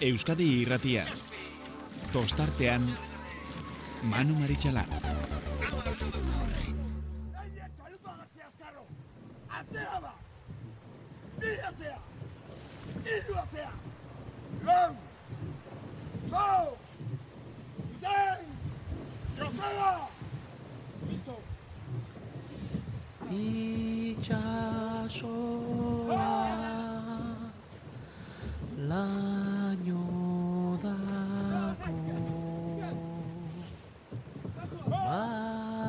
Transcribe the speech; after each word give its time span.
Euskadi 0.00 0.60
irratia. 0.60 1.04
Tostartean, 2.12 2.84
Manu 4.02 4.34
Maritxalar. 4.36 4.84
Atzea 9.48 10.00
ba! 10.02 10.12
Bi 11.40 11.46
atzea! 11.68 11.98
Iru 13.14 13.34
atzea! 13.40 13.72
Lau! 14.66 14.92
Listo! 21.08 21.36
Itxasoa 23.30 24.26
laino 29.84 30.78
dako. 30.82 31.94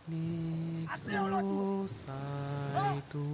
Nik 0.09 0.91
zaitu. 2.07 3.25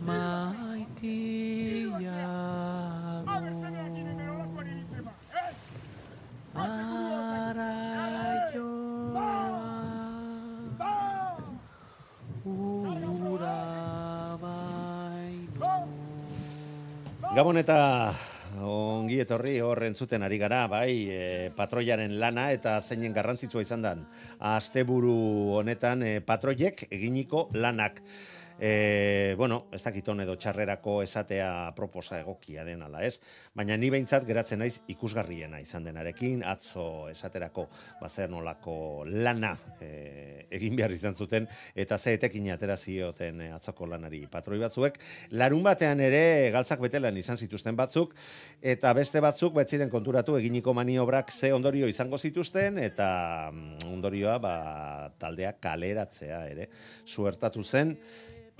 Maitiago 0.00 2.00
Araioa 8.40 9.32
ura 12.44 13.60
baino 14.42 15.72
Gabon 17.40 17.56
eta 17.56 18.12
ongi 18.68 19.16
etorri 19.22 19.54
hor 19.64 19.80
entzuten 19.86 20.20
ari 20.26 20.36
gara, 20.36 20.58
bai, 20.68 20.90
e, 21.08 21.20
patroiaren 21.56 22.18
lana 22.20 22.50
eta 22.52 22.74
zeinen 22.84 23.14
garrantzitsua 23.16 23.62
izan 23.64 23.86
dan. 23.86 24.02
Asteburu 24.50 25.14
honetan 25.56 26.04
e, 26.04 26.10
patroiek 26.20 26.82
eginiko 26.90 27.46
lanak. 27.56 28.02
E, 28.62 29.34
bueno, 29.38 29.68
ez 29.72 29.80
dakit 29.80 30.08
on 30.12 30.18
edo 30.20 30.34
txarrerako 30.36 30.98
esatea 31.00 31.72
proposa 31.72 32.18
egokia 32.20 32.60
den 32.66 32.82
ala, 32.84 33.00
ez? 33.08 33.14
Baina 33.56 33.78
ni 33.80 33.88
behintzat 33.88 34.26
geratzen 34.28 34.60
naiz 34.60 34.82
ikusgarriena 34.92 35.62
izan 35.64 35.86
denarekin, 35.88 36.42
atzo 36.44 37.08
esaterako 37.08 37.64
bazer 38.02 38.28
nolako 38.28 39.06
lana 39.08 39.54
e, 39.80 40.44
egin 40.52 40.76
behar 40.76 40.92
izan 40.92 41.16
zuten, 41.16 41.48
eta 41.72 41.96
ze 41.96 42.18
etekin 42.18 42.50
atera 42.52 42.76
zioten 42.76 43.40
e, 43.46 43.48
atzoko 43.56 43.88
lanari 43.88 44.26
patroi 44.28 44.60
batzuek. 44.60 45.00
Larun 45.40 45.64
batean 45.64 46.04
ere 46.04 46.50
galtzak 46.52 46.84
betelan 46.84 47.16
izan 47.16 47.40
zituzten 47.40 47.80
batzuk, 47.80 48.12
eta 48.60 48.92
beste 48.92 49.24
batzuk 49.24 49.56
betziren 49.56 49.88
konturatu 49.88 50.36
eginiko 50.36 50.76
maniobrak 50.76 51.32
ze 51.32 51.54
ondorio 51.56 51.88
izango 51.88 52.18
zituzten, 52.18 52.76
eta 52.76 53.08
mm, 53.54 53.88
ondorioa 53.94 54.36
ba, 54.36 54.54
taldea 55.16 55.56
kaleratzea 55.56 56.44
ere 56.52 56.68
suertatu 57.08 57.64
zen, 57.64 57.96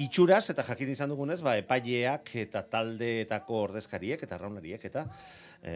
itxuraz 0.00 0.44
eta 0.52 0.64
jakin 0.64 0.92
izan 0.94 1.12
dugunez, 1.12 1.40
ba, 1.44 1.56
epaileak 1.60 2.32
eta 2.42 2.62
taldeetako 2.72 3.64
ordezkariek 3.66 4.22
eta 4.24 4.38
raunariek 4.40 4.84
eta 4.88 5.04
e, 5.62 5.74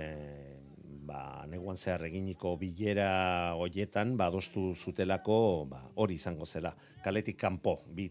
ba, 1.05 1.45
neguan 1.51 1.77
zehar 1.77 2.07
eginiko 2.09 2.55
bilera 2.61 3.55
hoietan 3.61 4.17
ba, 4.17 4.31
adostu 4.33 4.71
zutelako 4.75 5.39
ba, 5.71 5.83
hori 6.01 6.17
izango 6.21 6.47
zela. 6.47 6.73
Kaletik 7.05 7.39
kanpo, 7.41 7.77
bi, 7.93 8.09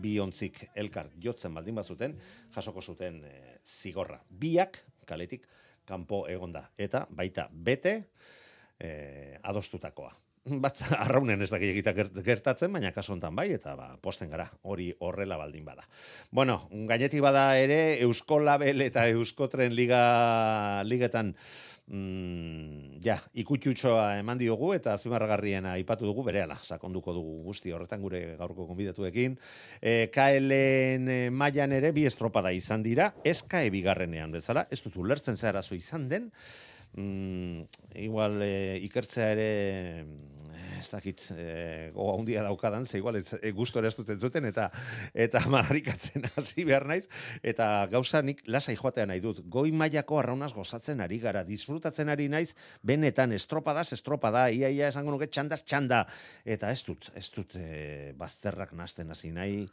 bi 0.00 0.16
ontzik 0.22 0.62
elkar 0.80 1.12
jotzen 1.20 1.54
baldin 1.54 1.76
bazuten, 1.82 2.16
jasoko 2.54 2.80
zuten 2.80 3.20
e, 3.28 3.36
zigorra. 3.66 4.20
Biak 4.30 4.80
kaletik 5.06 5.46
kanpo 5.84 6.24
egonda. 6.30 6.70
Eta 6.78 7.04
baita 7.10 7.48
bete 7.52 7.96
e, 8.78 8.90
adostutakoa 9.42 10.14
bat 10.44 10.78
arraunen 11.04 11.42
ez 11.42 11.50
egita 11.52 11.92
gertatzen, 11.94 12.72
baina 12.72 12.92
kasu 12.96 13.12
hontan 13.14 13.36
bai, 13.36 13.50
eta 13.52 13.74
ba, 13.76 13.90
posten 14.02 14.30
gara, 14.30 14.48
hori 14.62 14.90
horrela 15.00 15.36
baldin 15.36 15.64
bada. 15.64 15.84
Bueno, 16.30 16.62
gainetik 16.70 17.20
bada 17.20 17.58
ere, 17.58 18.00
Eusko 18.02 18.40
Label 18.40 18.80
eta 18.80 19.06
Euskotren 19.08 19.74
liga, 19.76 20.82
ligetan 20.84 21.34
mm, 21.86 23.00
ja, 23.04 23.18
ikutxutxoa 23.42 24.16
eman 24.22 24.40
diogu 24.40 24.72
eta 24.74 24.94
azpimarragarriena 24.94 25.74
aipatu 25.76 26.08
dugu 26.08 26.24
berehala, 26.24 26.56
sakonduko 26.64 27.12
dugu 27.16 27.36
guzti 27.50 27.74
horretan 27.76 28.00
gure 28.00 28.22
gaurko 28.40 28.66
konbidatuekin. 28.70 29.36
E, 29.80 30.08
KLN 30.14 31.28
mailan 31.36 31.76
ere 31.76 31.92
bi 31.92 32.06
estropada 32.08 32.52
izan 32.56 32.82
dira, 32.86 33.12
eska 33.24 33.62
bigarrenean 33.70 34.32
bezala, 34.32 34.66
ez 34.70 34.80
dut 34.80 34.96
ulertzen 34.96 35.36
zeharazo 35.36 35.76
izan 35.76 36.08
den, 36.08 36.32
mm, 36.96 37.62
igual 38.06 38.42
e, 38.42 38.78
ikertzea 38.86 39.32
ere 39.36 39.50
ez 40.80 40.88
dakit 40.90 41.22
e, 41.34 41.90
goga 41.94 42.14
handia 42.16 42.42
daukadan, 42.44 42.86
ze 42.86 42.98
igual 42.98 43.18
ez, 43.20 43.34
e, 43.40 43.52
gustora 43.52 43.88
ez 43.88 43.96
duten 43.96 44.20
zuten 44.20 44.46
eta 44.48 44.70
eta 45.14 45.42
marikatzen 45.52 46.26
hasi 46.34 46.64
behar 46.64 46.86
naiz. 46.88 47.04
Eta 47.42 47.86
gauza 47.92 48.22
nik 48.24 48.42
lasai 48.48 48.76
joatea 48.80 49.06
nahi 49.10 49.20
dut. 49.20 49.42
Goi 49.52 49.70
mailako 49.72 50.20
arraunaz 50.20 50.52
gozatzen 50.56 51.04
ari 51.04 51.20
gara, 51.22 51.44
disfrutatzen 51.44 52.08
ari 52.08 52.28
naiz 52.32 52.54
benetan 52.82 53.36
estropadas 53.36 53.92
estropada, 53.96 54.48
ia 54.50 54.70
ia 54.70 54.88
esango 54.88 55.12
nuke 55.14 55.28
txandaz 55.28 55.62
txanda. 55.64 56.06
Eta 56.44 56.72
ez 56.72 56.82
dut, 56.86 57.12
ez 57.14 57.28
dut 57.34 57.56
e, 57.60 58.12
bazterrak 58.18 58.72
nasten 58.72 59.10
hasi 59.10 59.32
nahi 59.36 59.64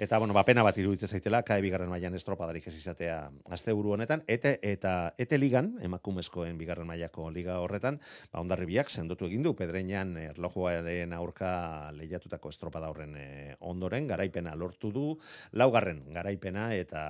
Eta, 0.00 0.16
bueno, 0.16 0.32
ba, 0.32 0.46
pena 0.48 0.62
bat 0.64 0.78
iruditzen 0.80 1.10
zaitela, 1.12 1.42
kae 1.44 1.60
bigarren 1.60 1.90
mailan 1.92 2.14
estropadarik 2.16 2.64
ez 2.70 2.72
izatea 2.72 3.16
azte 3.52 3.74
buru 3.76 3.90
honetan, 3.92 4.22
ete, 4.32 4.54
eta 4.64 5.12
ete 5.20 5.36
ligan, 5.36 5.74
emakumezkoen 5.84 6.56
bigarren 6.56 6.88
mailako 6.88 7.26
liga 7.28 7.58
horretan, 7.60 7.98
ba, 8.32 8.40
ondarribiak 8.40 8.88
sendotu 8.88 9.28
egin 9.28 9.44
du, 9.44 9.52
pedreinan 9.58 10.16
erlojuaren 10.22 11.12
aurka 11.12 11.52
lehiatutako 11.98 12.48
estropada 12.48 12.88
horren 12.88 13.12
eh, 13.20 13.52
ondoren, 13.60 14.08
garaipena 14.08 14.56
lortu 14.56 14.88
du, 14.96 15.06
laugarren 15.52 16.06
garaipena, 16.16 16.70
eta 16.80 17.02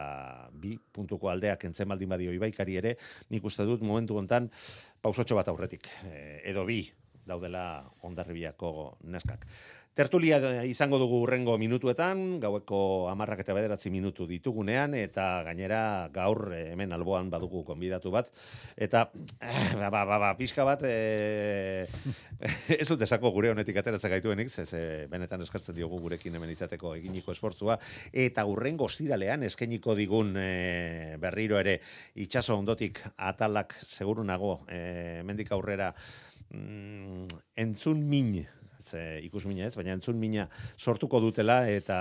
bi 0.51 0.75
puntuko 0.75 1.31
aldeak 1.31 1.71
entzen 1.71 1.95
baldin 1.95 2.11
badio 2.11 2.35
ibaikari 2.35 2.81
ere, 2.83 2.97
nik 3.31 3.47
uste 3.47 3.71
dut 3.71 3.87
momentu 3.87 4.19
hontan 4.19 4.51
pausotxo 4.99 5.39
bat 5.39 5.55
aurretik, 5.55 5.87
eh, 6.11 6.41
edo 6.51 6.67
bi 6.67 6.89
daudela 7.31 7.85
ondarribiako 8.03 8.97
neskak. 9.15 9.47
Tertulia 10.01 10.39
izango 10.65 10.97
dugu 10.97 11.19
urrengo 11.27 11.59
minutuetan, 11.61 12.39
gaueko 12.41 13.11
amarrak 13.11 13.43
eta 13.43 13.53
bederatzi 13.53 13.91
minutu 13.93 14.25
ditugunean, 14.25 14.95
eta 14.97 15.43
gainera 15.45 16.09
gaur 16.15 16.55
eh, 16.57 16.71
hemen 16.73 16.95
alboan 16.97 17.29
badugu 17.29 17.61
konbidatu 17.69 18.09
bat, 18.15 18.31
eta 18.81 19.03
eh, 19.45 19.75
ba, 19.77 19.91
ba, 19.93 20.07
ba, 20.09 20.17
ba, 20.23 20.31
pixka 20.39 20.65
bat, 20.65 20.81
eh, 20.89 21.85
ez 22.81 22.87
dut 22.89 23.05
esako 23.05 23.29
gure 23.35 23.51
honetik 23.53 23.77
ateratzen 23.77 24.15
gaituenik, 24.15 24.49
ez 24.63 24.73
eh, 24.79 25.05
benetan 25.11 25.45
eskartzen 25.45 25.77
diogu 25.77 25.99
gurekin 26.07 26.39
hemen 26.39 26.55
izateko 26.55 26.95
eginiko 26.97 27.35
esportzua, 27.37 27.77
eta 28.25 28.47
urrengo 28.49 28.87
ostiralean 28.89 29.45
eskeniko 29.51 29.99
digun 29.99 30.33
eh, 30.41 31.19
berriro 31.21 31.59
ere 31.61 31.77
itxaso 32.25 32.57
ondotik 32.57 33.03
atalak 33.19 33.77
seguru 33.85 34.25
nago, 34.25 34.63
eh, 34.73 35.21
mendik 35.29 35.53
aurrera, 35.53 35.93
mm, 36.57 37.45
entzun 37.67 38.01
min, 38.09 38.33
ze 38.91 39.21
ikus 39.25 39.45
mina 39.47 39.69
ez, 39.69 39.75
baina 39.79 39.95
entzun 39.97 40.19
mina 40.19 40.49
sortuko 40.79 41.21
dutela 41.23 41.63
eta 41.71 42.01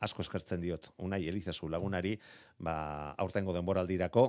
asko 0.00 0.22
eskertzen 0.22 0.62
diot. 0.62 0.92
Unai 1.02 1.24
Elizazu 1.28 1.68
lagunari, 1.72 2.16
ba, 2.58 3.14
aurtengo 3.18 3.54
denboraldirako, 3.56 4.26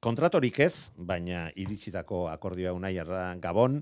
kontratorik 0.00 0.60
ez, 0.64 0.90
baina 0.96 1.48
iritsitako 1.56 2.26
akordioa 2.32 2.72
Unai 2.76 2.94
erra 3.00 3.34
Gabon, 3.40 3.80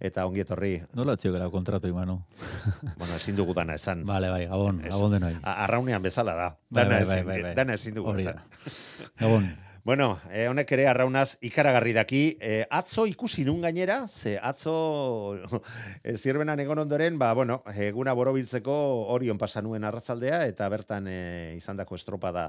eta 0.00 0.24
ongi 0.28 0.44
etorri. 0.44 0.74
Nola 0.96 1.16
txio 1.18 1.32
gara 1.34 1.48
kontratu 1.52 1.90
imanu? 1.90 2.20
bueno, 3.00 3.14
ezin 3.16 3.36
dugu 3.36 3.54
dana 3.56 3.76
esan. 3.78 4.04
Vale, 4.08 4.30
bai, 4.32 4.44
Gabon, 4.50 4.82
Ez. 4.84 4.92
Gabon 4.94 5.16
denoi. 5.18 5.34
Arraunean 5.42 6.04
bezala 6.04 6.36
da. 6.38 6.50
Bai, 6.68 6.84
Dana, 6.84 6.90
bai, 6.94 7.02
ezin, 7.02 7.14
bai, 7.14 7.24
bai, 7.24 7.40
bai. 7.48 7.54
dana 7.58 7.78
ezin 7.78 7.98
dugu 7.98 8.18
esan. 8.18 8.44
Gabon. 9.18 9.48
Bueno, 9.88 10.20
eh, 10.30 10.44
honek 10.50 10.68
ere 10.74 10.82
arraunaz 10.84 11.38
ikaragarri 11.40 11.94
daki. 11.96 12.18
Eh, 12.44 12.66
atzo 12.76 13.06
ikusi 13.08 13.40
nun 13.46 13.62
gainera, 13.64 14.02
ze 14.06 14.34
atzo 14.36 14.72
eh, 16.04 16.12
zirbenan 16.18 16.60
egon 16.60 16.82
ondoren, 16.82 17.16
ba, 17.16 17.30
bueno, 17.32 17.62
eguna 17.72 18.12
borobiltzeko 18.12 18.74
orion 19.14 19.38
pasa 19.40 19.62
nuen 19.64 19.86
arratzaldea, 19.88 20.42
eta 20.44 20.68
bertan 20.68 21.08
eh, 21.08 21.54
izandako 21.56 21.96
estropada, 21.96 22.42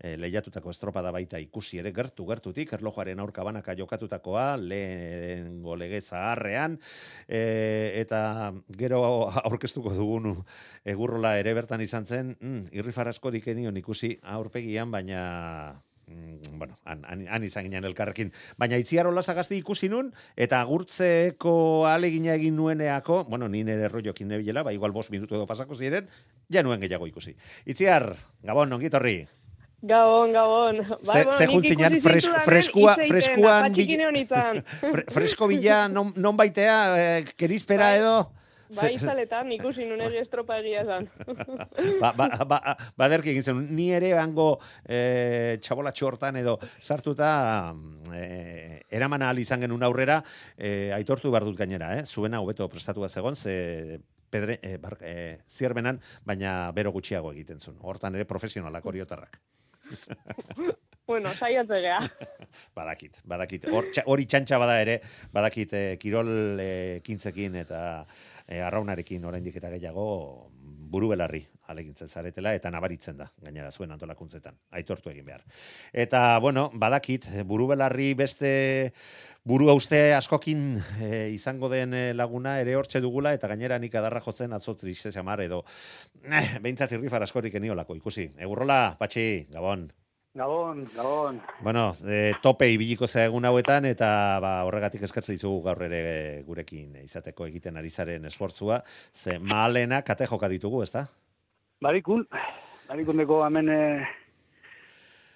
eh, 0.00 0.14
lehiatutako 0.16 0.72
estropada 0.72 1.12
baita 1.12 1.36
ikusi 1.36 1.82
ere 1.82 1.92
gertu 1.92 2.24
gertutik, 2.30 2.72
erlojuaren 2.72 3.20
aurka 3.20 3.44
banaka 3.44 3.74
jokatutakoa, 3.76 4.46
lehen 4.56 5.58
golege 5.66 6.00
zaharrean, 6.00 6.78
eh, 7.28 7.92
eta 8.00 8.54
gero 8.72 9.02
aurkeztuko 9.42 9.92
dugun 9.98 10.40
egurrola 10.96 11.34
ere 11.42 11.52
bertan 11.60 11.84
izan 11.84 12.08
zen, 12.08 12.32
mm, 12.40 12.72
irrifarrasko 12.72 13.34
dikenion 13.36 13.76
ikusi 13.84 14.14
aurpegian, 14.38 14.88
baina 14.96 15.26
mm, 16.06 16.58
bueno, 16.58 16.78
han, 16.84 17.04
han, 17.04 17.26
han 17.28 17.44
izan 17.44 17.64
ginen 17.66 17.84
elkarrekin. 17.84 18.32
Baina 18.58 18.76
itziar 18.78 19.06
olasa 19.06 19.34
gazti 19.34 19.56
ikusi 19.60 19.88
nun, 19.88 20.12
eta 20.36 20.60
agurtzeko 20.60 21.86
alegina 21.86 22.34
egin 22.34 22.56
nueneako, 22.56 23.24
bueno, 23.24 23.48
ni 23.48 23.64
nire 23.64 23.88
rollokin 23.88 24.28
nebilela, 24.28 24.62
ba, 24.62 24.72
igual 24.72 24.92
bost 24.92 25.10
minutu 25.10 25.34
edo 25.34 25.46
pasako 25.46 25.76
ziren, 25.76 26.08
ja 26.48 26.62
nuen 26.62 26.80
gehiago 26.80 27.06
ikusi. 27.06 27.36
Itziar, 27.66 28.14
gabon, 28.42 28.72
ongitorri. 28.72 29.26
Gabon, 29.82 30.32
gabon. 30.32 30.78
Bai, 31.06 31.22
Ze- 31.24 31.36
ze 31.38 31.46
juntzinean 31.52 31.98
fres- 32.00 32.30
freskua- 32.46 32.96
freskuan 33.06 33.72
bil- 33.74 33.86
fresko 35.14 35.46
bila, 35.50 35.86
non, 35.88 36.12
non 36.16 36.36
baitea, 36.36 36.78
eh, 37.18 37.24
kerizpera 37.36 37.90
Bai. 37.92 37.98
edo? 38.00 38.32
Ze- 38.70 38.92
izaletan, 38.94 39.52
ikusi 39.54 39.84
nun 39.86 40.00
egi 40.06 40.18
estropa 40.22 40.58
egia 40.62 40.82
esan. 40.82 41.08
ba, 42.02 42.12
ba, 42.16 42.28
ba, 42.48 42.58
baderki 42.98 43.30
egin 43.34 43.46
zen, 43.46 43.62
ni 43.76 43.90
ere 43.94 44.12
hango 44.18 44.58
e, 44.84 45.58
txabolatxo 45.62 46.08
hortan 46.08 46.36
edo 46.42 46.58
sartuta 46.80 47.30
e, 48.14 48.82
eraman 48.90 49.22
ahal 49.22 49.38
izan 49.42 49.62
genuen 49.66 49.86
aurrera, 49.86 50.22
e, 50.56 50.90
aitortu 50.96 51.30
behar 51.30 51.46
dut 51.48 51.58
gainera, 51.58 51.94
eh? 51.98 52.04
zuena 52.06 52.40
hobeto 52.42 52.68
prestatua 52.68 53.08
zegon, 53.08 53.36
ze 53.36 54.00
pedre, 54.30 54.58
e, 54.62 54.76
bar, 54.82 54.98
e, 55.00 55.38
zierbenan, 55.48 56.00
baina 56.24 56.72
bero 56.76 56.92
gutxiago 56.92 57.32
egiten 57.32 57.60
zuen. 57.60 57.78
Hortan 57.80 58.14
ere 58.18 58.26
profesionalak 58.28 58.86
oriotarrak. 58.86 59.38
bueno, 61.06 61.32
saiatze 61.34 61.80
gea. 61.80 62.00
Badakit, 62.76 63.20
badakit. 63.24 63.66
Hori 64.06 64.26
txantxa 64.26 64.58
bada 64.58 64.80
ere, 64.82 65.00
badakit 65.32 65.72
e, 65.76 65.82
kirol 66.02 66.60
e, 66.60 66.70
kintzekin 67.06 67.54
eta 67.62 67.80
e, 68.46 68.60
arraunarekin 68.62 69.24
oraindik 69.24 69.58
eta 69.60 69.70
gehiago 69.74 70.06
buru 70.86 71.10
belarri 71.10 71.42
alegintzen 71.66 72.08
zaretela 72.08 72.52
eta 72.54 72.70
nabaritzen 72.70 73.16
da 73.18 73.26
gainera 73.42 73.72
zuen 73.72 73.90
antolakuntzetan 73.90 74.54
aitortu 74.78 75.10
egin 75.10 75.26
behar. 75.26 75.42
Eta 75.92 76.38
bueno, 76.38 76.68
badakit 76.74 77.26
buru 77.44 77.66
belarri 77.72 78.12
beste 78.14 78.52
burua 79.44 79.74
uste 79.78 80.14
askokin 80.14 80.80
e, 81.02 81.10
izango 81.34 81.68
den 81.72 81.94
laguna 82.16 82.60
ere 82.62 82.76
hortxe 82.78 83.02
dugula 83.02 83.34
eta 83.34 83.50
gainera 83.50 83.78
nik 83.82 83.94
adarra 83.94 84.22
jotzen 84.22 84.54
atzo 84.54 84.76
triste 84.78 85.12
xamar 85.12 85.42
edo 85.42 85.64
eh, 86.24 86.58
behintzat 86.62 86.96
irrifar 86.96 87.26
askorik 87.26 87.54
eniolako 87.58 87.98
ikusi. 87.98 88.30
Egurrola, 88.38 88.96
patxi, 88.98 89.46
gabon. 89.50 89.88
Gabon, 90.36 90.86
Gabon. 90.94 91.40
Bueno, 91.62 91.96
e, 92.04 92.34
tope 92.44 92.68
ibiliko 92.68 93.06
zea 93.08 93.24
egun 93.30 93.46
hauetan 93.48 93.86
eta 93.88 94.08
ba, 94.44 94.50
horregatik 94.68 95.06
eskertzen 95.06 95.38
dizugu 95.38 95.62
gaur 95.64 95.80
ere 95.86 96.42
gurekin 96.44 96.98
izateko 97.00 97.46
egiten 97.48 97.80
ari 97.80 97.88
zaren 97.88 98.28
esportzua. 98.28 98.82
Ze 99.16 99.38
maalena 99.40 100.02
kate 100.04 100.28
joka 100.28 100.50
ditugu, 100.52 100.82
ezta? 100.84 101.06
Barikun, 101.80 102.26
barikundeko 102.90 103.40
hemen 103.46 103.72
eh, 103.72 104.04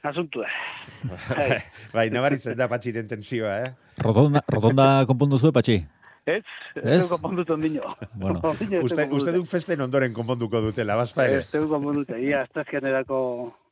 asuntu. 0.03 0.45
Bai. 1.31 1.49
bai, 1.95 2.07
nabaritzen 2.13 2.59
da 2.59 2.69
patxiren 2.69 3.09
tensioa, 3.09 3.57
eh? 3.65 3.73
Rotonda, 4.05 4.45
rotonda 4.53 4.91
konpondu 5.09 5.41
zuen, 5.41 5.57
patxi? 5.57 5.81
Ez? 6.27 6.43
Ez? 6.77 6.85
Ez 6.85 6.99
dugu 7.03 7.15
konpondutu 7.17 7.55
ondino. 7.57 7.95
Bueno. 8.21 8.41
Ondino 8.53 8.79
ez 8.79 8.85
Uste, 8.85 9.09
uste 9.17 9.33
duk 9.33 9.47
festen 9.49 9.81
ondoren 9.81 10.13
konponduko 10.13 10.61
dutela, 10.61 10.97
bazpa 11.01 11.25
ere. 11.31 11.41
Ez 11.47 11.51
dugu 11.55 11.69
konpondutu. 11.73 12.19
Ia, 12.21 12.43
astazkian 12.49 12.85
erako... 12.91 13.19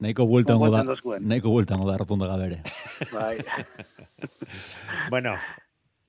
Nahiko 0.00 0.27
bueltango 0.31 0.71
da, 0.71 0.81
Konpontzen 0.83 0.95
dozkuen. 0.95 1.29
nahiko 1.29 1.53
bueltango 1.55 1.89
da 1.91 1.97
rotonda 2.00 2.29
gabere. 2.31 2.62
Bai. 3.15 3.39
Bueno, 5.11 5.35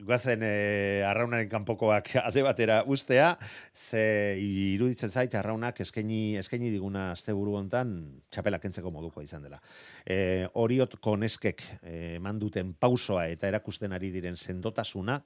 guazen 0.06 0.44
eh, 0.48 1.04
arraunaren 1.04 1.50
kanpokoak 1.52 2.14
alde 2.24 2.44
batera 2.46 2.80
ustea, 2.88 3.34
ze 3.76 4.04
iruditzen 4.40 5.12
zait 5.12 5.36
arraunak 5.36 5.82
eskaini, 5.84 6.38
eskaini 6.40 6.72
diguna 6.72 7.10
asteburu 7.12 7.58
hontan 7.60 7.96
txapela 8.32 8.62
kentzeko 8.64 8.92
moduko 8.96 9.22
izan 9.26 9.44
dela. 9.44 9.60
E, 10.06 10.48
oriotko 10.54 11.18
neskek 11.20 11.66
eh, 11.82 12.16
eman 12.16 12.40
duten 12.40 12.74
pausoa 12.80 13.28
eta 13.34 13.52
erakusten 13.52 13.92
ari 13.96 14.12
diren 14.16 14.38
sendotasuna, 14.40 15.20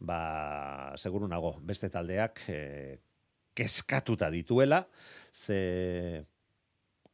ba, 0.00 0.94
seguru 0.96 1.28
nago, 1.28 1.54
beste 1.62 1.90
taldeak 1.92 2.42
eh, 2.48 2.98
keskatuta 3.54 4.30
dituela, 4.30 4.86
ze 5.32 6.24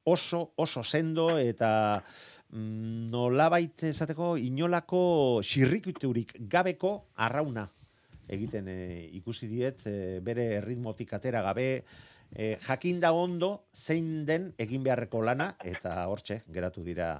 oso, 0.04 0.52
oso 0.56 0.84
sendo 0.84 1.38
eta 1.38 2.02
mm, 2.50 3.10
nolabait 3.10 3.82
esateko 3.90 4.36
inolako 4.38 5.42
xirrikuturik 5.42 6.36
gabeko 6.48 6.92
arrauna 7.16 7.66
egiten 8.28 8.68
eh, 8.68 9.08
ikusi 9.18 9.48
diet 9.50 9.86
eh, 9.86 10.18
bere 10.22 10.46
erritmotik 10.60 11.12
atera 11.14 11.42
gabe 11.46 11.66
eh, 12.34 12.56
jakinda 12.66 13.12
ondo 13.14 13.68
zein 13.74 14.24
den 14.26 14.52
egin 14.58 14.82
beharreko 14.86 15.22
lana 15.22 15.52
eta 15.64 15.98
hortxe 16.10 16.42
geratu 16.52 16.84
dira 16.86 17.16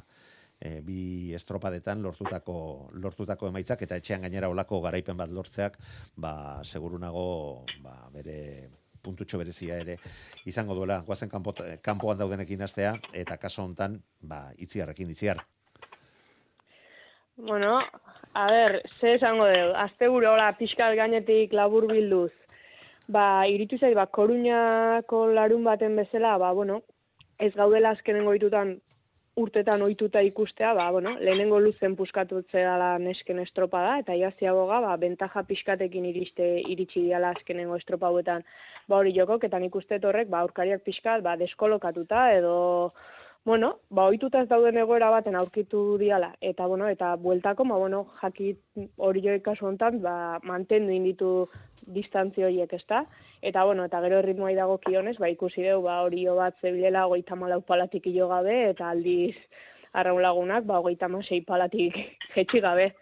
eh, 0.60 0.80
bi 0.84 1.34
estropadetan 1.34 2.02
lortutako 2.02 2.56
lortutako 3.02 3.48
emaitzak 3.48 3.82
eta 3.82 3.96
etxean 4.00 4.26
gainera 4.26 4.48
olako 4.48 4.80
garaipen 4.80 5.16
bat 5.16 5.30
lortzeak 5.30 5.78
ba 6.16 6.62
seguru 6.64 6.98
nago 6.98 7.64
ba, 7.82 8.08
bere 8.12 8.36
puntutxo 9.06 9.38
berezia 9.38 9.78
ere 9.84 9.98
izango 10.50 10.74
duela. 10.74 11.02
Goazen 11.06 11.30
kanpo, 11.30 11.54
kanpoan 11.82 12.18
daudenekin 12.18 12.64
astea 12.66 12.96
eta 13.12 13.36
kaso 13.42 13.62
hontan 13.62 14.00
ba 14.20 14.48
itziarrekin 14.58 15.12
itziar. 15.14 15.44
Bueno, 17.36 17.78
a 18.32 18.46
ber, 18.50 18.80
ze 18.98 19.14
esango 19.14 19.46
dugu, 19.46 19.72
azte 19.76 20.08
hola 20.08 20.52
pixkat 20.58 20.96
gainetik 20.96 21.52
labur 21.52 21.86
bilduz. 21.86 22.32
Ba, 23.08 23.46
iritu 23.46 23.78
zait, 23.78 23.94
ba, 23.94 24.06
koruñako 24.06 25.26
larun 25.36 25.62
baten 25.64 25.94
bezala, 25.96 26.38
ba, 26.38 26.50
bueno, 26.52 26.80
ez 27.38 27.52
gaudela 27.54 27.90
azkenengo 27.90 28.32
ditutan 28.32 28.80
urtetan 29.36 29.82
ohituta 29.84 30.22
ikustea, 30.24 30.72
ba, 30.74 30.86
bueno, 30.90 31.12
lehenengo 31.20 31.58
luzen 31.60 31.96
puskatutze 31.96 32.62
dela 32.64 32.94
nesken 32.98 33.42
estropada, 33.42 33.98
eta 34.00 34.16
iaziagoga, 34.16 34.80
ba, 34.86 34.94
bentaja 35.00 35.42
pixkatekin 35.48 36.06
iriste, 36.08 36.46
iritsi 36.72 37.02
diala 37.04 37.34
azkenengo 37.36 37.76
estropa 37.76 38.08
hauetan, 38.08 38.46
ba, 38.88 38.96
hori 38.96 39.12
jokok, 39.16 39.44
eta 39.44 39.60
nik 39.60 39.76
uste 39.76 40.00
horrek, 40.00 40.30
ba, 40.32 40.40
aurkariak 40.46 40.84
pixkat, 40.88 41.20
ba, 41.26 41.36
deskolokatuta, 41.36 42.30
edo, 42.38 42.56
bueno, 43.46 43.78
ba, 43.90 44.08
ohituta 44.10 44.40
ez 44.42 44.48
dauden 44.50 44.76
egoera 44.82 45.06
baten 45.14 45.36
aurkitu 45.38 45.80
diala, 46.00 46.32
eta, 46.42 46.66
bueno, 46.66 46.88
eta 46.90 47.12
bueltako, 47.14 47.64
ba, 47.70 47.76
bueno, 47.78 48.00
jakit 48.18 48.58
hori 48.98 49.22
joek 49.22 49.44
kasu 49.44 49.68
hontan, 49.68 50.00
ba, 50.02 50.40
mantendu 50.42 50.90
inditu 50.90 51.28
distantzi 51.94 52.42
horiek, 52.42 52.74
ezta? 52.74 53.04
Eta, 53.46 53.62
bueno, 53.64 53.84
eta 53.86 54.00
gero 54.02 54.18
erritmoai 54.18 54.56
dago 54.58 54.80
kionez, 54.82 55.14
ba, 55.22 55.30
ikusi 55.30 55.62
deu, 55.62 55.78
ba, 55.86 56.00
hori 56.02 56.24
bat 56.26 56.58
zebilela 56.60 57.06
hogeita 57.06 57.38
malau 57.38 57.60
palatik 57.62 58.10
hilo 58.10 58.26
gabe, 58.34 58.56
eta 58.72 58.90
aldiz 58.90 59.36
arraun 59.94 60.22
lagunak, 60.26 60.66
ba, 60.66 60.80
hogeita 60.82 61.06
sei 61.22 61.40
palatik 61.40 61.94
jetxi 62.34 62.60
gabe. 62.60 62.96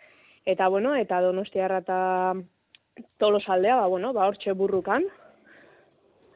Eta, 0.45 0.68
bueno, 0.68 0.95
eta 0.95 1.23
donostiarra 1.23 1.78
eta 1.78 2.35
tolosaldea, 3.16 3.76
ba, 3.80 3.87
bueno, 3.87 4.12
ba, 4.12 4.28
hortxe 4.28 4.52
burrukan, 4.52 5.09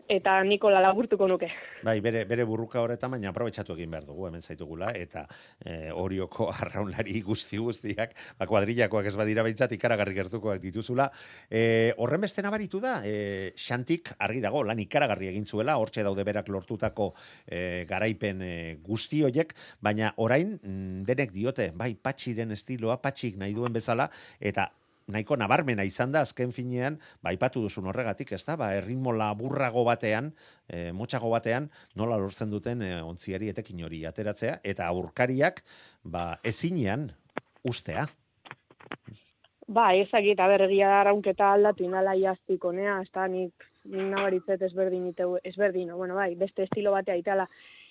eta 0.08 0.38
Nikola 0.44 0.80
laburtuko 0.80 1.28
nuke. 1.28 1.50
Bai, 1.84 1.98
bere, 2.00 2.24
bere 2.28 2.44
burruka 2.48 2.80
horretan, 2.80 3.12
baina 3.12 3.28
aprobetsatu 3.30 3.74
egin 3.76 3.92
behar 3.92 4.06
dugu, 4.08 4.26
hemen 4.26 4.42
zaitugula, 4.42 4.88
eta 4.96 5.26
e, 5.60 5.92
orioko 5.92 6.48
arraunlari 6.54 7.20
guzti 7.26 7.60
guztiak, 7.60 8.14
ba, 8.38 8.48
kuadrillakoak 8.48 9.10
ez 9.10 9.14
badira 9.20 9.44
behintzat, 9.46 9.76
ikaragarri 9.76 10.16
gertukoak 10.16 10.62
dituzula. 10.64 11.10
E, 11.50 11.92
horren 12.00 12.24
beste 12.24 12.42
nabaritu 12.44 12.80
da, 12.82 12.98
e, 13.04 13.52
xantik 13.58 14.14
argi 14.18 14.42
dago, 14.44 14.64
lan 14.66 14.80
ikaragarri 14.82 15.30
egin 15.34 15.46
zuela, 15.46 15.76
hortxe 15.78 16.06
daude 16.06 16.24
berak 16.26 16.48
lortutako 16.48 17.12
e, 17.44 17.84
garaipen 17.88 18.42
e, 18.42 18.54
guzti 18.82 19.22
hoiek, 19.28 19.54
baina 19.84 20.14
orain 20.24 20.56
mm, 20.56 21.04
denek 21.08 21.36
diote, 21.36 21.70
bai, 21.76 21.92
patxiren 22.00 22.56
estiloa, 22.56 22.98
patxik 23.04 23.36
nahi 23.38 23.54
duen 23.54 23.76
bezala, 23.76 24.08
eta 24.40 24.70
nahiko 25.08 25.36
nabarmena 25.40 25.84
izan 25.88 26.12
da 26.12 26.22
azken 26.26 26.52
finean, 26.52 26.98
ba 27.22 27.32
aipatu 27.32 27.62
duzun 27.64 27.88
horregatik, 27.90 28.32
ezta? 28.36 28.56
Ba 28.60 28.74
erritmo 28.76 29.12
laburrago 29.16 29.84
batean, 29.88 30.32
e, 30.68 30.90
motxago 30.92 31.30
batean 31.32 31.70
nola 31.96 32.18
lortzen 32.20 32.52
duten 32.52 32.82
e, 32.82 32.92
ontziari 33.02 33.48
etekin 33.52 33.84
hori 33.84 34.04
ateratzea 34.08 34.58
eta 34.62 34.86
aurkariak 34.92 35.64
ba 36.04 36.38
ezinean 36.44 37.08
ustea. 37.64 38.06
Ba, 39.68 39.90
ezagit, 39.92 40.38
aber, 40.40 40.64
egia 40.64 40.88
da 40.88 41.02
raunketa 41.10 41.50
aldatu 41.52 41.84
inala 41.84 42.14
iaztik 42.16 42.62
honea, 42.64 43.02
ez 43.04 43.10
da, 43.12 43.26
nik 43.28 43.66
nabaritzet 43.84 44.62
ezberdin, 44.64 45.10
iteu, 45.10 45.34
ezberdin, 45.44 45.90
bueno, 45.96 46.16
bai, 46.16 46.30
beste 46.40 46.64
estilo 46.64 46.94
batea 46.94 47.18
itala, 47.20 47.44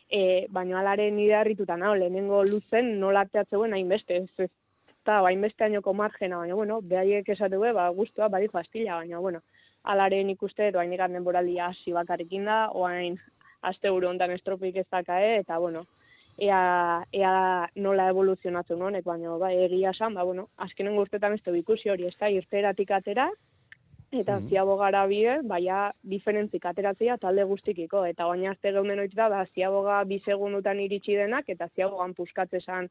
e, 0.09 0.47
baina 0.49 0.79
alaren 0.79 1.13
nire 1.15 1.35
harrituta 1.37 1.77
nao, 1.77 1.93
lehenengo 1.95 2.41
luzen 2.49 2.95
nola 2.99 3.27
teatzeuen 3.29 3.77
hainbeste, 3.77 4.23
ez, 4.23 4.47
ez 4.47 4.49
da, 5.07 5.19
hainbeste 5.25 5.63
añoko 5.63 5.93
margena, 5.93 6.37
baina, 6.43 6.55
bueno, 6.55 6.81
behaiek 6.83 7.29
esatu 7.35 7.59
be, 7.63 7.71
ba, 7.73 7.87
guztua, 7.95 8.27
badi 8.29 8.49
pastilla, 8.51 8.99
baina, 9.01 9.19
bueno, 9.23 9.41
alaren 9.83 10.29
ikuste, 10.29 10.71
doain 10.75 10.93
ikan 10.93 11.13
denboralia 11.15 11.71
hasi 11.71 11.93
bakarrikin 11.95 12.45
da, 12.45 12.69
oain 12.75 13.17
aste 13.61 13.89
buru 13.89 14.09
ondan 14.09 14.31
estropik 14.35 14.75
ez 14.83 14.87
dakae, 14.91 15.37
eta, 15.39 15.57
bueno, 15.63 15.85
ea, 16.37 17.03
ea 17.13 17.33
nola 17.75 18.09
evoluzionatzen 18.11 18.81
honek, 18.81 19.05
baina, 19.05 19.37
ba, 19.41 19.51
egia 19.51 19.95
esan, 19.95 20.13
ba, 20.13 20.23
bueno, 20.23 20.49
azkenen 20.57 20.97
urtetan 20.99 21.33
ez 21.33 21.41
ikusi 21.63 21.89
hori, 21.89 22.05
ez 22.07 22.17
da, 22.19 22.29
irteratik 22.29 22.91
atera, 22.91 23.29
eta 24.11 24.37
Mhm. 24.39 24.47
ziago 24.49 24.77
gara 24.77 25.05
bide, 25.07 25.41
baina 25.43 25.91
diferentzik 26.03 26.65
ateratzea 26.65 27.17
talde 27.17 27.43
guztikiko, 27.43 28.05
eta 28.05 28.25
baina 28.25 28.51
azte 28.51 28.71
geunden 28.71 28.99
oitu 28.99 29.15
da, 29.15 29.29
ba, 29.29 29.45
ziaboga 29.53 30.03
bi 30.03 30.19
segundutan 30.19 30.79
iritsi 30.79 31.15
denak, 31.15 31.49
eta 31.49 31.67
ziabogan 31.75 32.13
puskatzezan 32.13 32.89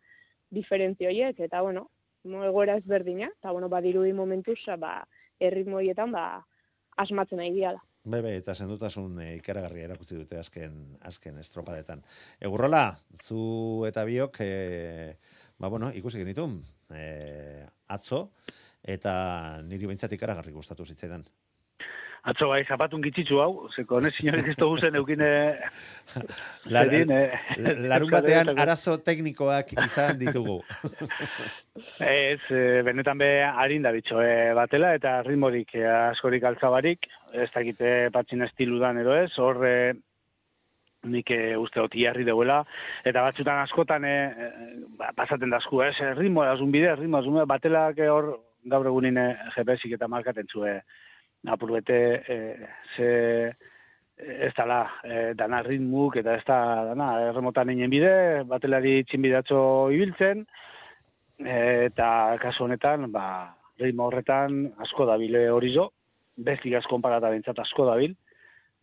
diferentzio 0.51 1.09
horiek, 1.09 1.41
eta 1.41 1.63
bueno, 1.63 1.89
mo- 2.26 2.45
egoera 2.45 2.76
ezberdina, 2.80 3.30
eta 3.38 3.52
bueno, 3.52 3.68
badirudi 3.68 4.12
momentuz, 4.12 4.59
ba, 4.78 4.99
erritmo 5.40 5.76
horietan, 5.80 6.12
ba, 6.12 6.47
asmatzen 6.97 7.38
nahi 7.42 7.52
diala. 7.54 7.83
Be, 8.06 8.21
be, 8.23 8.37
eta 8.38 8.54
sendutasun 8.54 9.18
e, 9.21 9.33
ikaragarria 9.40 9.88
erakutsi 9.88 10.14
dute 10.14 10.38
azken, 10.38 10.76
azken 11.09 11.40
estropadetan. 11.42 12.04
Egurrola, 12.40 12.85
zu 13.23 13.85
eta 13.88 14.04
biok, 14.06 14.38
e, 14.40 15.16
ba, 15.59 15.68
bueno, 15.68 15.90
ikusi 15.90 16.23
genitun, 16.23 16.61
e, 16.95 17.66
atzo, 17.88 18.28
eta 18.87 19.16
niri 19.66 19.90
behintzat 19.90 20.14
ikaragarri 20.14 20.54
gustatu 20.54 20.87
zitzaidan. 20.87 21.26
Atzo 22.26 22.49
bai, 22.50 22.64
zapatun 22.66 23.04
gitzitzu 23.04 23.38
hau, 23.38 23.68
zeko 23.71 24.00
honek 24.00 24.16
sinorik 24.18 24.49
ez 24.50 24.56
dugu 24.59 24.80
zen 24.83 24.97
eukine... 24.99 25.28
La- 26.75 26.83
zedin, 26.83 27.12
eh, 27.14 27.38
Larun 27.61 28.09
Euskal 28.09 28.16
batean 28.16 28.49
Herrietako- 28.49 28.62
arazo 28.64 28.95
teknikoak 29.06 29.71
izan 29.85 30.18
ditugu. 30.18 30.56
Ez, 32.06 32.40
e, 32.50 32.83
benetan 32.87 33.21
be 33.21 33.28
harin 33.47 33.87
da 33.87 33.92
bitxo, 33.95 34.18
e, 34.25 34.50
batela 34.59 34.95
eta 34.97 35.21
ritmorik 35.26 35.75
e, 35.76 35.85
askorik 35.87 36.47
altzabarik, 36.49 37.06
ez 37.37 37.50
dakite 37.54 37.95
patxin 38.14 38.42
estiludan 38.49 38.99
edo 39.02 39.14
ez, 39.21 39.30
hor 39.38 39.61
e, 39.68 39.76
nik 41.06 41.30
e, 41.30 41.40
uste 41.61 41.78
dut 41.85 41.95
iarri 42.00 42.25
deuela, 42.26 42.62
eta 43.06 43.23
batzutan 43.28 43.61
askotan 43.62 44.09
e, 44.09 44.16
e, 44.26 44.50
ba, 44.99 45.12
pasaten 45.18 45.52
dazku, 45.52 45.85
ez, 45.87 45.95
e, 46.00 46.14
ritmo 46.18 46.42
erazun 46.47 46.73
bide, 46.75 46.95
ritmo 46.99 47.23
bide, 47.23 47.47
batelak 47.54 48.00
e, 48.00 48.09
hor 48.11 48.33
gaur 48.73 48.88
egunin 48.90 49.21
e, 49.21 49.28
GPS-ik 49.54 49.95
eta 49.99 50.09
markaten 50.11 50.49
zue 50.50 50.80
apur 51.53 51.73
bete 51.79 51.99
e, 52.26 52.37
ze 52.97 53.11
ez 54.17 54.53
dala, 54.57 54.81
e, 55.05 55.35
dana 55.37 55.61
ritmuk 55.62 56.17
eta 56.17 56.37
ez 56.38 56.45
da, 56.49 56.59
dana, 56.91 57.11
erremotan 57.29 57.71
inen 57.75 57.93
bide, 57.93 58.15
batelari 58.49 59.03
txinbidatzo 59.05 59.59
ibiltzen, 59.93 60.47
eta 61.37 62.09
kasu 62.41 62.65
honetan, 62.65 63.11
ba, 63.12 63.26
ritmo 63.81 64.07
horretan 64.09 64.62
asko 64.81 65.05
dabile 65.09 65.50
horizo, 65.53 65.91
bestigaz 66.37 66.85
konparata 66.88 67.31
bintzat 67.33 67.61
asko 67.61 67.87
dabil, 67.91 68.17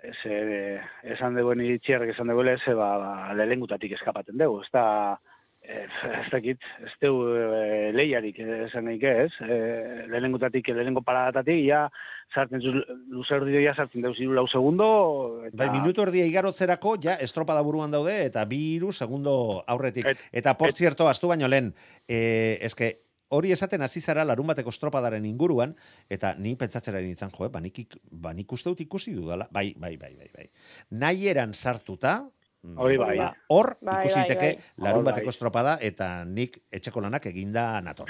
ez, 0.04 0.18
e, 0.26 0.78
esan 1.16 1.34
deguen 1.40 1.64
itxierrek 1.66 2.14
esan 2.14 2.30
deguen 2.30 2.54
ez, 2.54 2.62
ba, 2.78 2.90
ba, 3.02 3.14
lehengutatik 3.40 3.98
eskapaten 3.98 4.38
dugu, 4.38 4.62
ez 4.62 4.70
da, 4.74 4.86
e, 5.18 5.33
ez 5.64 6.28
dakit, 6.32 6.60
ez 6.84 6.92
dugu 7.02 7.30
e, 7.40 7.92
lehiarik 7.96 8.40
esan 8.68 8.84
nahi 8.90 9.00
ez, 9.08 9.32
e, 9.42 10.08
lehengutatik, 10.12 10.68
lehenengo 10.76 11.02
paradatatik, 11.02 11.62
ja, 11.66 11.86
sartzen 12.34 12.60
zu, 12.62 12.74
luzerdi 13.14 13.64
ja 13.64 13.74
sartzen 13.76 14.02
dugu 14.04 14.16
ziru 14.18 14.34
lau 14.36 14.48
segundo, 14.48 15.46
eta... 15.48 15.56
Bai, 15.62 15.70
minutu 15.80 16.04
erdia 16.04 16.26
igarotzerako, 16.28 16.98
ja, 17.02 17.16
estropada 17.16 17.62
buruan 17.64 17.92
daude, 17.96 18.26
eta 18.26 18.44
bi 18.46 18.76
iru 18.76 18.92
segundo 18.92 19.64
aurretik. 19.68 20.06
Et- 20.12 20.28
eta, 20.44 20.58
por 20.58 20.74
cierto, 20.74 21.08
astu 21.08 21.32
baino 21.32 21.48
lehen, 21.48 21.74
eh, 22.10 22.58
eske, 22.62 22.96
hori 23.34 23.52
esaten 23.56 23.82
hasi 23.82 24.02
zara 24.02 24.26
larun 24.28 24.46
bateko 24.52 24.70
estropadaren 24.70 25.26
inguruan, 25.26 25.78
eta 26.10 26.36
ni 26.38 26.56
pentsatzera 26.60 27.00
nintzen, 27.02 27.32
jo, 27.34 27.46
eh, 27.48 27.50
ba, 27.50 27.62
nik, 27.64 27.80
ik- 27.80 27.98
ba, 28.12 28.34
nik 28.34 28.52
uste 28.52 28.70
dut 28.70 28.82
ikusi 28.84 29.14
dudala, 29.16 29.48
bai, 29.50 29.74
bai, 29.78 29.96
bai, 29.98 30.12
bai, 30.20 30.30
bai. 30.36 30.50
Nahi 30.92 31.30
eran 31.32 31.54
sartuta, 31.54 32.20
Hori 32.64 32.96
bai. 32.98 33.18
ba, 33.18 33.34
hor 33.52 33.76
Bai, 33.82 34.06
ikusi 34.06 34.16
bai, 34.16 34.24
daiteke 34.24 34.50
bai. 34.56 34.86
larun 34.88 35.04
bateko 35.04 35.26
bai. 35.28 35.34
estropada, 35.36 35.78
eta 35.82 36.24
nik 36.26 36.62
etxeko 36.72 37.02
lanak 37.02 37.26
eginda 37.28 37.82
nator. 37.82 38.08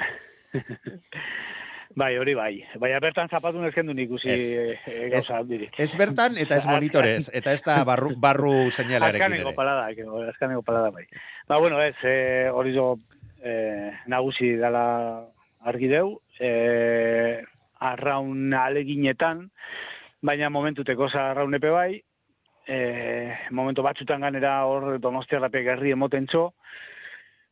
Bai, 1.96 2.16
hori 2.18 2.34
bai. 2.34 2.54
Baina 2.82 2.98
bertan 3.04 3.30
zapatun 3.30 3.68
ezkendu 3.68 3.94
nik 3.94 4.08
ikusi 4.10 4.30
Ez. 4.34 4.40
e, 4.42 4.78
e, 5.06 5.10
gauza 5.14 5.36
handirik. 5.38 5.76
Ez 5.78 5.92
bertan, 5.96 6.38
eta 6.42 6.58
ez 6.58 6.66
monitorez, 6.72 7.28
eta 7.38 7.54
ez 7.54 7.62
da 7.62 7.84
barru, 7.86 8.16
barru 8.18 8.72
seinalarekin 8.74 9.22
Azkaneko 9.28 9.52
ere. 9.52 9.56
palada, 9.56 9.84
que 9.94 10.06
azkaneko 10.32 10.64
palada 10.66 10.90
bai. 10.90 11.04
Ba, 11.48 11.60
bueno, 11.60 11.78
ez, 11.84 11.94
eh, 12.04 12.50
hori 12.52 12.74
zo 12.74 12.96
eh, 13.44 13.92
nagusi 14.08 14.56
dela 14.58 15.28
argi 15.62 15.88
deu, 15.92 16.16
eh, 16.40 17.44
arraun 17.80 18.54
aleginetan, 18.54 19.52
baina 20.22 20.50
momentuteko 20.50 21.10
za 21.12 21.30
arraun 21.32 21.54
epe 21.54 21.70
bai, 21.70 22.02
eh, 22.68 23.34
momentu 23.52 23.84
batzutan 23.84 24.22
ganera 24.22 24.66
hor 24.66 25.00
donostiarrape 25.00 25.64
gerri 25.64 25.92
emoten 25.92 26.28
txo, 26.28 26.52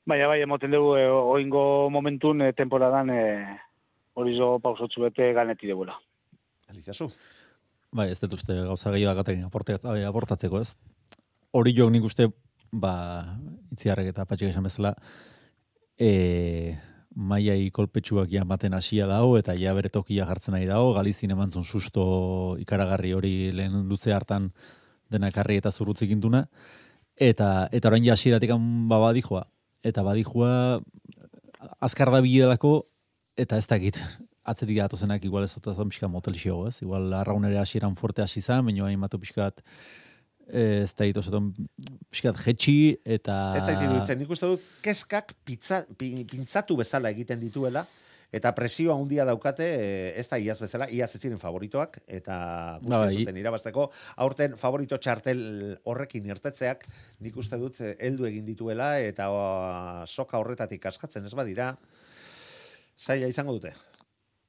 baina 0.05 0.27
bai 0.27 0.41
emoten 0.41 0.71
dugu 0.71 0.95
eh, 0.97 1.09
oingo 1.09 1.89
momentun 1.89 2.41
eh, 2.41 2.53
temporadan 2.57 3.09
eh, 3.09 3.57
hori 4.13 4.37
zo 4.37 4.57
pausotzu 4.59 5.07
bete 5.07 5.31
ganeti 5.33 5.67
degula. 5.67 5.97
Alizazu. 6.69 7.09
Bai, 7.91 8.07
ez 8.11 8.19
dut 8.21 8.37
uste 8.37 8.55
gauza 8.55 8.91
gehiago 8.93 9.19
dakaten 9.19 10.05
aportatzeko, 10.07 10.61
ez? 10.61 10.77
Hori 11.51 11.73
jok 11.75 11.91
nik 11.91 12.05
uste, 12.07 12.29
ba, 12.71 12.93
itziarrek 13.75 14.13
eta 14.13 14.23
patxik 14.25 14.53
esan 14.53 14.63
bezala, 14.63 14.93
e, 15.99 16.77
maiai 17.11 17.67
kolpetsuak 17.75 18.31
ja 18.31 18.45
ematen 18.45 18.77
hasia 18.77 19.09
dago, 19.09 19.35
eta 19.37 19.57
ja 19.59 19.73
bere 19.75 19.91
tokia 19.91 20.25
jartzen 20.29 20.55
nahi 20.55 20.69
dago, 20.69 20.93
Galizin 20.95 21.35
emantzun 21.35 21.67
susto 21.67 22.05
ikaragarri 22.63 23.11
hori 23.17 23.33
lehen 23.51 23.89
luze 23.89 24.15
hartan 24.15 24.53
denakarri 25.11 25.59
eta 25.61 25.71
zurrutzik 25.71 26.11
induna, 26.13 26.45
eta, 27.15 27.67
eta 27.71 27.91
orain 27.91 28.05
ja 28.05 28.17
hasieratik 28.17 28.53
ba 28.89 28.99
badijoa. 28.99 29.45
Eta 29.83 30.03
badijoa 30.05 30.81
azkar 31.81 32.11
da 32.13 32.21
bidelako, 32.21 32.83
eta 33.37 33.57
ez 33.57 33.67
dakit, 33.67 33.97
atzetik 34.43 34.77
datozenak 34.79 35.25
igual 35.25 35.45
ez 35.45 35.53
dut 35.53 35.77
pixka 35.89 36.09
motel 36.09 36.37
xio, 36.37 36.67
ez? 36.67 36.81
Igual 36.81 37.13
arraunere 37.13 37.59
hasieran 37.61 37.95
fuerte 37.95 38.23
hasi 38.23 38.41
zan, 38.41 38.65
baina 38.65 38.85
hain 38.85 38.99
matu 38.99 39.19
pixkat 39.21 39.61
eh, 40.49 40.83
ez 40.83 40.93
da 40.93 41.05
ditozeton 41.05 41.51
pixkat 42.09 42.41
jetxi 42.45 42.97
eta... 43.05 43.37
Ez 43.59 43.65
zait 43.65 43.83
iruditzen, 43.85 44.19
nik 44.21 44.33
uste 44.33 44.49
dut 44.53 44.65
keskak 44.81 45.35
pizza, 45.45 45.83
pi- 45.97 46.25
pintzatu 46.29 46.77
bezala 46.81 47.13
egiten 47.13 47.39
dituela, 47.39 47.85
eta 48.31 48.53
presioa 48.55 48.95
handia 48.95 49.25
daukate, 49.27 49.67
eh, 49.75 50.19
ez 50.19 50.27
da 50.31 50.39
iaz 50.39 50.57
bezala, 50.61 50.87
iaz 50.89 51.09
ez 51.15 51.21
ziren 51.21 51.39
favoritoak, 51.39 51.99
eta 52.07 52.79
guzti 52.79 52.95
Bai. 52.95 53.17
zuten 53.19 53.39
irabazteko, 53.41 53.89
aurten 54.23 54.55
favorito 54.57 54.97
txartel 54.97 55.41
horrekin 55.83 56.29
irtetzeak, 56.31 56.85
nik 57.19 57.37
uste 57.37 57.59
dut 57.59 57.81
eh, 57.81 57.95
heldu 57.99 58.25
egin 58.29 58.45
dituela, 58.47 58.93
eta 58.99 59.29
oh, 59.35 60.05
soka 60.07 60.39
horretatik 60.39 60.85
askatzen 60.85 61.27
ez 61.27 61.33
badira, 61.35 61.73
zaila 62.97 63.27
izango 63.27 63.57
dute. 63.59 63.75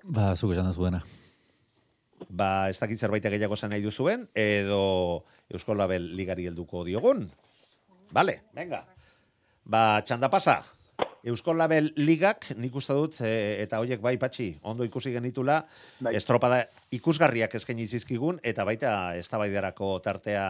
Ba, 0.04 0.32
zuk 0.36 0.54
esan 0.54 0.70
duzu 0.70 0.86
dena. 0.86 1.02
Ba, 2.30 2.70
ez 2.70 2.78
dakit 2.78 3.00
zerbait 3.00 3.24
gehiago 3.24 3.58
esan 3.58 3.74
nahi 3.74 3.82
duzuen, 3.82 4.28
edo 4.34 5.24
Eusko 5.50 5.74
Label 5.74 6.12
ligari 6.16 6.46
helduko 6.46 6.84
diogun. 6.86 7.26
Vale, 8.12 8.42
venga. 8.54 8.84
Ba, 9.64 10.02
txanda 10.06 10.30
pasa. 10.30 10.60
Eusko 11.22 11.54
Label 11.54 11.92
ligak, 12.02 12.48
nik 12.58 12.74
uste 12.74 12.96
dut, 12.98 13.20
e, 13.22 13.62
eta 13.62 13.78
hoiek 13.78 14.00
bai 14.02 14.16
patxi, 14.18 14.48
ondo 14.66 14.82
ikusi 14.82 15.12
genitula, 15.14 15.60
Bai. 16.02 16.16
estropada 16.18 16.64
ikusgarriak 16.90 17.54
eskaini 17.54 17.86
zizkigun, 17.86 18.40
eta 18.42 18.66
baita 18.66 19.14
eztabaidarako 19.20 19.92
tartea 20.02 20.44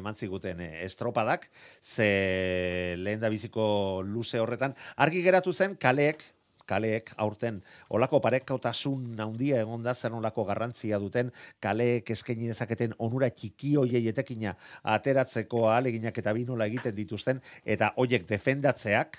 eman 0.00 0.16
ziguten 0.16 0.64
e, 0.64 0.70
estropadak, 0.86 1.50
ze 1.84 2.96
lehen 2.96 3.20
da 3.20 3.28
biziko 3.28 4.00
luze 4.06 4.40
horretan, 4.40 4.74
argi 4.96 5.20
geratu 5.22 5.52
zen 5.52 5.76
kaleek, 5.76 6.24
kaleek 6.70 7.12
aurten 7.18 7.60
olako 7.90 8.20
parekautasun 8.24 9.18
handia 9.20 9.60
egon 9.64 9.82
da 9.82 9.94
zer 9.94 10.14
olako 10.14 10.44
garrantzia 10.46 11.00
duten 11.02 11.32
kaleek 11.60 12.12
eskaini 12.14 12.52
dezaketen 12.52 12.94
onura 12.98 13.30
txiki 13.34 13.74
hoiei 13.80 14.04
etekina 14.12 14.54
ateratzeko 14.94 15.64
ahaleginak 15.70 16.22
eta 16.22 16.36
binola 16.36 16.70
egiten 16.70 16.94
dituzten 16.94 17.42
eta 17.64 17.90
hoiek 17.96 18.28
defendatzeak 18.28 19.18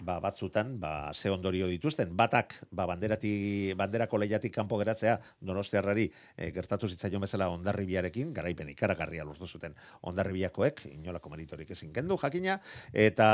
ba, 0.00 0.18
batzutan 0.20 0.78
ba, 0.80 1.12
ze 1.14 1.30
ondorio 1.30 1.66
dituzten. 1.68 2.14
Batak 2.16 2.54
ba, 2.70 2.86
banderati, 2.86 3.72
banderako 3.76 4.18
lehiatik 4.18 4.54
kanpo 4.54 4.78
geratzea 4.80 5.18
donostiarrari 5.40 6.06
e, 6.36 6.50
gertatu 6.52 6.88
zitzaion 6.88 7.20
bezala 7.22 7.48
ondarribiarekin, 7.52 8.32
garaipen 8.34 8.68
ikaragarria 8.72 9.24
lortu 9.24 9.46
zuten 9.46 9.74
ondarribiakoek, 10.02 10.84
inolako 10.92 11.30
meritorik 11.34 11.70
ezin 11.70 11.92
kendu 11.92 12.16
jakina, 12.20 12.58
eta 12.92 13.28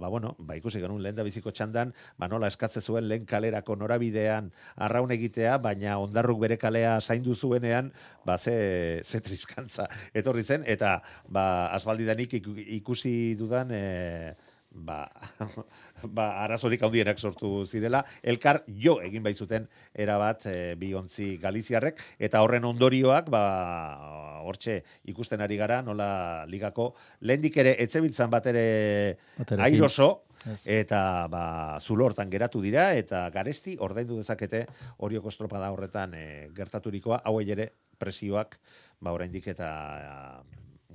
ba, 0.00 0.08
bueno, 0.08 0.34
ba, 0.38 0.56
ikusi 0.56 0.80
genuen 0.82 1.02
lehen 1.02 1.16
da 1.18 1.26
biziko 1.26 1.50
txandan, 1.50 1.92
ba, 2.18 2.28
nola 2.28 2.50
eskatze 2.52 2.80
zuen 2.80 3.08
lehen 3.08 3.26
kalerako 3.26 3.76
norabidean 3.76 4.52
arraun 4.76 5.10
egitea, 5.14 5.58
baina 5.62 5.98
ondarruk 6.02 6.40
bere 6.42 6.58
kalea 6.58 6.98
zaindu 7.00 7.34
zuenean, 7.34 7.92
ba, 8.26 8.38
ze, 8.38 9.00
ze 9.04 9.20
triskantza 9.20 9.88
etorri 10.14 10.42
zen, 10.42 10.64
eta 10.66 11.00
ba, 11.28 11.68
asbaldidanik 11.74 12.38
iku- 12.40 12.58
ikusi 12.78 13.34
dudan, 13.38 13.70
e, 13.72 14.34
ba, 14.74 15.04
ba, 16.16 16.26
arazorik 16.42 16.82
handienak 16.82 17.18
sortu 17.18 17.66
zirela, 17.66 18.02
elkar 18.22 18.62
jo 18.66 18.98
egin 19.04 19.22
baitzuten 19.24 19.68
erabat 19.92 20.46
e, 20.48 20.56
biontzi 20.80 21.36
galiziarrek, 21.42 22.00
eta 22.18 22.42
horren 22.42 22.64
ondorioak, 22.68 23.30
ba, 23.32 23.44
hortxe 24.42 24.80
ikusten 25.12 25.44
ari 25.44 25.58
gara, 25.60 25.82
nola 25.86 26.44
ligako, 26.50 26.92
lehendik 27.20 27.56
ere 27.62 27.76
etzebiltzan 27.84 28.30
bat 28.32 28.48
ere 28.50 28.66
airoso, 29.58 30.10
eta 30.66 31.28
ba, 31.30 31.44
zulo 31.78 32.08
hortan 32.08 32.30
geratu 32.30 32.62
dira, 32.64 32.90
eta 32.98 33.28
garesti 33.30 33.76
ordaindu 33.78 34.18
dezakete 34.18 34.64
horioko 34.98 35.30
estropada 35.30 35.70
horretan 35.74 36.16
e, 36.18 36.26
gertaturikoa, 36.56 37.22
hauei 37.28 37.46
ere 37.54 37.70
presioak, 38.02 38.58
ba, 39.00 39.12
oraindik 39.14 39.46
eta 39.52 39.70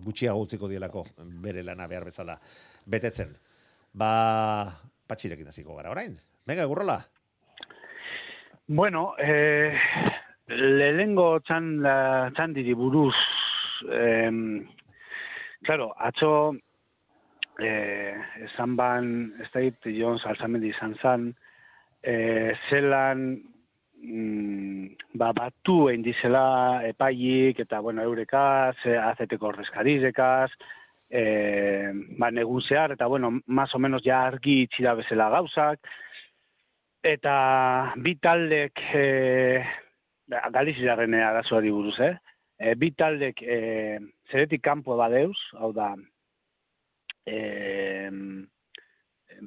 gutxiago 0.04 0.44
utziko 0.44 0.68
dielako 0.70 1.06
bere 1.42 1.64
lana 1.64 1.88
behar 1.88 2.06
bezala 2.06 2.38
betetzen. 2.86 3.32
Ba, 3.94 4.12
patxirekin 5.08 5.48
hasiko 5.48 5.76
gara 5.76 5.92
orain. 5.92 6.18
Venga, 6.48 6.66
gurrola. 6.66 7.02
Bueno, 8.68 9.14
eh, 9.20 9.76
lehengo 10.48 11.40
txan, 11.40 11.68
txandiri 12.36 12.74
buruz, 12.76 13.16
eh, 13.92 14.32
claro, 15.64 15.94
atzo, 15.98 16.56
eh, 17.60 18.16
esan 18.46 18.76
ban, 18.76 19.12
ez 19.42 19.50
da 19.54 19.64
hit, 19.64 19.88
Jon 19.98 20.20
Salzamendi 20.20 20.72
izan 20.72 20.96
zan, 21.02 21.30
eh, 22.04 22.54
zelan, 22.70 23.42
mm, 24.04 25.14
ba, 25.14 25.32
batu 25.34 25.90
egin 25.90 26.04
dizela 26.04 26.84
epaiik, 26.88 27.60
eta, 27.60 27.80
bueno, 27.80 28.04
eurekaz, 28.04 28.76
azeteko 28.86 29.48
ordezkarizekaz, 29.48 30.52
eh, 31.10 31.92
ba, 32.18 32.32
negun 32.32 32.62
zehar, 32.62 32.92
eta, 32.92 33.08
bueno, 33.08 33.40
más 33.46 33.74
o 33.76 33.80
menos 33.80 34.04
ja 34.04 34.26
argi 34.26 34.64
itxira 34.64 34.94
bezala 34.96 35.30
gauzak, 35.30 35.80
eta 37.04 37.94
bi 38.04 38.16
taldek 38.20 38.82
e, 38.94 39.64
Galiziaren 40.28 41.14
arazoari 41.14 41.72
buruz, 41.72 41.96
eh? 42.04 42.16
E, 42.60 42.74
bi 42.76 42.92
taldek 42.92 43.42
e, 43.42 43.60
zeretik 44.32 44.62
kanpo 44.66 44.98
badeuz, 45.00 45.38
hau 45.56 45.72
da, 45.72 45.94
e, 47.24 48.10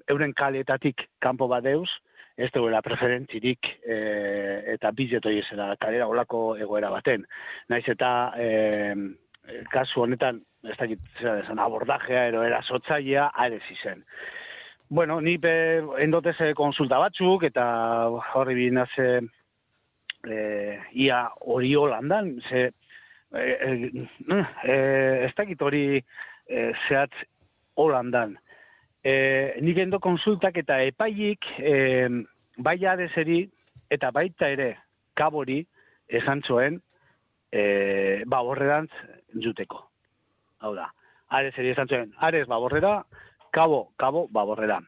euren 0.09 0.33
kaletatik 0.33 1.05
kanpo 1.21 1.49
badeuz, 1.51 1.91
ez 2.41 2.49
duela 2.55 2.81
preferentzirik 2.81 3.69
e, 3.85 3.97
eta 4.73 4.93
bizetoi 4.97 5.37
ezera 5.43 5.75
kalera 5.81 6.09
olako 6.09 6.55
egoera 6.57 6.89
baten. 6.95 7.27
Naiz 7.69 7.85
eta 7.93 8.11
e, 8.41 8.47
kasu 9.73 10.05
honetan, 10.05 10.41
ez 10.65 10.77
dakit 10.79 11.01
zera 11.21 11.37
desan, 11.41 11.59
abordajea 11.59 12.27
ero 12.31 12.43
erasotzailea 12.47 13.31
arez 13.35 13.63
izen. 13.71 14.05
Bueno, 14.91 15.21
ni 15.21 15.39
pe 15.39 15.53
endote 16.03 16.33
ze 16.35 16.53
konsulta 16.55 16.99
batzuk 16.99 17.45
eta 17.47 17.65
horri 18.35 18.57
binaze 18.59 19.21
eh 20.27 20.79
ia 20.93 21.31
hori 21.41 21.75
holandan 21.75 22.41
ze 22.49 22.73
eh, 23.35 23.57
eh, 23.61 24.09
eh, 24.65 25.25
ez 25.27 25.35
dakit 25.37 25.63
hori 25.63 26.03
eh, 26.49 26.73
zehatz 26.89 27.15
holandan. 27.77 28.37
Eh, 29.05 29.57
nik 29.61 29.79
endo 29.79 29.99
konsultak 29.99 30.57
eta 30.57 30.83
epaiik 30.83 31.47
eh, 31.59 32.09
bai 32.59 32.77
adeseri 32.85 33.49
eta 33.89 34.11
baita 34.11 34.49
ere 34.49 34.77
kabori 35.15 35.63
esan 36.09 36.43
zuen 36.43 36.83
eh, 37.53 38.23
baborrerantz 38.27 38.93
juteko. 39.35 39.87
Hau 40.61 40.75
da, 40.75 40.91
adeseri 41.29 41.71
esan 41.71 41.89
zuen, 41.89 42.13
ares 42.19 42.47
baborrera, 42.49 43.05
kabo, 43.51 43.91
kabo, 43.97 44.27
baborrera. 44.31 44.81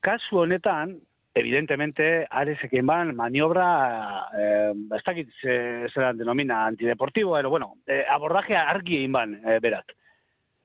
Kasu 0.00 0.38
honetan, 0.44 0.98
evidentemente, 1.34 2.26
Aresek 2.30 2.72
ban 2.84 3.14
maniobra, 3.16 4.26
eh, 4.36 4.72
ez 4.96 5.02
dakit 5.04 5.28
ze- 5.40 5.88
zelan 5.94 6.16
denomina 6.18 6.66
antideportibo, 6.66 7.38
ero, 7.38 7.50
bueno, 7.50 7.74
eh, 7.86 8.04
abordajea 8.08 8.68
argi 8.68 8.96
egin 8.96 9.12
ban, 9.12 9.34
eh, 9.44 9.58
berak. 9.60 9.94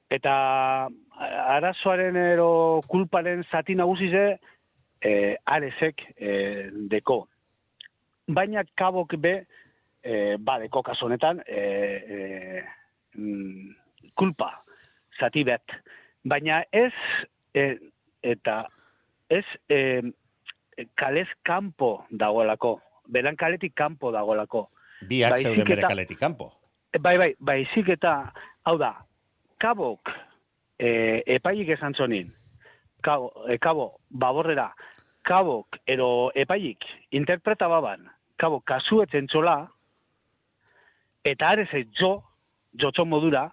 Eta 0.10 0.88
arazoaren 1.20 2.16
ero 2.16 2.82
kulparen 2.88 3.44
zati 3.52 3.76
nagusize, 3.76 4.40
eh, 5.02 5.38
Aresek 5.46 6.02
eh, 6.18 6.70
deko. 6.74 7.28
Baina 8.28 8.64
kabok 8.76 9.16
be, 9.18 9.46
eh, 10.06 10.36
badeko 10.40 10.84
kasu 10.86 11.10
honetan, 11.10 11.42
eh, 11.48 11.98
eh, 12.18 12.64
mm, 13.18 13.74
kulpa, 14.16 14.52
zati 15.20 15.44
bet. 15.44 15.76
Baina 16.24 16.64
ez, 16.72 16.94
eh, 17.54 17.78
eta 18.22 18.64
ez 19.30 19.46
eh, 19.70 20.04
kalez 20.96 21.28
kanpo 21.44 22.06
dagoelako, 22.12 22.80
beran 23.08 23.36
kaletik 23.36 23.76
kanpo 23.76 24.12
dagoelako. 24.12 24.70
Biak 25.10 25.40
zeuden 25.40 25.68
bere 25.68 25.82
kaletik 25.82 26.20
kanpo. 26.20 26.52
E, 26.94 27.00
Bai, 27.00 27.18
bai, 27.20 27.34
baizik 27.40 27.90
eta, 27.92 28.32
hau 28.64 28.78
da, 28.80 28.94
kabok 29.60 30.12
e, 30.80 31.22
epaiik 31.36 31.74
esan 31.76 31.96
zonin, 31.96 32.30
kabo, 33.04 33.32
e, 33.52 33.58
kabo, 33.60 33.90
baborrera, 34.10 34.70
kabok, 35.28 35.80
ero 35.88 36.32
epaiik 36.36 36.86
interpreta 37.12 37.68
baban, 37.68 38.08
kabo, 38.40 38.62
kasuetzen 38.64 39.28
txola, 39.28 39.58
eta 41.26 41.50
arez 41.56 41.68
ez 41.74 41.86
jo, 42.00 42.20
jotxon 42.82 43.10
modura, 43.10 43.50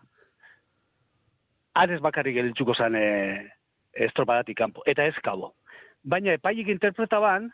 arez 1.75 2.01
bakarrik 2.05 2.37
gelitzuko 2.37 2.75
zan 2.75 2.97
e, 2.99 3.07
estropadatik 4.07 4.59
kanpo, 4.59 4.85
eta 4.87 5.07
ez 5.09 5.17
kabo. 5.25 5.55
Baina 6.05 6.35
epaiik 6.37 6.69
interpretaban, 6.69 7.51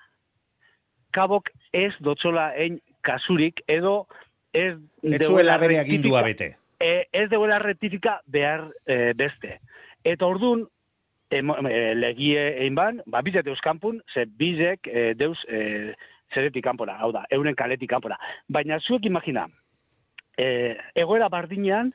kabok 1.15 1.51
ez 1.73 1.93
dotzola 2.05 2.51
ein 2.57 2.81
kasurik, 3.07 3.63
edo 3.69 4.07
ez 4.53 4.75
Ez 5.03 5.23
zuela 5.27 5.59
bere 5.59 5.79
agindua 5.79 6.23
bete. 6.23 6.57
e, 6.81 7.07
ez 7.13 7.29
deuela 7.31 7.59
rectifika 7.59 8.21
behar 8.27 8.69
e, 8.87 9.13
beste. 9.15 9.59
Eta 10.05 10.27
ordun 10.27 10.67
e, 11.31 11.43
legie 11.95 12.45
egin 12.63 12.75
ban, 12.79 13.03
ba, 13.07 13.23
bizet 13.23 13.47
euskampun, 13.47 14.01
ze 14.15 14.27
bizek 14.27 14.87
e, 14.87 15.13
deus 15.15 15.39
e, 15.49 15.95
zeretik 16.35 16.65
kanpora, 16.65 16.99
hau 17.01 17.13
da, 17.13 17.25
euren 17.31 17.57
kaletik 17.57 17.91
kanpora. 17.91 18.19
Baina 18.49 18.79
zuek 18.81 19.07
imagina, 19.09 19.47
e, 20.39 20.77
egoera 20.95 21.29
bardinean, 21.29 21.93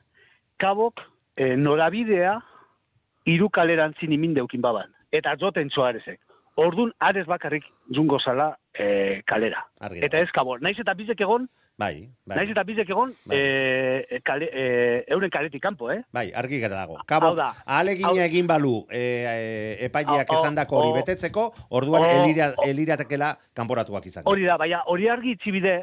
kabok 0.59 1.01
e, 1.37 1.55
norabidea 1.57 2.37
hiru 3.25 3.49
kalerantzin 3.49 4.11
imin 4.11 4.35
deukin 4.35 4.61
baban. 4.61 4.91
Eta 5.11 5.35
joten 5.39 5.69
txoarezek. 5.69 6.19
Ordun 6.59 6.91
arez 6.99 7.25
bakarrik 7.25 7.63
jungo 7.89 8.19
zala 8.19 8.51
e, 8.77 9.21
kalera. 9.25 9.63
Argi 9.79 10.03
Eta 10.05 10.19
ez 10.21 10.29
kabor. 10.31 10.61
Naiz 10.61 10.77
eta 10.79 10.93
bizek 10.93 11.21
egon, 11.25 11.47
Bai, 11.77 12.05
bai. 12.29 12.35
naiz 12.37 12.51
eta 12.53 12.61
bizek 12.63 12.89
egon, 12.93 13.13
Bai. 13.25 13.37
e, 13.39 14.19
kale, 14.23 14.45
e, 14.53 14.65
euren 15.09 15.31
kaletik 15.33 15.61
kanpo, 15.63 15.89
eh? 15.91 16.03
Bai, 16.13 16.27
argi 16.37 16.59
gara 16.61 16.83
dago. 16.83 16.99
Kabo, 17.09 17.31
da. 17.33 17.47
Hau- 17.65 18.19
egin 18.21 18.45
balu 18.45 18.85
e, 18.91 18.99
e, 18.99 19.85
epaileak 19.87 20.29
esandako 20.37 20.77
hori 20.77 20.91
betetzeko, 20.99 21.47
orduan 21.69 22.05
elira, 22.05 22.51
eliratekela 22.67 23.31
kanporatuak 23.57 24.05
izango. 24.05 24.29
Hori 24.29 24.45
da, 24.45 24.57
baina 24.57 24.83
hori 24.85 25.09
argi 25.09 25.31
itxibide, 25.33 25.79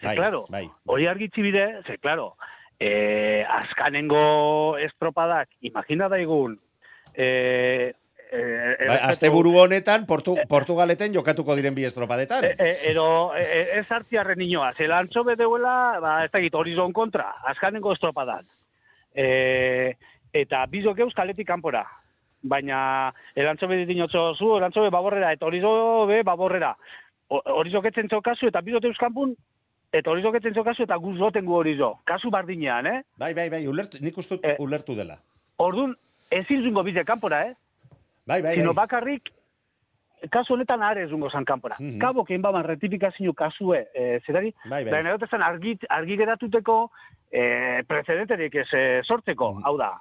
ze, 0.00 0.06
Bai, 0.06 0.16
claro, 0.16 0.46
bai. 0.48 0.68
hori 0.86 1.06
argi 1.06 1.24
itxibide, 1.28 1.82
ze, 1.86 1.98
claro, 1.98 2.36
eh, 2.78 3.44
azkanengo 3.48 4.76
estropadak, 4.78 5.48
imagina 5.60 6.08
daigun, 6.08 6.58
eh, 7.14 7.92
eh, 8.32 8.76
Bai, 8.78 8.86
errespetu- 8.86 9.10
asteburu 9.10 9.52
honetan 9.58 10.06
Portu, 10.06 10.36
Portugaleten 10.48 11.12
jokatuko 11.12 11.56
diren 11.56 11.74
bi 11.74 11.84
estropadetan. 11.84 12.44
E, 12.44 12.54
e, 12.58 12.76
ero, 12.90 13.34
e, 13.36 13.42
e, 13.42 13.78
ez 13.80 13.90
hartziarren 13.90 14.40
inoa, 14.40 14.72
ze 14.72 14.86
lantzo 14.88 15.24
bedeuela, 15.24 15.98
ba, 16.00 16.24
ez 16.24 16.30
dakit, 16.30 16.54
horizon 16.54 16.92
kontra, 16.92 17.34
azkanengo 17.44 17.92
estropadan. 17.92 18.44
E, 19.14 19.96
eta 20.32 20.64
bizok 20.70 20.98
eus 21.00 21.14
kaletik 21.14 21.46
kanpora. 21.48 21.84
Baina, 22.42 23.12
erantzo 23.36 23.66
be 23.68 23.84
dinotzo 23.84 24.34
zu, 24.34 24.56
erantzo 24.56 24.80
be 24.86 24.90
baborrera, 24.94 25.32
eta 25.32 25.44
horizo 25.46 26.06
be 26.06 26.22
baborrera. 26.22 26.76
O- 27.28 27.42
Horizo 27.58 27.82
ketzen 27.82 28.08
kasu, 28.08 28.46
eta 28.48 28.60
bizot 28.62 28.84
eus 28.84 28.96
eta 29.92 30.10
horizo 30.10 30.30
ketzen 30.32 30.54
kasu, 30.54 30.82
eta 30.84 30.96
guzoten 30.96 31.44
gu 31.44 31.54
horizo. 31.56 31.98
Kasu 32.04 32.30
bardinean, 32.30 32.86
eh? 32.86 33.02
Bai, 33.18 33.34
bai, 33.34 33.48
bai, 33.50 33.66
ulertu, 33.66 33.98
nik 34.00 34.16
uste 34.18 34.38
Eh, 34.42 34.56
ulertu 34.58 34.94
dela. 34.94 35.18
Ordun 35.58 35.96
ezin 36.30 36.62
zungo 36.64 36.82
bize 36.82 37.04
kanpora, 37.04 37.46
eh? 37.48 37.54
Bai, 38.26 38.40
bai, 38.42 38.54
Sino 38.54 38.72
bai. 38.72 38.84
bakarrik, 38.86 39.30
kasu 40.30 40.54
honetan 40.54 40.82
are 40.82 41.08
zungo 41.08 41.30
zan 41.30 41.44
kanpora. 41.44 41.76
Mhm. 41.80 41.98
Kabok 41.98 42.30
egin 42.30 42.42
baban 42.42 42.64
rectifikazio 42.64 43.32
kasue, 43.34 43.88
e, 43.94 44.20
zerari, 44.26 44.54
Bai, 44.64 44.84
bai. 44.84 44.92
Baina 44.92 45.16
zen 45.30 45.42
argi, 45.42 45.78
argi 45.88 46.16
geratuteko 46.16 46.90
e, 47.32 47.82
precedenterik 47.86 48.54
ez 48.54 48.68
e, 48.74 49.02
sortzeko, 49.04 49.54
Mhm. 49.54 49.64
hau 49.64 49.76
da. 49.78 50.00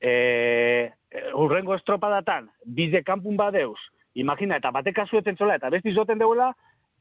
E, 0.00 0.90
urrengo 1.34 1.74
estropadatan, 1.74 2.50
bize 2.64 3.02
kanpun 3.04 3.36
badeuz, 3.36 3.78
imagina, 4.14 4.56
eta 4.56 4.70
batek 4.70 4.94
kasuetzen 4.96 5.36
zola, 5.36 5.54
eta 5.56 5.70
besti 5.70 5.92
zoten 5.94 6.18
deuela, 6.18 6.54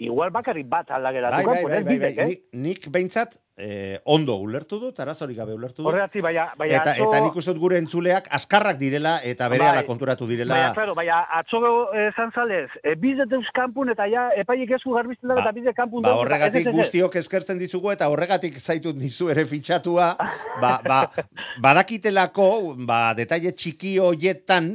igual 0.04 0.32
bakarrik 0.36 0.68
bat 0.70 0.92
aldageratu 0.92 1.38
Bai, 1.38 1.46
bai, 1.46 1.64
bai, 1.64 1.72
bai, 1.72 1.84
bai. 1.84 1.98
bizek, 1.98 2.20
eh? 2.20 2.60
Nik, 2.60 2.88
behintzat 2.92 3.40
eh, 3.58 4.00
ondo 4.06 4.36
ulertu 4.42 4.80
dut, 4.82 5.00
arazorik 5.00 5.38
gabe 5.38 5.54
ulertu 5.54 5.82
dut. 5.82 5.90
Horregatzi, 5.92 6.22
baina, 6.26 6.48
baina 6.58 6.80
Eta, 6.80 6.94
atzo... 6.96 7.08
eta 7.08 7.22
nik 7.26 7.36
uste 7.38 7.54
dut 7.54 7.62
gure 7.62 7.78
entzuleak 7.82 8.28
askarrak 8.38 8.80
direla 8.80 9.16
eta 9.24 9.50
bere 9.52 9.68
Bai. 9.68 9.84
konturatu 9.88 10.28
direla. 10.30 10.56
Baina, 10.56 10.72
claro, 10.78 10.96
baina 10.98 11.22
atzo 11.40 11.62
esan 12.08 12.34
zalez, 12.34 12.70
e, 12.82 12.96
bizet 13.00 13.32
eus 13.38 13.46
kanpun, 13.54 13.94
eta 13.94 14.08
ja, 14.12 14.30
epaiek 14.42 14.74
esku 14.80 14.96
garbizten 14.98 15.30
dago, 15.30 15.42
Ba, 15.42 15.50
eta 15.50 15.58
bizet 15.60 15.78
kanpun 15.78 16.06
Ba, 16.06 16.16
horregatik 16.22 16.72
guztiok 16.74 17.20
eskertzen 17.22 17.62
dizugu 17.62 17.94
eta 17.94 18.10
horregatik 18.10 18.58
zaitut 18.60 18.98
nizu 18.98 19.30
ere 19.34 19.46
fitxatua, 19.50 20.14
ba, 20.62 20.74
ba, 20.86 21.00
badakitelako, 21.66 22.50
ba, 22.90 23.04
detaile 23.18 23.54
txiki 23.54 23.98
hoietan, 24.02 24.74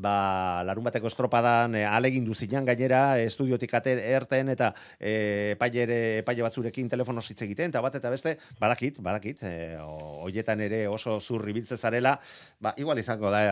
ba, 0.00 0.62
larun 0.66 0.84
bateko 0.86 1.10
estropadan 1.10 1.74
e, 1.76 1.82
alegin 1.84 2.24
duzinan 2.24 2.64
gainera, 2.64 3.18
e, 3.20 3.26
estudiotik 3.28 3.74
ate 3.76 3.92
erten 4.14 4.48
eta 4.54 4.70
e, 4.98 5.52
epaile, 5.54 5.84
epaile 6.22 6.42
batzurekin 6.46 6.88
telefono 6.88 7.20
hitz 7.20 7.40
egiten, 7.44 7.68
eta 7.70 7.82
bat 7.84 7.94
eta 8.00 8.10
beste, 8.12 8.36
badakit, 8.60 9.00
badakit, 9.04 9.42
e, 9.44 9.76
o- 9.84 10.22
hoietan 10.24 10.60
ere 10.64 10.86
oso 10.88 11.18
zurri 11.20 11.52
biltze 11.56 11.76
zarela, 11.76 12.16
ba, 12.60 12.72
igual 12.80 12.98
izango 12.98 13.30
da, 13.32 13.42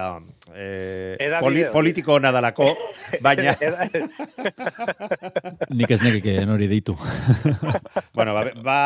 e, 0.54 1.28
poli, 1.40 1.64
politiko 1.72 2.14
ona 2.18 2.32
dalako, 2.34 2.72
baina, 3.24 3.54
Nik 5.78 5.90
ez 5.92 6.00
nekeken 6.02 6.48
hori 6.50 6.66
deitu. 6.70 6.94
bueno, 8.16 8.34
ba, 8.34 8.44
ba, 8.64 8.78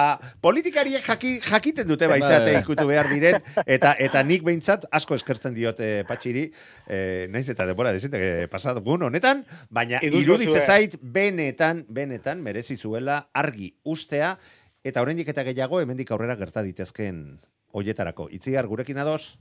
politikariek 0.43 1.05
jaki, 1.07 1.35
jakiten 1.45 1.87
dute 1.89 2.09
baizate 2.11 2.53
Ba. 2.57 2.63
ikutu 2.65 2.87
behar 2.89 3.09
diren, 3.13 3.39
eta 3.67 3.95
eta 4.03 4.23
nik 4.27 4.45
behintzat 4.47 4.87
asko 4.93 5.17
eskertzen 5.19 5.55
diote 5.57 5.91
patxiri, 6.09 6.47
e, 6.89 6.99
naiz 7.33 7.47
eta 7.53 7.67
denbora 7.69 7.93
desente 7.93 8.49
pasatu 8.53 8.83
gun 8.85 9.07
honetan, 9.09 9.45
baina 9.71 10.01
iruditze 10.03 10.65
zait 10.67 10.99
benetan, 11.03 11.85
benetan 11.89 12.43
merezi 12.43 12.77
zuela 12.77 13.29
argi 13.33 13.73
ustea, 13.85 14.37
eta 14.85 15.03
oraindik 15.05 15.29
eta 15.29 15.45
gehiago 15.47 15.81
hemendik 15.81 16.11
aurrera 16.11 16.37
gerta 16.37 16.65
ditezken 16.67 17.41
hoietarako. 17.73 18.29
Itziar 18.33 18.67
gurekin 18.67 18.99
ados? 18.99 19.39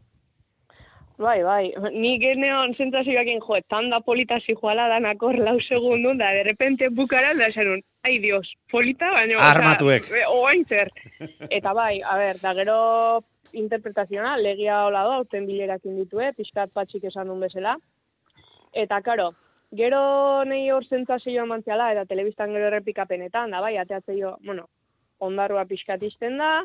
Bai, 1.21 1.41
bai. 1.45 1.71
Ni 1.93 2.15
geneon 2.21 2.73
sentsazioakin 2.73 3.41
jo, 3.45 3.59
tanda 3.69 3.99
polita 4.01 4.39
joala 4.47 4.87
danak 4.89 5.21
hor 5.21 5.37
lau 5.37 5.59
segundun, 5.61 6.17
da 6.17 6.31
de 6.33 6.43
repente 6.47 6.89
bukaran 6.89 7.37
da 7.37 7.49
esanun, 7.51 7.81
ai 8.03 8.17
dios, 8.19 8.47
polita, 8.71 9.11
baina... 9.13 9.37
Armatuek. 9.37 10.07
Oza, 10.09 10.29
oain 10.29 10.65
zer. 10.65 10.89
Eta 11.49 11.73
bai, 11.73 12.01
a 12.01 12.17
ber, 12.17 12.41
da 12.41 12.55
gero 12.57 12.79
interpretazioa, 13.53 14.37
legia 14.37 14.85
hola 14.87 15.03
da, 15.05 15.19
aurten 15.19 15.45
bilerakin 15.45 15.99
ditue, 15.99 16.31
pixkat 16.37 16.71
patxik 16.73 17.05
esan 17.11 17.29
duen 17.29 17.43
bezala. 17.45 17.77
Eta, 18.73 19.01
karo, 19.01 19.31
gero 19.75 20.43
nahi 20.47 20.69
hor 20.71 20.85
sentsazioa 20.85 21.45
mantziala, 21.45 21.91
eta 21.95 22.05
telebistan 22.05 22.53
gero 22.55 22.69
errepikapenetan, 22.71 23.51
da 23.51 23.61
bai, 23.63 23.75
ateatze 23.77 24.15
jo, 24.19 24.35
bueno, 24.45 24.67
ondarrua 25.19 25.65
pixkat 25.69 26.03
izten 26.03 26.37
da, 26.41 26.61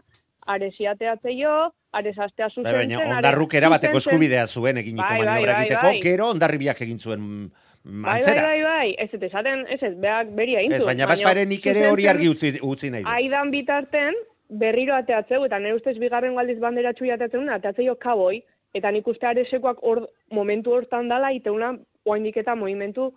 aresi 0.47 0.87
ateatze 0.87 1.35
jo, 1.35 1.55
ares 1.97 2.16
astea 2.19 2.49
Bai, 2.62 2.73
baina 2.83 3.01
ondarruk 3.16 3.55
erabateko 3.59 3.99
eskubidea 4.03 4.47
zuen 4.47 4.79
eginiko 4.83 5.03
Bai, 5.03 5.19
bai, 5.19 5.27
maniobra 5.27 5.53
bai, 5.53 5.62
egiteko, 5.64 5.87
bai. 5.87 6.03
gero 6.05 6.29
ondarribiak 6.35 6.83
egin 6.87 6.99
zuen 7.01 7.23
mm, 7.23 7.47
Bai, 7.87 8.21
bai, 8.27 8.35
bai, 8.42 8.62
bai, 8.62 8.95
ez 8.99 9.12
ez 9.14 9.23
esaten, 9.29 9.61
ez 9.71 9.79
ez, 9.83 9.92
beak 10.03 10.33
beria 10.35 10.59
Ez, 10.61 10.73
intu. 10.73 10.87
baina 10.88 11.07
bazpare 11.07 11.45
nik 11.47 11.66
ere 11.71 11.85
hori 11.87 12.09
argi 12.11 12.29
utzi, 12.33 12.51
utzi 12.62 12.90
nahi 12.90 13.05
dut. 13.05 13.12
Aidan 13.12 13.53
bitarten, 13.53 14.16
berriro 14.49 14.97
ateatzeu, 14.97 15.45
eta 15.47 15.61
nire 15.62 15.77
ustez 15.79 15.95
bigarren 16.03 16.35
galdiz 16.35 16.59
bandera 16.59 16.90
txui 16.99 17.12
ateatzen, 17.14 17.47
ateatzeo 17.55 17.95
kaboi, 18.03 18.40
eta 18.75 18.90
nik 18.90 19.07
uste 19.07 19.29
aresekoak 19.31 19.85
hor, 19.87 20.03
momentu 20.35 20.75
hortan 20.75 21.07
dala, 21.09 21.31
iteuna, 21.31 21.77
oaindik 22.07 22.37
eta 22.42 22.55
movimentu 22.55 23.11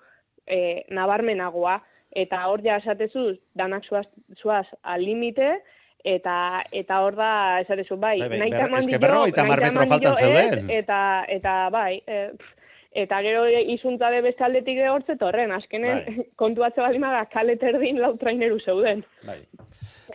eh, 0.46 0.84
nabarmenagoa. 0.90 1.80
Eta 2.10 2.42
hor 2.50 2.64
ja 2.66 2.80
esatezu, 2.82 3.36
danak 3.54 3.86
zuaz, 3.86 4.08
zuaz 4.42 4.66
al 4.82 5.04
limite, 5.06 5.60
eta 6.04 6.64
eta 6.74 7.02
hor 7.04 7.18
da 7.20 7.32
esatezu, 7.62 7.98
bai, 8.02 8.18
Bai, 8.20 8.30
bai, 8.30 8.40
nahi 8.40 8.52
ber- 8.52 8.64
taman 8.64 8.80
eske 8.80 8.98
dio, 8.98 9.44
hamar 9.44 9.62
nahi 9.62 9.90
faltan 9.92 10.16
zeuden. 10.18 10.72
Eta, 10.74 11.02
eta 11.28 11.58
bai, 11.70 12.02
e, 12.08 12.22
pff, 12.38 12.56
eta 13.04 13.20
gero 13.22 13.44
izuntza 13.48 14.10
de 14.10 14.22
beste 14.26 14.44
aldetik 14.44 14.80
hortze 14.90 15.16
torren, 15.22 15.52
azkenen 15.54 16.02
Bai. 16.08 16.26
kontu 16.42 16.66
atze 16.66 16.82
bali 16.82 17.00
maga 17.00 17.26
kaleterdin 17.30 18.02
lau 18.02 18.16
traineru 18.18 18.60
zeuden. 18.60 19.04
Bai. 19.28 19.44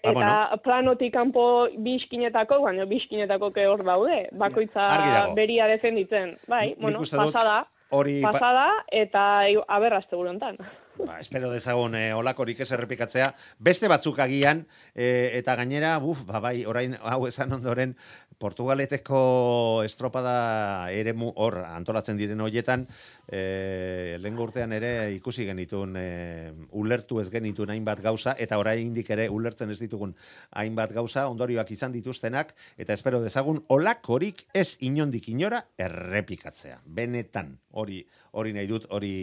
Eta 0.02 0.12
bueno. 0.12 0.58
planotik 0.64 1.12
kanpo 1.14 1.68
biskinetako, 1.78 2.58
baina 2.64 2.84
biskinetako 2.90 3.52
ke 3.54 3.68
hor 3.70 3.84
daude, 3.87 4.24
bakoitza 4.32 4.88
beria 5.37 5.68
defenditzen. 5.70 6.34
Bai, 6.48 6.72
Nik 6.74 6.82
bueno, 6.82 7.04
pasada, 7.10 7.62
Hori, 7.94 8.20
pa- 8.22 8.33
pasada, 8.33 8.66
eta 8.90 9.48
i- 9.48 9.61
aberrazte 9.68 10.16
burontan. 10.16 10.59
Ba, 10.98 11.20
espero 11.20 11.50
dezagun 11.52 11.94
eh, 11.98 12.12
olakorik 12.14 12.61
ez 12.64 12.70
errepikatzea, 12.72 13.33
beste 13.59 13.88
batzuk 13.90 14.18
agian, 14.22 14.64
eh, 14.94 15.33
eta 15.38 15.57
gainera, 15.59 15.96
buf, 15.98 16.24
ba, 16.28 16.40
bai, 16.40 16.64
orain 16.66 16.96
hau 17.02 17.26
esan 17.28 17.52
ondoren, 17.52 17.96
Portugaleteko 18.38 19.83
estropada 19.87 20.90
eremu 20.92 21.30
hor 21.40 21.61
antolatzen 21.64 22.18
diren 22.18 22.40
hoietan, 22.42 22.87
eh, 23.28 24.18
lehen 24.20 24.38
urtean 24.42 24.74
ere 24.74 25.12
ikusi 25.14 25.46
genitun, 25.46 25.94
eh, 25.96 26.50
ulertu 26.72 27.20
ez 27.22 27.28
genitun 27.30 27.70
hainbat 27.70 28.02
gauza, 28.02 28.35
eta 28.38 28.59
oraindik 28.59 29.11
ere 29.14 29.28
ulertzen 29.30 29.70
ez 29.70 29.78
ditugun 29.78 30.16
hainbat 30.50 30.92
gauza, 30.92 31.28
ondorioak 31.30 31.70
izan 31.70 31.94
dituztenak, 31.94 32.54
eta 32.76 32.92
espero 32.92 33.22
dezagun 33.22 33.62
olakorik 33.68 34.46
ez 34.52 34.76
inondik 34.80 35.28
inora 35.28 35.64
errepikatzea. 35.78 36.80
Benetan, 36.85 37.59
hori 37.70 38.04
hori 38.35 38.52
nahi 38.52 38.66
dut, 38.66 38.87
hori 38.90 39.14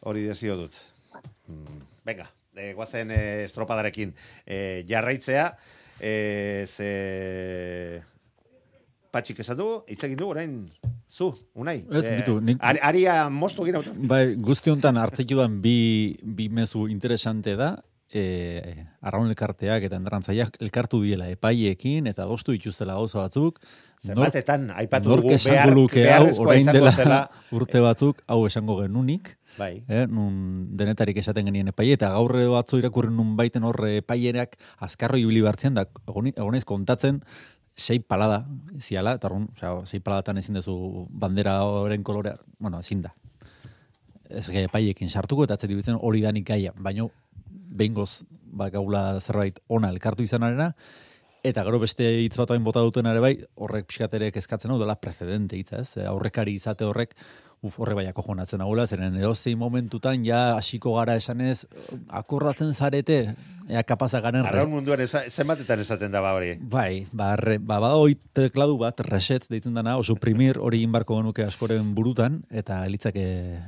hori 0.00 0.24
desio 0.28 0.56
dut. 0.56 0.74
Mm, 1.48 1.80
Venga, 2.04 2.28
e, 2.56 2.72
guazen 2.74 3.10
e, 3.10 3.44
estropadarekin 3.44 4.14
e, 4.46 4.84
jarraitzea, 4.88 5.50
e, 6.00 6.64
ze... 6.68 8.02
Patxik 9.08 9.38
esan 9.40 9.56
du, 9.56 9.66
hitz 9.88 10.02
egin 10.04 10.18
du, 10.20 10.26
orain, 10.28 10.50
zu, 11.08 11.30
unai. 11.56 11.78
Ez, 11.96 12.04
bitu, 12.12 12.34
nik- 12.44 12.58
ari, 12.60 12.80
aria 12.84 13.14
mostu 13.32 13.64
egin 13.64 13.78
auto. 13.80 13.94
Bai, 14.10 14.34
guzti 14.36 14.68
honetan 14.70 14.98
hartzeik 15.00 15.30
dudan 15.30 15.62
bi, 15.64 16.12
bi 16.22 16.50
mezu 16.52 16.84
interesante 16.92 17.54
da, 17.56 17.70
e, 18.12 18.84
arraun 19.00 19.30
elkarteak 19.32 19.88
eta 19.88 19.96
endarantzaiak 19.96 20.60
elkartu 20.60 21.00
diela 21.06 21.30
epaiekin 21.32 22.06
eta 22.12 22.26
adostu 22.28 22.52
dituztela 22.52 22.98
gauza 23.00 23.22
batzuk. 23.24 23.58
Zenbatetan, 24.04 24.68
aipatu 24.76 25.16
dugu, 25.16 25.32
behar, 25.40 25.72
luke 25.74 26.04
hau, 26.12 26.28
orain 26.44 26.68
dela 26.68 27.22
urte 27.50 27.80
batzuk, 27.82 28.20
hau 28.28 28.42
esango 28.46 28.76
genunik, 28.82 29.37
Bai, 29.58 29.82
eh, 29.90 30.06
nun 30.06 30.68
denetarik 30.78 31.16
esaten 31.18 31.48
genien 31.50 31.72
epaie, 31.72 31.96
eta 31.96 32.12
gaur 32.14 32.34
batzu 32.52 32.78
irakurri 32.78 33.10
nun 33.10 33.34
baiten 33.38 33.66
horre 33.66 33.96
epaierak 33.98 34.54
azkarro 34.86 35.18
ibili 35.18 35.42
bartzen, 35.42 35.74
da 35.74 35.84
egonez 36.06 36.64
kontatzen, 36.64 37.22
sei 37.78 37.98
palada, 37.98 38.44
ziala, 38.78 39.16
eta 39.18 39.30
orduan, 39.30 39.48
osea, 39.56 39.74
sei 39.86 40.00
paladatan 40.02 40.38
ezin 40.38 40.58
duzu 40.58 41.06
bandera 41.10 41.58
horren 41.66 42.06
kolorea, 42.06 42.38
bueno, 42.58 42.80
ezin 42.80 43.02
da. 43.02 43.14
Ez 44.28 44.46
gai 44.50 44.66
epaiekin 44.68 45.10
sartuko, 45.10 45.46
eta 45.46 45.58
atzeti 45.58 45.74
bitzen 45.78 45.98
hori 45.98 46.22
danik 46.22 46.46
gaia, 46.48 46.72
baino 46.76 47.10
behingoz, 47.48 48.24
ba, 48.28 48.70
gaula 48.74 49.20
zerbait 49.20 49.60
ona 49.68 49.90
elkartu 49.94 50.26
izanarena, 50.26 50.72
Eta 51.46 51.62
gero 51.62 51.78
beste 51.78 52.02
hitz 52.24 52.34
bat 52.34 52.50
hain 52.50 52.64
bota 52.66 52.82
duten 52.82 53.06
ere 53.06 53.20
bai, 53.22 53.36
horrek 53.62 53.86
pixkaterek 53.86 54.36
eskatzen 54.40 54.72
hau 54.74 54.78
dela 54.80 54.96
precedente 54.98 55.56
hitza, 55.56 55.84
ez? 55.84 56.02
Aurrekari 56.10 56.56
izate 56.58 56.84
horrek, 56.84 57.14
uf, 57.62 57.78
horre 57.80 57.94
baiako 57.98 58.22
jonatzen 58.26 58.60
hau 58.60 58.70
zeren 58.86 59.16
edozein 59.16 59.58
momentutan 59.58 60.24
ja 60.24 60.56
hasiko 60.56 60.94
gara 60.94 61.14
esanez, 61.16 61.64
akordatzen 62.08 62.72
zarete, 62.72 63.34
ea 63.68 63.82
kapazak 63.82 64.22
garen 64.22 64.42
re- 64.44 64.48
arraun 64.48 64.70
munduan 64.70 65.00
eza, 65.00 65.22
zenbatetan 65.30 65.80
esaten 65.80 66.12
da 66.12 66.20
ba 66.20 66.34
hori. 66.36 66.54
Bai, 66.60 67.06
ba, 67.12 67.34
re, 67.36 67.58
ba, 67.58 67.80
bada 67.80 67.94
hoi 67.98 68.14
tekladu 68.32 68.78
bat, 68.78 69.00
reset 69.00 69.46
deitzen 69.50 69.74
dana, 69.74 69.96
o 69.98 70.02
suprimir 70.02 70.58
hori 70.58 70.82
inbarko 70.86 71.18
genuke 71.20 71.44
askoren 71.44 71.94
burutan, 71.94 72.42
eta 72.50 72.84
elitzake, 72.86 73.24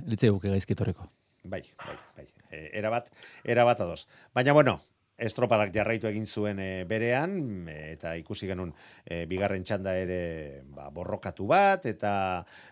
elitzake 0.06 0.30
guke 0.30 0.48
gaizkitoreko. 0.54 1.08
Bai, 1.44 1.62
bai, 1.78 1.96
bai. 2.16 2.26
E, 2.50 2.70
erabat, 2.78 3.10
erabat 3.44 3.80
ados. 3.80 4.06
Baina 4.34 4.52
bueno, 4.52 4.80
estropadak 5.20 5.72
jarraitu 5.74 6.08
egin 6.08 6.26
zuen 6.26 6.60
e, 6.62 6.84
berean, 6.88 7.68
eta 7.68 8.14
ikusi 8.18 8.48
genuen 8.48 8.72
e, 9.04 9.24
bigarren 9.30 9.64
txanda 9.66 9.94
ere 10.00 10.20
ba, 10.74 10.88
borrokatu 10.94 11.46
bat, 11.50 11.84
eta 11.86 12.12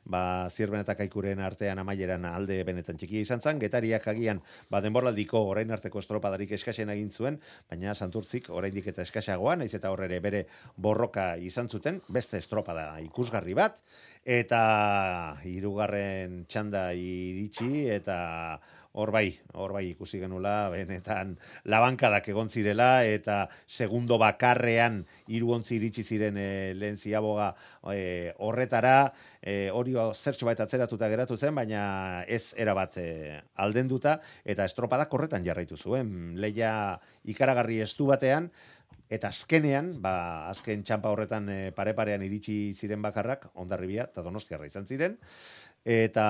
ba, 0.08 0.22
zirben 0.48 0.82
eta 0.82 0.96
kaikuren 0.98 1.42
artean 1.44 1.82
amaieran 1.82 2.24
alde 2.28 2.58
benetan 2.66 2.98
txikia 2.98 3.26
izan 3.26 3.44
zen, 3.44 3.60
getariak 3.62 4.08
agian 4.10 4.42
ba, 4.72 4.80
denboraldiko 4.84 5.44
orain 5.52 5.70
arteko 5.74 6.00
estropadarik 6.02 6.56
eskasen 6.56 6.92
egin 6.94 7.12
zuen, 7.12 7.40
baina 7.70 7.94
santurtzik 7.94 8.48
oraindik 8.50 8.88
eta 8.94 9.04
eskasagoa, 9.04 9.58
naiz 9.60 9.74
eta 9.76 9.92
horre 9.92 10.20
bere 10.24 10.46
borroka 10.76 11.34
izan 11.36 11.68
zuten, 11.68 12.00
beste 12.08 12.40
estropada 12.40 12.90
ikusgarri 13.04 13.54
bat, 13.58 13.76
eta 14.28 15.38
hirugarren 15.48 16.42
txanda 16.52 16.90
iritsi, 16.92 17.86
eta 17.88 18.18
hor 18.98 19.12
bai, 19.14 19.30
hor 19.54 19.72
bai 19.72 19.84
ikusi 19.92 20.18
genula, 20.20 20.68
benetan 20.72 21.36
labankadak 21.70 22.28
egon 22.32 22.50
zirela, 22.52 23.06
eta 23.08 23.46
segundo 23.64 24.18
bakarrean 24.20 25.00
hiru 25.32 25.54
ontzi 25.56 25.76
iritsi 25.78 26.02
ziren 26.04 26.36
e, 26.36 26.74
lehen 26.76 26.98
ziaboga 26.98 27.52
e, 27.92 28.34
horretara, 28.44 29.12
e, 29.40 29.70
hori 29.72 29.94
zertxo 29.96 30.48
bat 30.50 30.60
atzeratuta 30.64 31.08
geratu 31.08 31.38
zen, 31.38 31.54
baina 31.54 32.24
ez 32.28 32.52
erabat 32.56 32.98
e, 33.00 33.08
aldenduta, 33.56 34.18
eta 34.44 34.66
estropadak 34.68 35.14
horretan 35.14 35.46
jarraitu 35.46 35.78
zuen. 35.78 36.34
Leia 36.36 36.98
ikaragarri 37.24 37.80
estu 37.86 38.10
batean, 38.10 38.50
Eta 39.08 39.30
azkenean, 39.32 39.94
ba, 40.04 40.48
azken 40.50 40.82
txampa 40.84 41.08
horretan 41.14 41.48
e, 41.48 41.58
pare-parean 41.76 42.22
iritsi 42.26 42.74
ziren 42.76 43.00
bakarrak, 43.02 43.48
ondarribia 43.54 44.04
eta 44.10 44.24
donostiarra 44.26 44.68
izan 44.68 44.84
ziren, 44.86 45.16
eta 45.88 46.24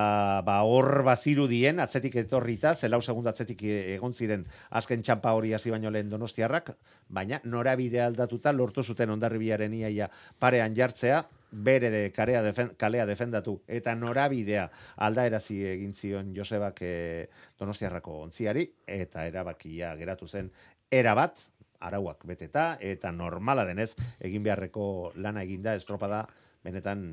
ba, 0.47 0.61
hor 0.63 1.03
bazirudien, 1.03 1.81
atzetik 1.83 2.15
etorrita, 2.21 2.75
zelau 2.75 3.01
segundo 3.01 3.33
atzetik 3.33 3.65
e- 3.67 3.81
egon 3.95 4.15
ziren 4.15 4.45
azken 4.69 5.03
txampa 5.03 5.33
hori 5.35 5.51
hasi 5.53 5.73
baino 5.75 5.91
lehen 5.91 6.09
donostiarrak, 6.09 6.71
baina 7.09 7.41
norabide 7.43 7.99
aldatuta 8.05 8.55
lortu 8.55 8.83
zuten 8.83 9.11
ondarribiaren 9.17 9.75
iaia 9.81 10.07
parean 10.39 10.75
jartzea, 10.75 11.25
bere 11.51 11.89
de 11.89 12.11
karea 12.13 12.41
defen, 12.45 12.75
kalea 12.77 13.05
defendatu 13.09 13.55
eta 13.67 13.95
norabidea 13.97 14.67
aldaerazi 15.01 15.63
egin 15.65 15.95
zion 15.95 16.33
Josebak 16.35 16.81
e, 16.85 17.29
Donostiarrako 17.59 18.19
ontziari 18.27 18.67
eta 18.85 19.25
erabakia 19.25 19.95
geratu 19.97 20.27
zen 20.27 20.51
erabat 20.91 21.41
arauak 21.79 22.25
beteta 22.27 22.77
eta 22.79 23.11
normala 23.11 23.65
denez 23.65 23.93
egin 24.19 24.43
beharreko 24.43 25.11
lana 25.15 25.43
eginda 25.47 25.75
estropada 25.79 26.25
benetan 26.63 27.05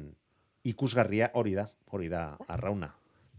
ikusgarria 0.66 1.30
hori 1.34 1.54
da, 1.54 1.68
hori 1.94 2.08
da 2.10 2.36
arrauna. 2.48 2.90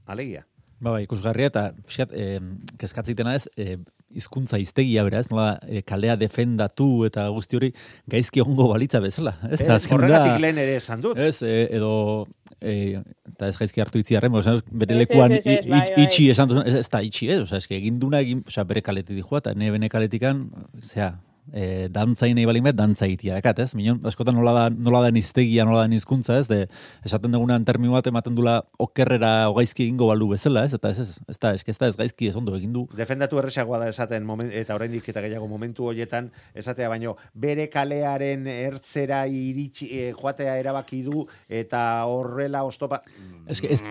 Alegia. 0.08 0.46
Ba, 0.80 0.94
ba, 0.94 1.00
ikusgarria 1.04 1.50
eta 1.52 1.64
pixkat, 1.84 2.14
e, 2.14 2.40
kezkatzitena 2.80 3.34
ez, 3.36 3.48
e, 3.58 3.78
hizkuntza 4.16 4.58
hiztegia 4.58 5.04
bera, 5.04 5.20
ez, 5.20 5.28
nola, 5.32 5.60
e, 5.68 5.82
kalea 5.84 6.16
defendatu 6.16 7.06
eta 7.08 7.28
guzti 7.36 7.58
hori 7.60 7.70
gaizki 8.08 8.42
ongo 8.42 8.68
balitza 8.72 9.00
bezala. 9.04 9.36
Ez, 9.52 9.60
da- 9.60 9.78
horregatik 9.92 10.40
lehen 10.42 10.58
ere 10.64 10.76
esan 10.80 11.02
dut. 11.04 11.18
Ez, 11.20 11.42
e, 11.44 11.68
edo, 11.76 12.26
e, 12.62 13.02
eta 13.34 13.50
ez 13.52 13.58
gaizki 13.60 13.82
hartu 13.84 14.00
itziarren, 14.00 14.32
bere 14.32 14.96
Ez, 14.96 15.00
lekuan 15.04 15.32
ez, 15.32 15.42
ez, 15.44 15.58
ez, 15.58 15.66
i- 15.66 15.70
bai, 15.70 15.82
bai. 15.96 16.04
itxi 16.06 16.30
esan 16.32 16.48
duzun, 16.50 16.66
ez, 16.68 16.76
ez 16.76 16.90
da 16.90 17.02
itxi 17.04 17.30
ez, 17.30 17.42
eske 17.60 17.76
egin 17.76 18.00
duna 18.00 18.20
egin, 18.24 18.44
osea, 18.48 18.64
bere 18.64 18.82
kaletik 18.82 19.16
dijoa, 19.20 19.44
eta 19.44 19.54
ne 19.54 19.70
bene 19.72 19.90
kaletikan, 19.90 20.48
zera, 20.82 21.14
e, 21.54 21.88
dantzain 21.94 22.36
nahi 22.38 22.46
balin 22.50 22.66
bet, 22.68 22.76
dantza 22.78 23.06
egitea, 23.08 23.38
dekat, 23.40 23.62
ez? 23.64 23.72
Minon, 23.78 24.00
askotan 24.08 24.36
nola 24.38 24.54
da, 24.56 24.66
nola 24.70 25.04
da 25.06 25.12
hiztegia, 25.18 25.66
nola 25.68 25.86
da 25.86 25.96
hizkuntza, 25.96 26.38
ez? 26.42 26.48
De, 26.50 26.66
esaten 27.08 27.34
dugunean 27.34 27.66
termino 27.68 27.96
bat 27.96 28.08
ematen 28.10 28.36
dula 28.38 28.60
okerrera 28.84 29.50
o 29.52 29.56
gaizki 29.58 29.86
egingo 29.88 30.10
balu 30.12 30.32
bezala, 30.34 30.66
ez? 30.68 30.74
Eta 30.78 30.92
ez, 30.94 31.00
ez, 31.06 31.18
ez 31.28 31.38
da, 31.40 31.54
ez 31.56 31.78
da 31.78 31.92
ez 31.92 31.98
gaizki 32.00 32.32
ez 32.32 32.36
ondo 32.40 32.56
egin 32.58 32.74
du. 32.76 32.88
Defendatu 32.98 33.40
erresagoa 33.42 33.82
da 33.84 33.92
esaten 33.94 34.26
moment, 34.28 34.52
eta 34.54 34.76
oraindik 34.76 35.08
eta 35.14 35.24
gehiago 35.26 35.48
momentu 35.48 35.88
horietan 35.92 36.32
esatea 36.58 36.90
baino 36.92 37.16
bere 37.34 37.70
kalearen 37.74 38.48
ertzera 38.52 39.24
iritsi 39.28 39.92
e, 39.92 40.12
joatea 40.18 40.58
erabaki 40.60 41.04
du 41.06 41.26
eta 41.48 41.82
horrela 42.10 42.64
ostopa 42.68 43.02
ez, 43.48 43.62
ez, 43.64 43.82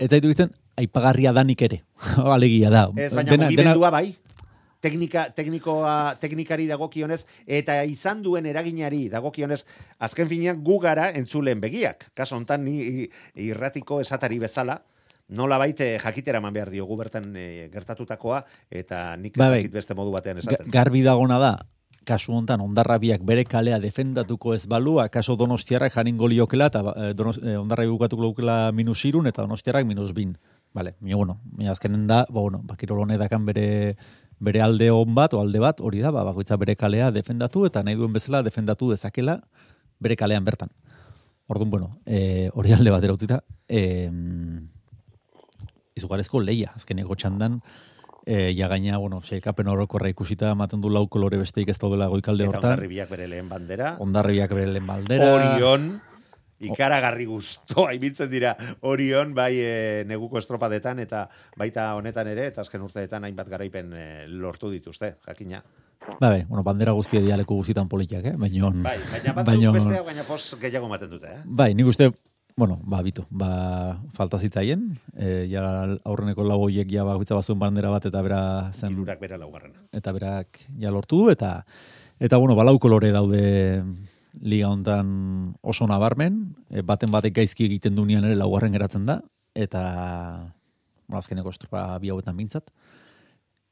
ez 0.00 0.10
zaitu 0.10 0.30
ditzen, 0.30 0.52
aipagarria 0.78 1.32
danik 1.36 1.62
ere. 1.68 1.82
Alegia 2.36 2.72
da. 2.72 2.88
ez 2.96 3.12
baina 3.14 3.36
mugimendua 3.44 3.92
bai 3.94 4.06
teknika 4.80 5.28
teknikoa 5.36 6.16
teknikari 6.20 6.66
dagokionez 6.66 7.24
eta 7.46 7.80
izan 7.84 8.22
duen 8.22 8.46
eraginari 8.46 9.08
dagokionez 9.08 9.64
azken 9.98 10.28
finean 10.28 10.62
gu 10.64 10.78
gara 10.82 11.10
entzulen 11.10 11.60
begiak 11.60 12.10
kaso 12.14 12.36
hontan 12.36 12.64
ni 12.64 13.08
irratiko 13.34 14.00
esatari 14.00 14.38
bezala 14.38 14.80
nola 15.28 15.58
baite 15.58 15.98
jakitera 15.98 16.38
eman 16.38 16.54
behar 16.54 16.70
diogu 16.70 16.96
bertan 16.96 17.34
e, 17.36 17.68
gertatutakoa 17.72 18.44
eta 18.70 19.16
nik 19.16 19.36
ez 19.36 19.40
Bai, 19.40 19.50
bai. 19.50 19.66
beste 19.68 19.94
modu 19.94 20.14
batean 20.14 20.38
esaten 20.38 20.70
garbi 20.70 21.02
dagona 21.02 21.38
da, 21.38 21.52
kasu 22.08 22.32
hontan 22.32 22.62
ondarrabiak 22.64 23.24
bere 23.28 23.44
kalea 23.44 23.78
defendatuko 23.82 24.54
ez 24.56 24.64
balu, 24.70 24.98
akaso 25.02 25.36
donostiarrak 25.36 25.94
janingo 25.98 26.28
liokela, 26.30 26.70
eta 26.72 26.82
eh, 26.94 27.10
donos, 27.16 27.38
eh, 27.42 27.56
ondarrabi 27.60 27.92
bukatuko 27.92 28.24
lukela 28.24 28.60
minus 28.72 29.02
irun, 29.08 29.28
eta 29.28 29.44
donostiarrak 29.44 29.86
minus 29.88 30.14
bin. 30.16 30.36
Vale, 30.74 30.94
mi 31.00 31.14
bueno, 31.14 31.38
mi 31.56 31.68
azkenen 31.68 32.06
da, 32.06 32.24
ba, 32.28 32.40
bueno, 32.40 32.60
bakirol 32.64 33.02
honek 33.04 33.20
dakan 33.20 33.46
bere, 33.48 33.66
bere 34.38 34.62
alde 34.62 34.90
on 34.90 35.14
bat, 35.14 35.34
o 35.34 35.40
alde 35.40 35.60
bat, 35.62 35.80
hori 35.80 36.00
da, 36.04 36.12
ba, 36.14 36.24
bakoitza 36.28 36.56
bere 36.56 36.76
kalea 36.76 37.10
defendatu, 37.10 37.64
eta 37.66 37.82
nahi 37.82 37.98
duen 37.98 38.12
bezala 38.12 38.42
defendatu 38.42 38.90
dezakela 38.90 39.40
bere 39.98 40.16
kalean 40.16 40.44
bertan. 40.44 40.70
Orduan, 41.48 41.70
bueno, 41.70 41.90
eh, 42.06 42.50
hori 42.54 42.72
alde 42.72 42.90
batera 42.92 43.14
utzita, 43.16 43.42
eh, 43.68 44.10
izugarezko 45.96 46.40
leia, 46.40 46.72
azkeneko 46.76 47.16
txandan, 47.16 47.60
e, 48.28 48.52
ja 48.54 48.68
gaina, 48.68 48.98
bueno, 48.98 49.22
seikapen 49.24 49.70
orokorra 49.72 50.10
ikusita 50.12 50.52
ematen 50.52 50.82
du 50.84 50.90
lau 50.92 51.06
kolore 51.08 51.38
besteik 51.40 51.70
ez 51.72 51.78
daudela 51.80 52.10
goikalde 52.12 52.44
eta 52.44 52.52
hortan. 52.52 52.74
ondarribiak 52.74 53.10
bere 53.14 53.28
lehen 53.32 53.48
bandera 53.48 53.94
Ondarribiak 54.04 54.52
bere 54.52 54.72
lehen 54.74 54.86
baldera. 54.86 55.30
Orion, 55.38 55.88
ikaragarri 56.60 57.24
guztoa 57.30 57.92
ibiltzen 57.94 58.30
dira 58.30 58.56
Orion, 58.82 59.34
bai 59.34 59.52
e, 59.60 60.04
neguko 60.08 60.38
estropadetan 60.38 60.98
eta 61.04 61.28
baita 61.56 61.94
honetan 61.94 62.26
ere, 62.28 62.46
eta 62.50 62.62
azken 62.64 62.82
urteetan 62.82 63.24
hainbat 63.24 63.48
garaipen 63.48 63.92
e, 63.94 64.06
lortu 64.28 64.70
dituzte, 64.70 65.14
jakina. 65.26 65.62
Ba, 66.20 66.30
bai, 66.30 66.44
bueno, 66.48 66.62
bandera 66.64 66.92
guztia 66.96 67.20
dialeku 67.20 67.56
guztietan 67.58 67.88
politiak, 67.88 68.24
eh? 68.24 68.34
Baina, 68.38 68.70
Bai, 68.82 68.96
baina 69.12 69.32
batzuk 69.36 69.52
baino- 69.52 69.72
bestea, 69.74 70.02
baina 70.06 70.22
pos 70.24 70.56
gehiago 70.60 70.86
ematen 70.86 71.10
dute, 71.10 71.26
eh? 71.28 71.40
Bai, 71.44 71.74
nik 71.74 71.86
uste, 71.90 72.10
bueno, 72.56 72.78
ba, 72.82 73.02
bitu, 73.02 73.24
ba, 73.30 74.00
falta 74.16 74.38
zitzaien, 74.38 74.86
e, 75.14 75.46
ja 75.50 75.62
aurreneko 76.04 76.42
lau 76.46 76.60
hoiek 76.64 76.90
ja 76.90 77.04
bakoitza 77.04 77.36
bazuen 77.38 77.58
bandera 77.58 77.90
bat 77.90 78.06
eta 78.08 78.22
bera 78.22 78.40
zen, 78.72 78.94
Hirurak 78.96 79.20
bera 79.20 79.36
laugarrena. 79.38 79.84
eta 79.92 80.12
berak 80.16 80.62
ja 80.80 80.90
lortu 80.90 81.18
du, 81.22 81.30
eta, 81.30 81.64
eta 82.18 82.36
bueno, 82.38 82.56
balau 82.58 82.78
kolore 82.78 83.10
daude 83.14 83.84
liga 84.42 84.68
hontan 84.70 85.54
oso 85.62 85.86
nabarmen, 85.86 86.54
e, 86.70 86.82
baten 86.82 87.10
batek 87.10 87.34
gaizki 87.40 87.64
egiten 87.66 87.94
dunean 87.96 88.24
ere 88.24 88.36
laugarren 88.36 88.72
geratzen 88.72 89.06
da, 89.06 89.20
eta 89.54 89.82
bueno, 91.08 91.18
azkeneko 91.18 91.50
estropa 91.50 91.98
bi 91.98 92.10
hauetan 92.12 92.36
bintzat. 92.36 92.70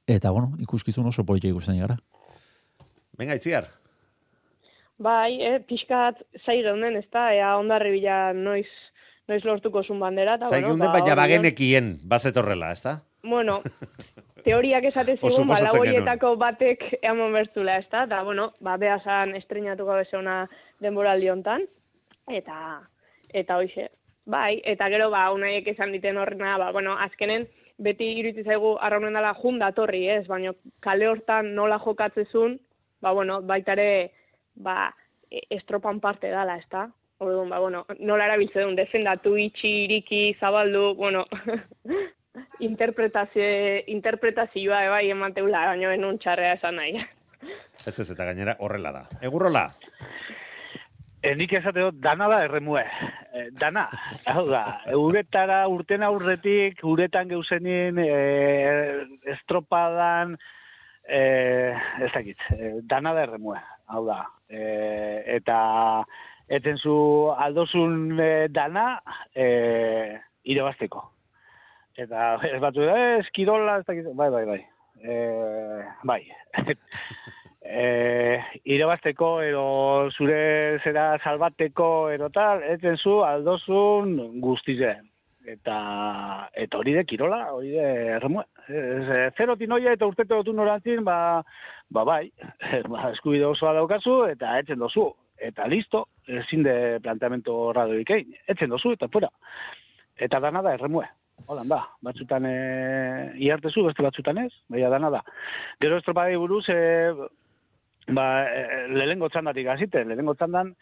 Eta, 0.07 0.31
bueno, 0.31 0.53
ikuskizun 0.63 1.07
oso 1.11 1.25
politia 1.27 1.51
ikusten 1.51 1.79
gara. 1.83 1.97
Venga, 3.19 3.35
itziar. 3.35 3.67
Bai, 4.99 5.37
eh, 5.43 5.59
pixkat 5.69 6.23
zai 6.47 6.63
geunden, 6.65 6.97
ez 6.97 7.09
da, 7.13 7.27
ea 7.35 7.57
ondarri 7.59 7.91
bila 7.99 8.33
noiz, 8.33 8.69
noiz 9.29 9.43
lortuko 9.45 9.83
zun 9.85 10.01
bandera. 10.01 10.37
eta, 10.37 10.49
Zaigun 10.49 10.79
bueno, 10.79 10.85
den, 10.85 10.93
baina 10.93 11.13
Orion- 11.13 11.17
bagenekien, 11.23 11.91
bazetorrela, 12.05 12.71
ez 12.73 12.81
da? 12.83 13.03
Bueno, 13.23 13.61
teoriak 14.47 14.87
esate 14.91 15.17
zigun, 15.19 15.49
ba, 15.51 15.59
horietako 15.75 16.35
batek 16.41 16.87
eman 17.03 17.35
bertzula, 17.35 17.81
ez 17.83 17.89
da? 17.91 18.05
Eta, 18.07 18.23
bueno, 18.27 18.53
ba, 18.63 18.77
behazan 18.81 19.35
estrenatuko 19.39 19.99
bezona 19.99 20.41
denboraldi 20.83 21.31
hontan. 21.33 21.67
Eta, 22.31 22.59
eta 23.35 23.59
hoxe, 23.59 23.89
bai, 24.27 24.61
eta 24.75 24.89
gero, 24.93 25.11
ba, 25.15 25.29
unaiek 25.35 25.67
esan 25.75 25.95
diten 25.95 26.19
horrena, 26.23 26.57
ba, 26.63 26.71
bueno, 26.75 26.97
azkenen, 27.07 27.49
beti 27.83 28.13
iruditzen 28.21 28.47
zaigu 28.53 28.77
arraunen 28.81 29.17
dela 29.19 29.35
jun 29.37 29.59
datorri, 29.61 30.07
ez? 30.09 30.25
Baina 30.31 30.55
kale 30.85 31.09
hortan 31.11 31.53
nola 31.59 31.79
jokatzezun, 31.83 32.59
ba, 33.03 33.13
bueno, 33.13 33.41
baita 33.43 33.75
ere, 33.77 34.13
ba, 34.55 34.93
e- 35.31 35.45
estropan 35.59 36.01
parte 36.01 36.31
dala, 36.33 36.59
ez 36.63 36.71
da? 36.73 36.87
Orduan, 37.19 37.51
ba, 37.51 37.61
bueno, 37.61 37.85
nola 37.99 38.29
erabiltzen 38.29 38.63
duen, 38.63 38.79
defendatu, 38.79 39.37
itxi, 39.41 39.73
iriki, 39.87 40.23
zabaldu, 40.41 40.91
bueno, 40.95 41.25
interpretazio, 42.61 43.45
interpretazioa 43.93 44.85
ebai 44.89 45.05
emateula, 45.11 45.67
baina 45.73 45.95
enun 45.95 46.19
txarrea 46.19 46.57
esan 46.59 46.81
nahi. 46.81 47.05
Ez 47.87 47.99
ez, 47.99 48.11
eta 48.11 48.25
gainera 48.25 48.57
horrela 48.61 48.93
da. 48.93 49.07
Egurrola, 49.23 49.69
E, 51.27 51.33
nik 51.35 51.57
esate 51.59 51.83
dut, 51.83 51.97
dana 51.99 52.29
da 52.31 52.43
erremue. 52.45 52.85
E, 53.35 53.49
dana, 53.59 53.87
hau 54.31 54.45
da, 54.47 54.63
uretara 54.95 55.65
urten 55.73 56.05
aurretik, 56.07 56.83
uretan 56.87 57.27
geuzenin, 57.33 57.99
e, 57.99 58.13
estropadan, 59.35 60.37
e, 61.03 61.21
ez 62.07 62.13
dakit, 62.15 62.47
e, 62.55 62.77
dana 62.93 63.15
da 63.17 63.25
erremue, 63.27 63.59
hau 63.91 64.05
da. 64.07 64.21
E, 64.47 64.63
eta 65.39 65.59
eten 66.47 66.79
zu 66.79 66.97
aldozun 67.35 68.21
e, 68.21 68.31
dana, 68.53 68.87
e, 69.35 69.49
irabazteko. 70.47 71.03
Eta 71.97 72.37
ez 72.53 72.61
batu, 72.61 72.85
eh, 72.85 73.19
eskirola, 73.23 73.81
ez 73.81 73.87
dakit, 73.89 74.09
bai, 74.15 74.31
bai, 74.31 74.45
bai. 74.45 74.61
E, 75.01 75.17
bai. 76.05 76.23
e, 77.63 78.39
irabazteko 78.77 79.31
edo 79.45 79.67
zure 80.13 80.79
zera 80.85 81.15
salbateko 81.23 81.91
edo 82.15 82.31
tal, 82.33 82.65
eten 82.65 82.97
zu 83.01 83.21
aldozun 83.25 84.41
guztize. 84.45 84.97
Eta, 85.47 85.77
eta 86.59 86.81
hori 86.81 86.97
de 86.97 87.05
kirola, 87.07 87.45
hori 87.55 87.77
de 87.77 87.91
erremue. 88.17 88.45
Ez, 88.67 89.05
e, 89.07 89.21
zerotin 89.39 89.77
hoia 89.77 89.95
eta 89.95 90.09
urtete 90.09 90.35
dutu 90.35 90.53
norantzin, 90.57 91.05
ba, 91.07 91.43
ba 91.89 92.03
bai, 92.05 92.25
ba, 92.93 93.13
eskubide 93.13 93.47
osoa 93.49 93.77
daukazu 93.79 94.25
eta 94.33 94.59
etzen 94.61 94.83
dozu. 94.83 95.13
Eta 95.37 95.67
listo, 95.69 96.07
ezin 96.33 96.63
de 96.65 96.75
planteamento 97.05 97.55
horradoik 97.69 98.11
egin. 98.11 98.37
Etzen 98.49 98.73
dozu 98.73 98.95
eta 98.97 99.09
fuera. 99.13 99.29
Eta 100.17 100.41
dana 100.41 100.63
da 100.65 100.73
erremue. 100.75 101.05
Holan 101.45 101.69
da, 101.69 101.83
batzutan 102.03 102.47
e, 102.49 102.55
iartezu, 103.47 103.85
beste 103.87 104.03
batzutan 104.03 104.41
ez, 104.43 104.51
baina 104.73 104.91
dana 104.91 105.11
da. 105.15 105.23
Gero 105.85 106.01
estropadei 106.01 106.37
buruz, 106.41 106.65
e, 106.73 107.13
ba, 108.17 108.27
e, 108.49 108.87
lehengo 108.97 109.29
txandatik 109.31 109.69
hasite, 109.71 110.03
lehengo 110.09 110.35
txandan, 110.35 110.73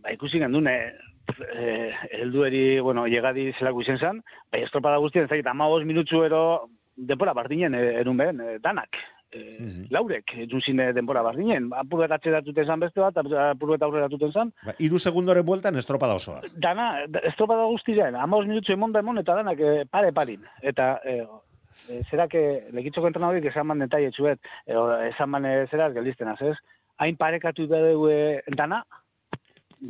ba, 0.00 0.14
ikusi 0.14 0.40
gendune, 0.40 0.76
e, 1.52 1.90
heldueri, 2.20 2.64
bueno, 2.80 3.06
llegadi 3.10 3.50
zelako 3.58 3.84
izen 3.84 4.00
zen, 4.00 4.22
bai, 4.52 4.62
estropada 4.64 5.02
guztien, 5.02 5.28
dakit, 5.28 5.50
amabos 5.52 5.84
minutzu 5.84 6.24
ero, 6.24 6.42
denbora 6.96 7.34
bardinen, 7.36 7.74
erun 7.74 8.22
behen, 8.22 8.40
e, 8.40 8.58
danak. 8.62 8.96
E, 9.32 9.56
Mhm. 9.60 9.84
Laurek, 9.90 10.32
entzun 10.42 10.60
zine 10.60 10.92
denbora 10.92 11.22
bardinen. 11.22 11.68
Apurret 11.72 12.10
atxeratuten 12.10 12.66
zan 12.66 12.80
beste 12.80 13.00
bat, 13.00 13.16
apurret 13.16 13.82
aurreratuten 13.82 14.32
zan, 14.32 14.52
ba, 14.66 14.74
iru 14.78 14.98
segundoren 14.98 15.44
bueltan 15.46 15.76
estropada 15.76 16.14
osoa. 16.14 16.40
dana, 16.56 17.06
da- 17.08 17.20
estropada 17.20 17.62
guztien, 17.70 18.16
amabos 18.16 18.46
minutzu 18.48 18.72
emon 18.72 18.92
da 18.92 18.98
emon, 18.98 19.18
eta 19.18 19.34
danak 19.36 19.60
e, 19.60 19.84
pare 19.90 20.12
parin. 20.12 20.42
Eta, 20.62 21.00
e, 21.04 21.26
e, 21.88 22.02
zerak, 22.10 22.34
e, 22.34 22.68
lekitzoko 22.72 23.06
entrenadorik 23.06 23.44
esan 23.46 23.66
man 23.66 23.78
detai 23.78 24.04
etxuet, 24.06 24.40
e, 24.66 24.74
esan 25.08 25.30
man 25.30 25.46
e, 25.46 25.66
zerak 25.70 25.96
az, 25.96 26.42
ez? 26.42 26.56
Hain 26.98 27.16
parekatu 27.16 27.66
da 27.68 27.78
dugu 27.92 28.10
dana, 28.56 28.82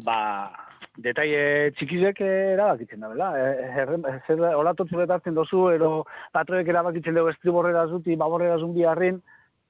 ba, 0.04 0.50
detaile 0.98 1.70
txikizek 1.78 2.20
erabakitzen 2.26 3.00
da, 3.00 3.10
bela? 3.12 3.30
E, 3.38 4.16
zer 4.26 4.42
olatotzu 4.56 4.98
betartzen 4.98 5.34
dozu, 5.34 5.68
ero 5.74 5.90
patroek 6.34 6.68
erabakitzen 6.68 7.14
dugu 7.14 7.30
estriborrera 7.30 7.86
zuti, 7.86 8.16
baborrera 8.16 8.58
zumbi 8.58 8.84
harrin, 8.84 9.20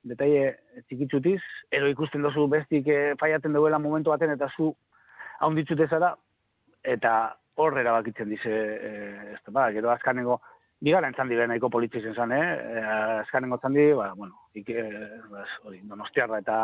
detaile 0.02 0.56
txikitzutiz, 0.88 1.40
ero 1.70 1.90
ikusten 1.92 2.22
dozu 2.22 2.46
bestik 2.48 2.88
e, 2.88 3.00
faiaten 3.20 3.52
duela 3.52 3.78
momentu 3.78 4.14
baten, 4.14 4.32
eta 4.36 4.48
zu 4.56 4.72
haunditzute 5.40 5.88
zara, 5.88 6.14
eta 6.84 7.36
hor 7.60 7.76
erabakitzen 7.78 8.28
dize, 8.32 8.56
e, 8.80 8.90
ez 9.34 9.40
da, 9.44 9.52
ba, 9.52 9.68
gero 9.76 9.92
azkanengo, 9.92 10.40
Bigaren 10.80 11.12
zandi 11.12 11.36
beha 11.36 11.44
nahiko 11.50 11.68
politizen 11.68 12.14
zan, 12.16 12.30
eh? 12.32 12.44
E, 12.56 12.82
azkanengo 13.20 13.58
zandi, 13.60 13.90
ba, 13.92 14.14
bueno, 14.16 14.46
ik, 14.56 14.70
e, 14.72 14.84
bas, 15.28 15.48
hori, 15.68 15.82
donostiarra 15.84 16.38
eta 16.40 16.56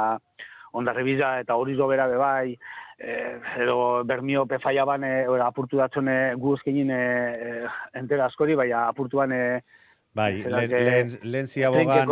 ondarri 0.72 1.04
biza 1.04 1.34
eta 1.42 1.56
hori 1.60 1.76
dobera 1.76 2.06
bebai, 2.08 2.56
e, 2.98 3.38
edo 3.62 4.04
bermio 4.04 4.46
pefaia 4.46 4.84
ban, 4.84 5.04
e, 5.04 5.24
apurtu 5.44 5.80
datzone 5.80 6.34
gu 6.40 6.54
ezkenin 6.56 6.90
e, 6.90 7.02
entera 7.94 8.26
askori, 8.26 8.54
bai 8.54 8.70
apurtu 8.72 9.22
e, 9.22 9.60
Bai, 10.16 10.42
lehen, 10.48 10.70
lehen, 10.70 11.10
lehen 11.22 11.46
ziabogan... 11.46 12.08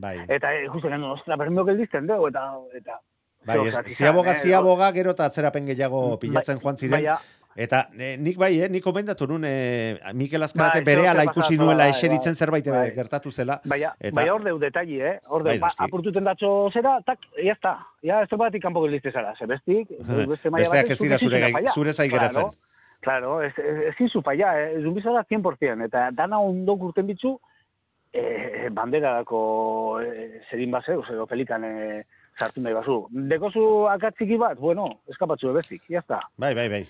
bai. 0.00 0.16
Eta 0.26 0.54
e, 0.56 0.68
justu 0.68 0.88
genuen, 0.88 1.10
ostra, 1.18 1.36
bermio 1.36 1.66
geldizten 1.68 2.06
dugu, 2.08 2.30
eta... 2.32 2.46
eta 2.72 3.00
Bai, 3.46 3.60
ziaboga, 3.94 4.32
ziaboga, 4.34 4.88
gero 4.90 5.12
eta 5.14 5.28
atzerapen 5.30 5.68
gehiago 5.68 6.00
bai, 6.08 6.18
pilatzen 6.24 6.58
joan 6.62 6.78
ziren. 6.80 6.96
Bai, 6.96 7.16
Eta 7.56 7.86
eh, 7.96 8.16
nik 8.20 8.36
bai, 8.36 8.50
eh, 8.60 8.68
nik 8.68 8.84
komendatu 8.84 9.26
nun, 9.30 9.44
eh, 9.48 9.96
Mikel 10.12 10.44
Azkarate 10.44 10.82
bai, 10.82 10.84
bere 10.90 11.08
ala 11.08 11.24
ikusi 11.24 11.56
nuela 11.56 11.86
bai, 11.86 11.94
eseritzen 11.94 12.34
bai, 12.34 12.38
zerbait 12.44 12.68
bai. 12.68 12.90
gertatu 12.92 13.32
zela. 13.32 13.56
Bai, 13.64 13.80
eta... 13.86 14.12
bai 14.18 14.26
hor 14.28 14.44
deu 14.44 14.58
detalli, 14.60 15.00
eh? 15.00 15.14
Hor 15.32 15.46
deu, 15.46 15.56
bai, 15.62 15.70
apurtuten 15.86 16.28
datxo 16.28 16.50
zera, 16.70 16.98
tak, 17.06 17.24
ya 17.42 17.56
está. 17.56 17.78
Ya, 18.04 18.20
ez 18.22 18.28
batik 18.28 18.62
kanpo 18.62 18.84
gelizte 18.84 19.10
zara. 19.10 19.32
Ze 19.38 19.48
bestik, 19.48 19.88
beste 20.34 20.52
maia 20.52 20.68
Besteak 20.68 20.92
ez 20.92 20.98
dira 21.00 21.18
zure, 21.18 21.42
zure 21.72 21.96
zai 21.96 22.10
geratzen. 22.12 22.52
Claro, 23.00 23.40
ez, 23.42 23.54
ez, 23.56 23.94
ez 23.94 24.10
zu 24.10 24.20
falla, 24.20 24.52
eh? 24.60 24.82
Zumbizara 24.82 25.24
100%, 25.24 25.88
eta 25.88 26.10
dana 26.12 26.40
ondo 26.40 26.76
urten 26.76 27.08
bitzu, 27.08 27.38
eh, 28.12 28.68
bandera 28.72 29.16
dako 29.22 30.00
eh, 30.02 30.42
zerin 30.50 30.70
base, 30.70 30.92
edo 30.92 31.26
pelikan 31.26 31.64
eh, 31.64 32.04
sartu 32.38 32.60
nahi 32.60 32.76
bazu. 32.76 33.00
Dekozu 33.32 33.86
akatziki 33.92 34.36
bat, 34.40 34.58
bueno, 34.60 34.88
eskapatzu 35.08 35.52
bestik, 35.56 35.82
ya 35.88 36.04
está. 36.04 36.20
Bai, 36.36 36.54
bai, 36.54 36.68
bai. 36.68 36.84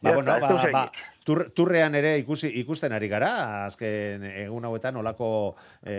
Ba, 0.00 0.12
bueno, 0.12 0.38
ba, 0.40 0.70
ba, 0.70 0.92
tur, 1.28 1.42
turrean 1.52 1.92
ere 1.98 2.14
ikusi, 2.22 2.48
ikusten 2.62 2.94
ari 2.96 3.08
gara, 3.12 3.30
azken 3.66 4.24
egun 4.30 4.64
hauetan 4.64 4.96
olako 4.96 5.30
e, 5.82 5.96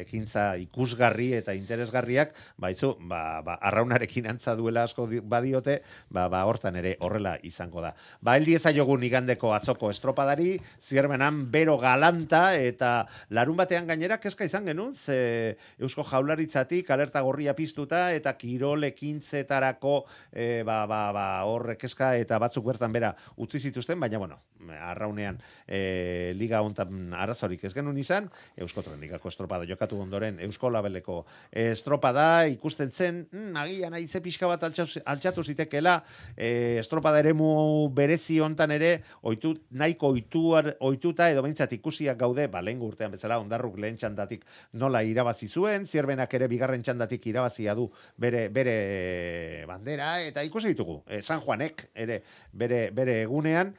ekintza 0.00 0.46
ikusgarri 0.64 1.28
eta 1.38 1.54
interesgarriak, 1.54 2.32
ba, 2.58 2.72
izu, 2.74 2.94
ba, 3.10 3.38
ba, 3.46 3.54
arraunarekin 3.70 4.26
antza 4.32 4.56
duela 4.58 4.82
asko 4.88 5.06
badiote, 5.30 5.78
ba, 6.10 6.26
ba, 6.32 6.42
hortan 6.50 6.80
ere 6.80 6.96
horrela 7.06 7.36
izango 7.46 7.84
da. 7.84 7.92
Ba, 8.24 8.34
eldi 8.40 8.56
ezaiogun 8.58 9.06
igandeko 9.06 9.52
atzoko 9.54 9.92
estropadari, 9.94 10.56
ziermenan 10.82 11.44
bero 11.54 11.76
galanta 11.78 12.42
eta 12.58 13.06
larun 13.30 13.60
batean 13.60 13.86
gainera 13.86 14.18
keska 14.22 14.48
izan 14.48 14.66
genuen, 14.66 14.94
ze 14.94 15.54
Eusko 15.78 16.02
Jaularitzatik 16.08 16.90
alerta 16.90 17.22
gorria 17.22 17.54
piztuta 17.54 18.08
eta 18.16 18.34
kirol 18.40 18.90
ekintzetarako 18.90 20.00
e, 20.32 20.64
ba, 20.66 20.82
ba, 20.90 21.04
ba, 21.14 21.28
horre 21.46 21.78
keska 21.78 22.16
eta 22.18 22.42
batzuk 22.42 22.66
bertan 22.72 22.92
bera 22.92 23.14
utzi 23.38 23.62
zituzten, 23.62 24.00
baina 24.02 24.18
bueno, 24.18 24.42
arraunean 24.72 25.40
e, 25.66 26.32
liga 26.36 26.60
hontan 26.64 27.12
arazorik 27.14 27.64
ez 27.64 27.72
genuen 27.74 27.98
izan, 27.98 28.30
Eusko 28.56 28.82
Trenikako 28.82 29.30
estropada 29.32 29.66
jokatu 29.68 29.98
ondoren 30.00 30.40
Eusko 30.44 30.70
Labeleko 30.70 31.24
estropada 31.50 32.46
ikusten 32.50 32.92
zen, 32.92 33.22
mm, 33.30 33.56
agian 33.60 33.94
aize 33.94 34.20
pixka 34.24 34.48
bat 34.50 34.64
altxatu 34.64 35.44
zitekela, 35.44 35.98
e, 36.36 36.78
estropada 36.80 37.20
eremu 37.22 37.88
berezi 37.94 38.40
hontan 38.40 38.74
ere, 38.74 38.92
oitu, 39.22 39.54
nahiko 39.70 40.12
oituar, 40.14 40.74
oituta 40.80 41.30
edo 41.30 41.42
behintzat 41.44 41.72
ikusiak 41.78 42.18
gaude, 42.18 42.48
ba, 42.52 42.62
lehen 42.64 42.82
urtean 42.84 43.14
bezala, 43.14 43.38
ondarruk 43.42 43.78
lehen 43.80 43.98
txandatik 44.00 44.44
nola 44.80 45.02
irabazi 45.06 45.48
zuen, 45.48 45.86
zierbenak 45.86 46.32
ere 46.34 46.48
bigarren 46.50 46.82
txandatik 46.84 47.26
irabazia 47.30 47.74
du 47.74 47.88
bere, 48.18 48.48
bere 48.54 49.64
bandera, 49.68 50.16
eta 50.22 50.44
ikusi 50.46 50.74
ditugu, 50.74 51.02
e, 51.08 51.22
San 51.22 51.42
Juanek 51.44 51.88
ere 51.94 52.22
bere, 52.52 52.88
bere 52.94 53.20
egunean, 53.24 53.74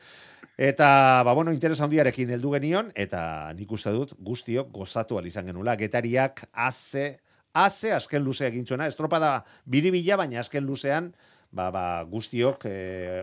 Eta, 0.57 1.23
ba, 1.25 1.33
bueno, 1.33 1.53
interes 1.53 1.81
handiarekin 1.81 2.31
heldu 2.35 2.53
genion, 2.55 2.91
eta 2.95 3.51
nik 3.57 3.71
uste 3.71 3.91
dut 3.95 4.15
guztiok 4.19 4.71
gozatu 4.73 5.19
izan 5.25 5.45
genula. 5.45 5.75
Getariak 5.75 6.45
haze, 6.53 7.19
haze 7.53 7.93
azken 7.93 8.23
luzea 8.23 8.49
gintzuena. 8.51 8.87
Estropada 8.87 9.45
biribila, 9.65 10.17
baina 10.17 10.39
azken 10.39 10.65
luzean, 10.65 11.13
ba, 11.55 11.71
ba, 11.71 11.85
guztiok 12.11 12.67
e, 12.69 12.75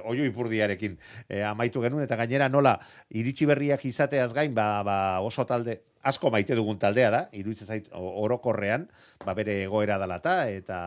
oio 0.08 0.24
ipurdiarekin 0.26 0.96
e, 1.28 1.42
amaitu 1.44 1.84
genuen, 1.84 2.06
eta 2.08 2.16
gainera 2.16 2.48
nola 2.48 2.78
iritsi 3.10 3.46
berriak 3.46 3.84
izateaz 3.86 4.32
gain, 4.32 4.54
ba, 4.56 4.82
ba, 4.86 4.96
oso 5.20 5.44
talde, 5.46 5.82
asko 6.02 6.32
maite 6.34 6.56
dugun 6.58 6.80
taldea 6.82 7.10
da, 7.14 7.20
iruditzen 7.36 7.68
zait 7.68 7.90
orokorrean, 7.94 8.88
ba 9.22 9.36
bere 9.38 9.60
egoera 9.66 9.98
dalata 10.02 10.48
eta 10.50 10.78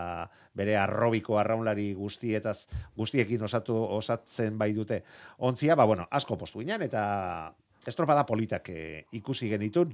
bere 0.56 0.76
arrobiko 0.80 1.40
arraunlari 1.40 1.94
guztietaz 1.96 2.58
guztiekin 2.98 3.44
osatu 3.48 3.78
osatzen 4.00 4.58
bai 4.60 4.74
dute. 4.74 5.04
Ontzia, 5.38 5.76
ba 5.76 5.86
bueno, 5.86 6.08
asko 6.12 6.38
postu 6.40 6.60
ginen 6.64 6.84
eta 6.84 7.06
estropada 7.88 8.26
politak 8.26 8.70
e, 8.70 9.06
ikusi 9.16 9.50
genitun 9.52 9.94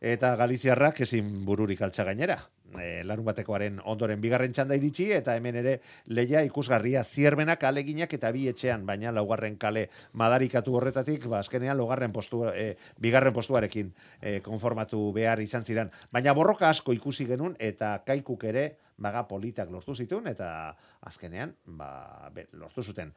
eta 0.00 0.34
Galiziarrak 0.36 1.00
ezin 1.06 1.44
bururik 1.46 1.82
altza 1.82 2.04
gainera. 2.04 2.42
E, 2.76 3.02
larun 3.08 3.24
batekoaren 3.24 3.78
ondoren 3.88 4.20
bigarren 4.20 4.52
txanda 4.52 4.76
iritsi 4.76 5.06
eta 5.16 5.36
hemen 5.38 5.56
ere 5.56 5.78
leia 6.12 6.42
ikusgarria 6.44 7.00
zierbenak 7.04 7.64
aleginak 7.64 8.12
eta 8.12 8.28
bi 8.34 8.44
etxean, 8.50 8.84
baina 8.86 9.12
laugarren 9.14 9.56
kale 9.56 9.86
madarikatu 10.12 10.76
horretatik, 10.76 11.24
ba, 11.32 11.40
azkenean 11.40 11.78
logarren 11.80 12.12
postu, 12.12 12.44
e, 12.52 12.74
bigarren 13.00 13.32
postuarekin 13.32 13.94
e, 14.20 14.40
konformatu 14.44 15.00
behar 15.16 15.40
izan 15.40 15.64
ziren. 15.64 15.88
Baina 16.12 16.36
borroka 16.36 16.68
asko 16.68 16.92
ikusi 16.92 17.24
genuen 17.30 17.56
eta 17.58 17.96
kaikuk 18.06 18.44
ere 18.52 18.68
baga 18.98 19.24
politak 19.30 19.70
lortu 19.70 19.94
zituen 19.94 20.26
eta 20.30 20.74
azkenean 21.06 21.54
ba, 21.78 22.30
be, 22.34 22.48
lortu 22.58 22.82
zuten 22.82 23.12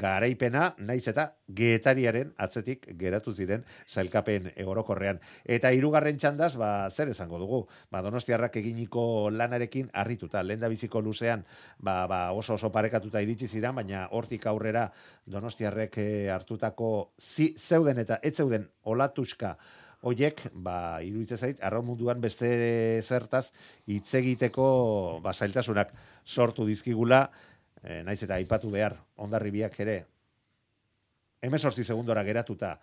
garaipena 0.00 0.70
naiz 0.78 1.04
eta 1.12 1.28
getariaren 1.60 2.32
atzetik 2.40 2.88
geratu 2.98 3.34
ziren 3.34 3.64
zailkapen 3.86 4.50
egorokorrean. 4.56 5.20
Eta 5.44 5.70
hirugarren 5.76 6.18
txandaz, 6.18 6.54
ba, 6.56 6.88
zer 6.90 7.12
esango 7.12 7.38
dugu, 7.38 7.62
ba, 7.92 8.02
donostiarrak 8.02 8.56
eginiko 8.62 9.28
lanarekin 9.30 9.90
harrituta, 9.92 10.42
lehen 10.42 10.64
da 10.64 10.72
biziko 10.72 11.00
luzean 11.04 11.44
ba, 11.78 12.06
ba, 12.10 12.20
oso 12.32 12.56
oso 12.56 12.72
parekatuta 12.72 13.20
iritsi 13.20 13.48
ziren, 13.48 13.76
baina 13.76 14.06
hortik 14.16 14.46
aurrera 14.46 14.88
donostiarrek 15.26 15.98
eh, 16.00 16.28
hartutako 16.32 17.12
zi, 17.20 17.52
zeuden 17.58 18.00
eta 18.02 18.20
ez 18.22 18.36
zeuden 18.36 18.68
olatuska 18.84 19.56
Oiek, 20.04 20.42
ba, 20.52 21.00
iruditzen 21.02 21.38
zait, 21.38 21.62
arra 21.64 21.80
munduan 21.80 22.20
beste 22.20 22.48
zertaz 23.02 23.46
hitz 23.88 24.12
egiteko 24.18 24.66
ba, 25.24 25.32
zailtasunak 25.32 25.94
sortu 26.26 26.66
dizkigula, 26.68 27.30
e, 27.82 28.02
naiz 28.04 28.20
eta 28.22 28.36
aipatu 28.36 28.70
behar, 28.70 28.98
ondarribiak 29.16 29.80
ere, 29.80 29.96
emesortzi 31.42 31.84
segundora 31.84 32.22
geratuta, 32.26 32.76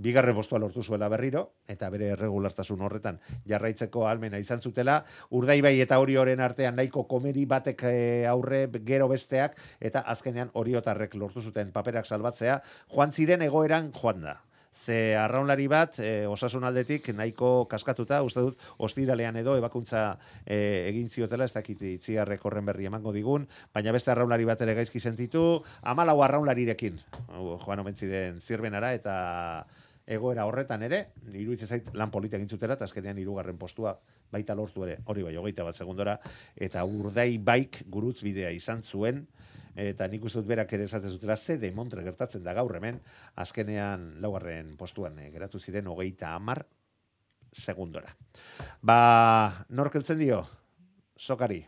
bigarren 0.00 0.36
postua 0.36 0.60
lortu 0.62 0.82
zuela 0.82 1.08
berriro, 1.10 1.42
eta 1.68 1.90
bere 1.90 2.12
erregulartasun 2.14 2.80
horretan 2.86 3.18
jarraitzeko 3.50 4.06
almena 4.06 4.38
izan 4.38 4.62
zutela, 4.62 5.00
urdaibai 5.36 5.74
eta 5.82 5.98
hori 5.98 6.16
horren 6.16 6.40
artean 6.40 6.78
nahiko 6.78 7.04
komeri 7.10 7.44
batek 7.50 7.82
eh, 7.90 8.26
aurre 8.30 8.68
gero 8.86 9.08
besteak, 9.10 9.58
eta 9.80 10.04
azkenean 10.14 10.54
hori 10.54 10.78
otarrek 10.78 11.18
lortu 11.18 11.42
zuten 11.42 11.74
paperak 11.74 12.06
salbatzea, 12.06 12.60
joan 12.94 13.12
ziren 13.12 13.42
egoeran 13.42 13.90
joan 14.00 14.22
da 14.28 14.38
ze 14.72 15.16
arraunlari 15.16 15.66
bat 15.68 15.98
e, 15.98 16.26
osasun 16.30 16.64
aldetik 16.64 17.10
nahiko 17.14 17.66
kaskatuta, 17.70 18.22
uste 18.22 18.44
dut, 18.46 18.62
ostiralean 18.78 19.36
edo 19.36 19.56
ebakuntza 19.58 20.04
e, 20.46 20.86
egin 20.88 21.10
ziotela, 21.10 21.44
ez 21.44 21.52
dakit 21.52 21.82
itziarrek 21.96 22.44
horren 22.46 22.66
berri 22.66 22.86
emango 22.86 23.12
digun, 23.12 23.48
baina 23.74 23.92
beste 23.92 24.14
arraunlari 24.14 24.46
bat 24.48 24.62
ere 24.62 24.74
gaizki 24.78 25.00
sentitu, 25.00 25.62
amalau 25.82 26.20
arraunlarirekin, 26.22 27.00
joan 27.34 27.84
omentziren 27.84 28.40
zirbenara, 28.40 28.94
eta 28.94 29.66
egoera 30.10 30.46
horretan 30.46 30.82
ere, 30.82 31.04
iruditzen 31.30 31.68
zait 31.68 31.90
lan 31.94 32.10
polita 32.10 32.38
egin 32.38 32.48
zutela, 32.50 32.78
eta 32.78 32.86
azkenean 32.88 33.18
irugarren 33.22 33.58
postua 33.58 33.94
baita 34.30 34.54
lortu 34.54 34.86
ere, 34.86 35.00
hori 35.10 35.26
bai, 35.26 35.36
hogeita 35.38 35.66
bat 35.66 35.76
segundora, 35.76 36.16
eta 36.56 36.84
urdai 36.86 37.36
baik 37.38 37.82
gurutz 37.90 38.20
bidea 38.22 38.50
izan 38.54 38.82
zuen, 38.82 39.26
eta 39.76 40.08
nik 40.10 40.24
uste 40.24 40.40
dut 40.40 40.48
berak 40.50 40.72
ere 40.72 40.84
esaten 40.88 41.12
zutela 41.12 41.36
ze 41.36 41.58
de 41.58 41.72
montre 41.72 42.02
gertatzen 42.02 42.42
da 42.42 42.54
gaur 42.54 42.74
hemen 42.76 43.00
azkenean 43.34 44.20
laugarren 44.20 44.76
postuan 44.76 45.18
e, 45.18 45.30
geratu 45.30 45.60
ziren 45.60 45.86
hogeita 45.86 46.34
amar 46.34 46.66
segundora. 47.52 48.14
Ba, 48.82 49.64
norkeltzen 49.68 50.18
dio, 50.18 50.44
sokari. 51.18 51.64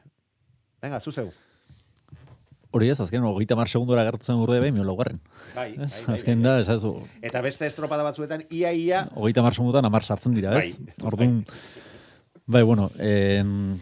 Venga, 0.83 1.01
zuzeu. 1.01 1.31
Hori 2.73 2.89
ez, 2.89 2.97
azken, 3.05 3.25
hogeita 3.29 3.57
mar 3.59 3.69
segundora 3.69 4.05
gertzen 4.07 4.41
urde 4.41 4.61
behin, 4.63 4.79
laugarren. 4.87 5.21
Bai, 5.55 5.73
bai, 5.79 5.89
bai, 5.91 6.15
Azken 6.17 6.41
bai, 6.41 6.47
da, 6.47 6.55
esazu. 6.63 6.95
Eta 7.21 7.43
beste 7.45 7.69
estropada 7.69 8.07
batzuetan, 8.07 8.47
ia, 8.49 8.73
ia... 8.73 9.05
Hogeita 9.13 9.45
mar 9.45 9.57
segundotan 9.59 9.89
amar 9.89 10.07
sartzen 10.07 10.37
dira, 10.39 10.55
ez? 10.59 10.79
Bai, 10.79 10.95
Orduan, 11.11 11.43
bai, 12.47 12.63
bueno, 12.63 12.89
en, 12.97 13.77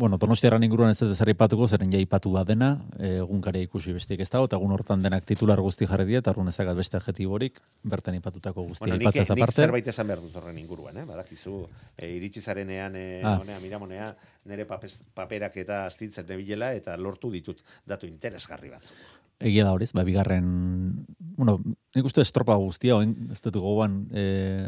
bueno, 0.00 0.16
Donostiarran 0.18 0.64
inguruan 0.64 0.90
ez 0.94 0.98
dut 0.98 1.12
zer 1.14 1.28
ipatuko, 1.34 1.68
zeren 1.68 1.92
ja 1.92 1.98
ipatu 2.00 2.32
da 2.32 2.42
dena, 2.48 2.70
e, 2.98 3.18
egunkaria 3.20 3.66
ikusi 3.68 3.92
bestiek 3.92 4.20
ez 4.24 4.28
dago, 4.32 4.48
eta 4.48 4.56
egun 4.58 4.72
hortan 4.72 5.02
denak 5.04 5.26
titular 5.28 5.60
guzti 5.60 5.86
jarri 5.90 6.06
dira, 6.08 6.22
eta 6.24 6.32
arrun 6.32 6.48
ezagat 6.48 6.78
beste 6.80 6.96
adjetiborik, 6.98 7.60
bertan 7.84 8.16
ipatutako 8.18 8.64
guztia 8.70 8.86
Bueno, 8.86 8.96
nik, 8.96 9.04
ipatzez 9.06 9.28
nik 9.28 9.42
aparte. 9.44 9.62
zerbait 9.66 9.92
esan 9.92 10.08
behar 10.08 10.24
dut 10.24 10.36
horren 10.40 10.58
inguruan, 10.58 10.96
eh? 10.96 11.04
Badakizu, 11.04 11.60
e, 11.96 12.10
iritsi 12.16 12.40
zarenean, 12.40 12.96
e, 12.96 13.06
Ah. 13.22 13.36
honea, 13.42 13.60
miramonea, 13.60 14.14
nire 14.50 14.64
paperak 14.66 15.56
eta 15.60 15.84
astintzen 15.86 16.26
nebilela, 16.26 16.72
eta 16.74 16.96
lortu 16.96 17.30
ditut 17.30 17.60
datu 17.86 18.06
interesgarri 18.06 18.70
batzuk. 18.72 18.96
Egia 19.40 19.64
da 19.64 19.72
horiz, 19.72 19.94
ba, 19.96 20.02
bigarren, 20.04 21.06
bueno, 21.38 21.54
nik 21.96 22.04
uste 22.04 22.20
estropa 22.20 22.58
guztia, 22.60 22.98
oin, 22.98 23.14
ez 23.32 23.40
dut 23.40 23.56
gogoan, 23.56 24.02
e, 24.12 24.24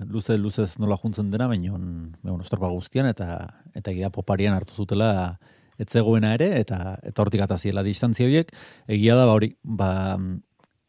luze, 0.08 0.38
luzez 0.40 0.78
nola 0.80 0.96
juntzen 0.96 1.28
dena, 1.30 1.48
baina, 1.50 1.74
bueno, 1.76 2.38
estropa 2.40 2.70
guztian, 2.72 3.10
eta 3.10 3.26
eta 3.76 3.92
egia 3.92 4.08
da 4.08 4.14
poparian 4.14 4.56
hartu 4.56 4.72
zutela 4.72 5.10
etzegoena 5.82 6.32
ere, 6.38 6.48
eta 6.60 6.96
eta 7.04 7.24
hortik 7.24 7.44
ataziela 7.44 7.84
distantzia 7.84 8.24
horiek, 8.24 8.54
egia 8.88 9.18
da, 9.18 9.26
ba, 9.28 9.36
hori, 9.36 9.52
ba, 9.62 9.90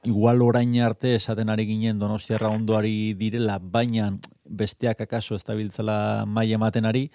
igual 0.07 0.41
orain 0.43 0.73
arte 0.84 1.15
esaten 1.15 1.51
ari 1.51 1.65
ginen 1.67 1.99
donostiarra 1.99 2.51
ondoari 2.55 3.13
direla, 3.19 3.59
baina 3.59 4.13
besteak 4.43 5.01
akaso 5.03 5.36
ez 5.36 5.43
dabiltzela 5.43 6.25
maila 6.25 6.59
ematen 6.59 6.88
ari, 6.88 7.09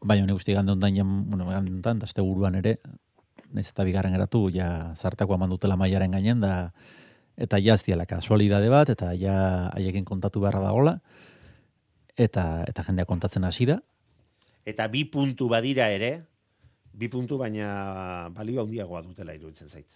baina 0.00 0.24
nik 0.24 0.40
uste 0.40 0.56
gande 0.56 0.72
ondan, 0.72 0.96
bueno, 1.28 1.48
gande 1.52 1.72
ondan, 1.72 2.00
da 2.00 2.58
ere, 2.58 2.76
naiz 3.52 3.68
eta 3.70 3.84
bigarren 3.84 4.14
geratu, 4.16 4.48
ja 4.52 4.94
zartako 4.96 5.36
eman 5.36 5.50
dutela 5.50 5.76
mailaren 5.76 6.14
gainen, 6.16 6.40
da, 6.40 6.72
eta 7.36 7.58
ja 7.58 7.74
ez 7.74 7.82
kasualidade 8.08 8.68
bat, 8.70 8.88
eta 8.90 9.12
ja 9.14 9.70
haiekin 9.74 10.04
kontatu 10.04 10.40
beharra 10.40 10.60
dagola, 10.60 11.00
eta, 12.16 12.64
eta 12.66 12.82
jendea 12.82 13.04
kontatzen 13.04 13.44
hasi 13.44 13.66
da. 13.66 13.80
Eta 14.66 14.88
bi 14.88 15.04
puntu 15.04 15.48
badira 15.48 15.88
ere, 15.88 16.24
bi 16.92 17.08
puntu 17.08 17.38
baina 17.38 18.28
balio 18.34 18.62
handiagoa 18.62 19.02
dutela 19.02 19.34
iruditzen 19.34 19.68
zait. 19.68 19.86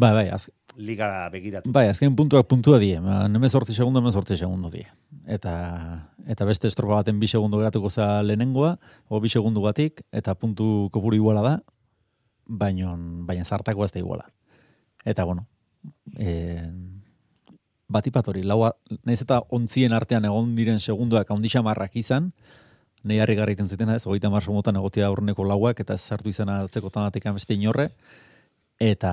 Bai, 0.00 0.12
bai, 0.16 0.28
az, 0.32 0.50
Liga 0.76 1.28
begiratu. 1.28 1.70
bai, 1.70 1.88
azken 1.90 2.14
puntuak 2.16 2.46
puntua 2.48 2.78
die, 2.78 2.98
neme 3.00 3.48
sortzi 3.48 3.74
segundo, 3.74 4.00
neme 4.00 4.12
sortzi 4.12 4.36
segundo 4.36 4.70
die. 4.70 4.86
Eta, 5.26 6.06
eta 6.26 6.46
beste 6.48 6.68
estropa 6.68 7.02
baten 7.02 7.18
bi 7.20 7.28
segundo 7.28 7.58
geratuko 7.58 7.90
za 7.90 8.22
lehenengoa, 8.22 8.78
o 9.08 9.20
bi 9.20 9.28
segundu 9.28 9.60
batik, 9.60 10.02
eta 10.12 10.34
puntu 10.34 10.88
kopuru 10.92 11.16
iguala 11.16 11.42
da, 11.42 11.54
baina, 12.50 12.94
baina 13.26 13.44
zartako 13.44 13.84
ez 13.86 13.92
da 13.94 14.00
iguala. 14.02 14.26
Eta, 15.04 15.24
bueno, 15.24 15.46
e, 16.18 16.66
batipat 17.90 18.28
hori, 18.28 18.42
laua, 18.46 18.72
nahiz 19.06 19.22
eta 19.22 19.40
ontzien 19.54 19.94
artean 19.96 20.26
egon 20.28 20.54
diren 20.58 20.80
segunduak 20.80 21.30
haundixamarrak 21.30 21.96
izan, 22.00 22.30
nahi 23.02 23.20
harri 23.22 23.36
garriten 23.38 23.68
zitena, 23.68 23.96
ez, 23.96 24.06
hogeita 24.06 24.30
mar 24.30 24.44
segundotan 24.44 24.76
egotia 24.76 25.08
aurreneko 25.08 25.46
lauak, 25.46 25.80
eta 25.80 25.96
ez 25.96 26.02
sartu 26.02 26.32
izan 26.32 26.50
atzeko 26.52 26.90
tanatik 26.92 27.30
beste 27.32 27.54
inorre, 27.54 27.90
eta 28.78 29.12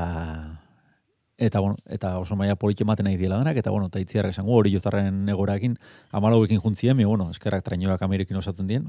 eta 1.38 1.60
bueno, 1.62 1.78
eta 1.86 2.16
oso 2.18 2.36
maila 2.36 2.56
polit 2.58 2.80
ematen 2.82 3.06
nahi 3.06 3.18
diela 3.18 3.38
denak, 3.38 3.60
eta 3.62 3.70
bueno, 3.70 3.92
eta 3.92 4.02
itziarrak 4.02 4.34
esango 4.34 4.56
hori 4.58 4.74
jozarren 4.74 5.30
egorakin, 5.30 5.78
amalauekin 6.12 6.60
juntzien, 6.60 6.98
mi, 6.98 7.06
bueno, 7.06 7.30
eskerrak 7.30 7.64
trainoak 7.64 8.02
amerikin 8.02 8.42
osatzen 8.42 8.68
dien. 8.68 8.88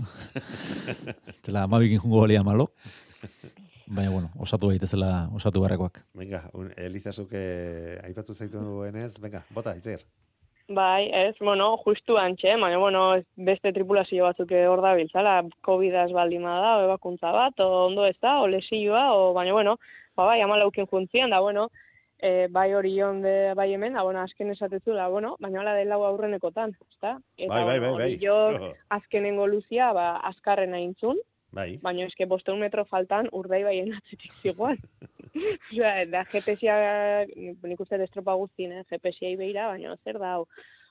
Tela, 1.44 1.66
amabikin 1.68 2.01
jungo 2.01 2.24
bali 2.24 2.40
amalo. 2.40 2.70
Baina, 3.89 4.11
bueno, 4.11 4.28
osatu 4.36 4.68
daitezela, 4.68 5.28
osatu 5.34 5.62
beharrekoak. 5.62 6.03
Venga, 6.18 6.43
un, 6.53 6.68
Elizazuk 6.76 7.30
eh, 7.32 7.97
aipatu 8.05 8.34
zaitu 8.34 8.61
duenez, 8.61 9.14
venga, 9.22 9.45
bota, 9.55 9.72
itzer. 9.78 10.03
Bai, 10.68 11.09
ez, 11.16 11.34
bueno, 11.41 11.70
justu 11.80 12.18
antxe, 12.20 12.53
baina, 12.61 12.76
bueno, 12.76 13.05
beste 13.49 13.72
tripulazio 13.72 14.26
batzuk 14.26 14.53
hor 14.68 14.82
da 14.84 14.93
biltzala, 14.99 15.39
COVID-az 15.64 16.11
baldin 16.12 16.45
da, 16.45 16.74
o 16.76 16.82
ebakuntza 16.84 17.32
bat, 17.32 17.57
o 17.64 17.86
ondo 17.86 18.05
ez 18.05 18.18
da, 18.20 18.34
o 18.43 18.51
lesioa, 18.53 19.07
o, 19.16 19.32
baina, 19.32 19.55
bueno, 19.57 19.78
ba, 20.12 20.26
bai, 20.28 20.43
amalaukin 20.45 20.91
juntzian, 20.91 21.32
da, 21.32 21.41
bueno, 21.41 21.70
e, 22.20 22.49
bai 22.53 22.74
hori 22.74 22.93
de 23.24 23.55
bai 23.57 23.72
hemen, 23.72 23.95
da, 23.95 24.03
bueno, 24.03 24.20
azken 24.20 24.51
esatetzula, 24.51 25.09
bueno, 25.09 25.36
baina 25.41 25.61
hola 25.61 25.72
del 25.72 25.89
lau 25.89 26.03
aurrenekotan, 26.05 26.76
ezta? 26.91 27.18
Eta, 27.39 27.55
Bai, 27.55 27.64
bai, 27.64 27.78
bai, 27.80 27.89
bueno, 27.89 28.05
bai. 28.05 28.18
Jo, 28.20 28.74
azkenengo 29.01 29.47
luzia, 29.47 29.95
ba, 29.95 30.18
azkarrena 30.18 30.78
intzun, 30.78 31.16
Bai. 31.55 31.78
baina 31.82 32.05
eske 32.05 32.26
bosteun 32.28 32.61
metro 32.61 32.84
faltan 32.84 33.28
urdai 33.32 33.62
baien 33.64 33.94
atzetik 33.96 34.34
zigoan. 34.42 34.76
Osea, 35.72 36.05
da 36.12 36.24
GPS-a, 36.28 37.24
nik 37.70 37.80
uste 37.80 37.99
destropa 38.01 38.34
guztien, 38.36 38.74
eh? 38.76 38.84
GPS-ai 38.90 39.36
behira, 39.40 39.68
baina 39.72 39.96
zer 40.05 40.18
da, 40.20 40.34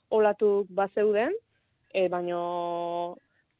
olatuk 0.09 0.71
bazeuden, 0.73 1.35
e, 1.93 2.07
baina 2.09 2.39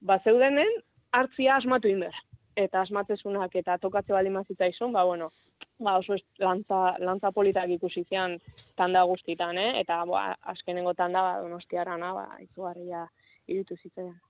bazeudenen 0.10 0.74
hartzia 1.14 1.58
asmatu 1.58 1.92
inber. 1.92 2.16
Eta 2.58 2.82
asmatzezunak 2.82 3.54
eta 3.60 3.78
tokatze 3.78 4.16
bali 4.16 4.32
mazitzaizun, 4.34 4.94
ba, 4.96 5.04
bueno, 5.06 5.30
ba, 5.78 5.98
oso 6.00 6.18
lantza, 6.42 6.96
lantza 6.98 7.32
politak 7.32 7.70
ikusi 7.78 8.08
zian 8.10 8.40
tanda 8.80 9.04
guztitan, 9.06 9.60
eh? 9.62 9.76
Eta, 9.84 10.02
ba, 10.10 10.32
azkenengo 10.54 10.96
tanda, 10.98 11.22
ba, 11.22 11.36
donostiarana, 11.46 12.14
ba, 12.18 12.26
izugarria 12.42 13.06
irutu 13.48 13.78
zitzaidan, 13.78 14.16
bai. 14.16 14.27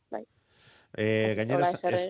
E, 0.96 1.36
gainera, 1.36 1.70
es-. 1.70 2.08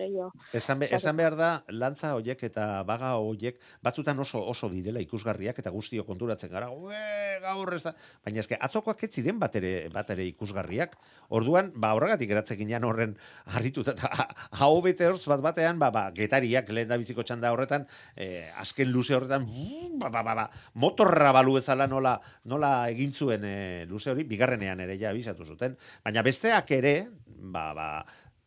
Esan, 0.54 0.80
be, 0.80 0.88
esan 0.94 1.18
behar 1.18 1.36
da, 1.36 1.50
lantza 1.74 2.14
hoiek 2.16 2.44
eta 2.46 2.84
baga 2.88 3.16
hoiek 3.18 3.58
batzutan 3.84 4.20
oso 4.22 4.40
oso 4.48 4.70
direla 4.70 5.02
ikusgarriak 5.02 5.58
eta 5.60 5.74
guztio 5.74 6.06
konturatzen 6.06 6.52
gara, 6.54 6.70
ue, 6.70 7.00
gaur 7.42 7.74
ez 7.74 7.82
da, 7.84 7.96
baina 8.26 8.44
eske 8.44 8.60
atzokoak 8.68 9.02
ez 9.08 9.12
ziren 9.18 9.42
batere, 9.42 9.90
batere 9.94 10.28
ikusgarriak, 10.30 10.94
orduan, 11.34 11.72
ba, 11.76 11.96
horregatik 11.98 12.30
geratzen 12.30 12.60
ginean 12.62 12.86
horren 12.88 13.18
harrituta, 13.58 13.96
eta 13.98 14.28
hau 14.62 14.78
bete 14.86 15.10
hortz 15.10 15.26
bat 15.28 15.42
batean, 15.44 15.82
ba, 15.82 15.90
ba, 15.92 16.08
getariak 16.16 16.70
lehen 16.70 16.94
da 16.94 17.00
biziko 17.02 17.26
txanda 17.26 17.52
horretan, 17.56 17.88
eh, 18.16 18.46
azken 18.62 18.94
luze 18.94 19.18
horretan, 19.18 19.50
ba, 19.98 20.12
ba, 20.14 20.22
ba, 20.22 20.38
ba, 20.44 20.48
motorra 20.76 21.34
balu 21.36 21.58
bezala 21.58 21.90
nola, 21.90 22.20
nola 22.46 22.72
egin 22.94 23.12
zuen 23.12 23.44
eh, 23.44 23.86
luze 23.90 24.14
hori, 24.14 24.28
bigarrenean 24.30 24.86
ere 24.86 25.00
ja 25.02 25.10
abisatu 25.12 25.50
zuten, 25.50 25.76
baina 26.06 26.24
besteak 26.24 26.72
ere, 26.78 26.96
ba, 27.26 27.74
ba, 27.74 27.90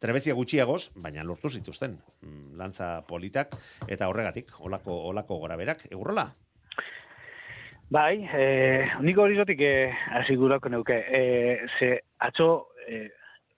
trebezia 0.01 0.35
gutxiagoz, 0.35 0.91
baina 0.97 1.25
lortu 1.25 1.51
zituzten 1.51 1.99
mm, 2.23 2.57
lantza 2.59 2.93
politak 3.09 3.55
eta 3.89 4.09
horregatik 4.09 4.53
olako 4.61 4.97
olako 5.13 5.41
goraberak 5.45 5.87
egurrola. 5.91 6.31
Bai, 7.91 8.23
eh, 8.23 8.93
nik 9.03 9.19
hori 9.19 9.37
zotik 9.37 9.61
eh, 9.67 9.91
asigurako 10.21 10.71
neuke. 10.71 10.95
Eh, 11.11 11.67
ze 11.79 11.97
atzo 12.23 12.69
eh, 12.87 13.09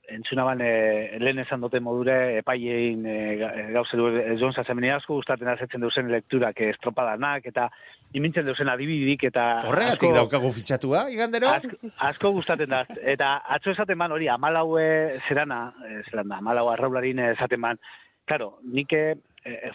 entzunaban 0.09 0.61
eh, 0.61 1.19
lehen 1.21 1.43
esan 1.43 1.61
dute 1.63 1.81
modure 1.81 2.39
epaiein 2.41 3.05
eh, 3.07 3.35
eh, 3.37 3.67
gauze 3.75 3.97
du 3.97 4.09
John 4.41 4.55
Sassemeni 4.57 4.91
asko 4.91 5.19
gustatzen 5.19 5.51
azetzen 5.53 5.85
duzen 5.85 6.11
lekturak 6.13 6.61
eh, 6.61 6.73
estropadanak 6.75 7.47
eta 7.53 7.69
imintzen 8.13 8.47
duzen 8.47 8.69
adibidik 8.69 9.25
eta 9.25 9.63
Horregatik 9.69 10.09
asko- 10.11 10.15
daukagu 10.21 10.53
fitxatua, 10.53 11.07
igandero? 11.11 11.49
Asko, 11.49 11.93
asko 11.99 12.33
gustatzen 12.39 12.69
da. 12.71 12.85
Eta 13.03 13.35
atzo 13.57 13.71
esaten 13.73 13.99
man 13.99 14.13
hori, 14.13 14.29
amalaue 14.29 15.19
zerana, 15.29 15.73
eh, 15.89 16.03
zelan 16.11 16.29
da, 16.29 16.39
amalau 16.39 16.69
arraularin 16.71 17.19
esaten 17.33 17.61
man, 17.61 17.79
claro, 18.27 18.59
nik 18.63 18.93
eh, 18.93 19.15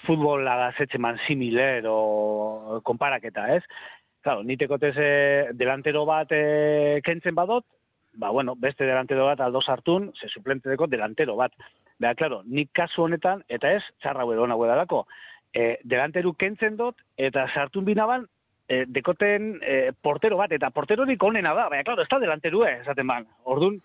futbola 0.06 0.56
da 0.56 0.72
zetzen 0.78 1.02
man 1.02 1.18
similer 1.28 1.84
o 1.90 2.80
konparaketa, 2.84 3.48
ez? 3.56 3.64
Claro, 4.24 4.44
nitekotez 4.44 4.94
eh, 4.98 5.50
delantero 5.54 6.06
bat 6.06 6.28
eh, 6.32 7.02
kentzen 7.04 7.36
badot, 7.36 7.66
ba, 8.18 8.30
bueno, 8.30 8.56
beste 8.56 8.84
delantero 8.86 9.26
bat 9.26 9.40
aldo 9.42 9.62
sartun, 9.62 10.12
ze 10.20 10.28
suplente 10.30 10.70
deko 10.70 10.88
delantero 10.88 11.36
bat. 11.36 11.54
Beha, 12.00 12.14
claro, 12.16 12.42
nik 12.46 12.70
kasu 12.74 13.04
honetan, 13.08 13.44
eta 13.50 13.72
ez, 13.74 13.84
txarra 14.02 14.26
huedo 14.26 14.44
hona 14.44 14.56
huedalako, 14.56 15.06
eh, 15.54 15.78
delanteru 15.84 16.34
kentzen 16.34 16.78
dut, 16.78 17.00
eta 17.18 17.48
sartun 17.54 17.86
binaban, 17.86 18.28
eh, 18.68 18.86
dekoten 18.88 19.60
eh, 19.62 19.92
portero 20.02 20.38
bat, 20.38 20.52
eta 20.52 20.70
porterorik 20.76 21.24
onena 21.24 21.54
da, 21.54 21.70
baina, 21.70 21.86
klaro, 21.88 22.04
ez 22.04 22.12
da 22.12 22.20
delanterue, 22.20 22.72
esaten 22.82 23.08
ban. 23.08 23.28
Orduan, 23.46 23.80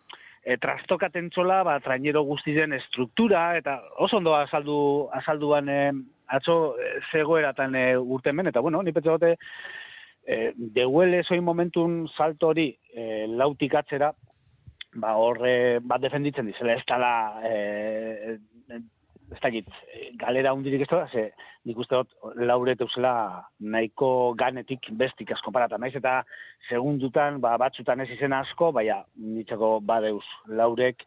eh, 0.44 0.56
trastokaten 0.62 1.30
txola, 1.30 1.62
ba, 1.66 1.78
trainero 1.80 2.24
guztizen 2.26 2.74
estruktura, 2.76 3.56
eta 3.58 3.78
oso 3.98 4.18
ondo 4.18 4.34
azaldu, 4.36 5.08
azalduan 5.20 5.68
eh, 5.68 5.92
atzo 6.32 6.74
eh, 6.80 6.98
zegoeratan 7.12 7.76
eh, 7.76 7.96
urtemen, 7.98 8.50
eta 8.50 8.60
bueno, 8.60 8.82
ni 8.82 8.92
petxe 8.92 9.10
gote, 9.10 9.36
eh, 10.26 10.52
deuele 10.56 11.22
zoin 11.24 11.44
momentun 11.44 12.06
salto 12.16 12.52
hori 12.52 12.70
eh, 12.94 13.26
lautik 13.28 13.74
atzera, 13.78 14.12
ba, 14.94 15.14
horre 15.16 15.80
bat 15.80 16.02
defenditzen 16.02 16.50
dizela, 16.50 16.76
ez 16.76 16.86
dala, 16.88 17.14
eh, 17.48 18.36
ez 19.33 19.41
dakit, 19.43 19.68
galera 20.20 20.53
hundirik 20.55 20.85
ez 20.85 20.91
da, 20.91 21.07
ze 21.12 21.30
nik 21.64 21.78
uste 21.78 21.99
dut 21.99 22.39
laure 22.43 22.74
teuzela 22.78 23.14
nahiko 23.61 24.35
ganetik 24.39 24.91
bestik 24.99 25.33
asko 25.33 25.53
parata. 25.55 25.78
Naiz 25.78 25.95
eta 25.99 26.22
segundutan, 26.68 27.41
ba, 27.43 27.57
batzutan 27.61 28.03
ez 28.03 28.11
izen 28.11 28.35
asko, 28.37 28.72
baina 28.74 29.03
nitzako 29.16 29.76
badeuz 29.87 30.24
laurek, 30.49 31.05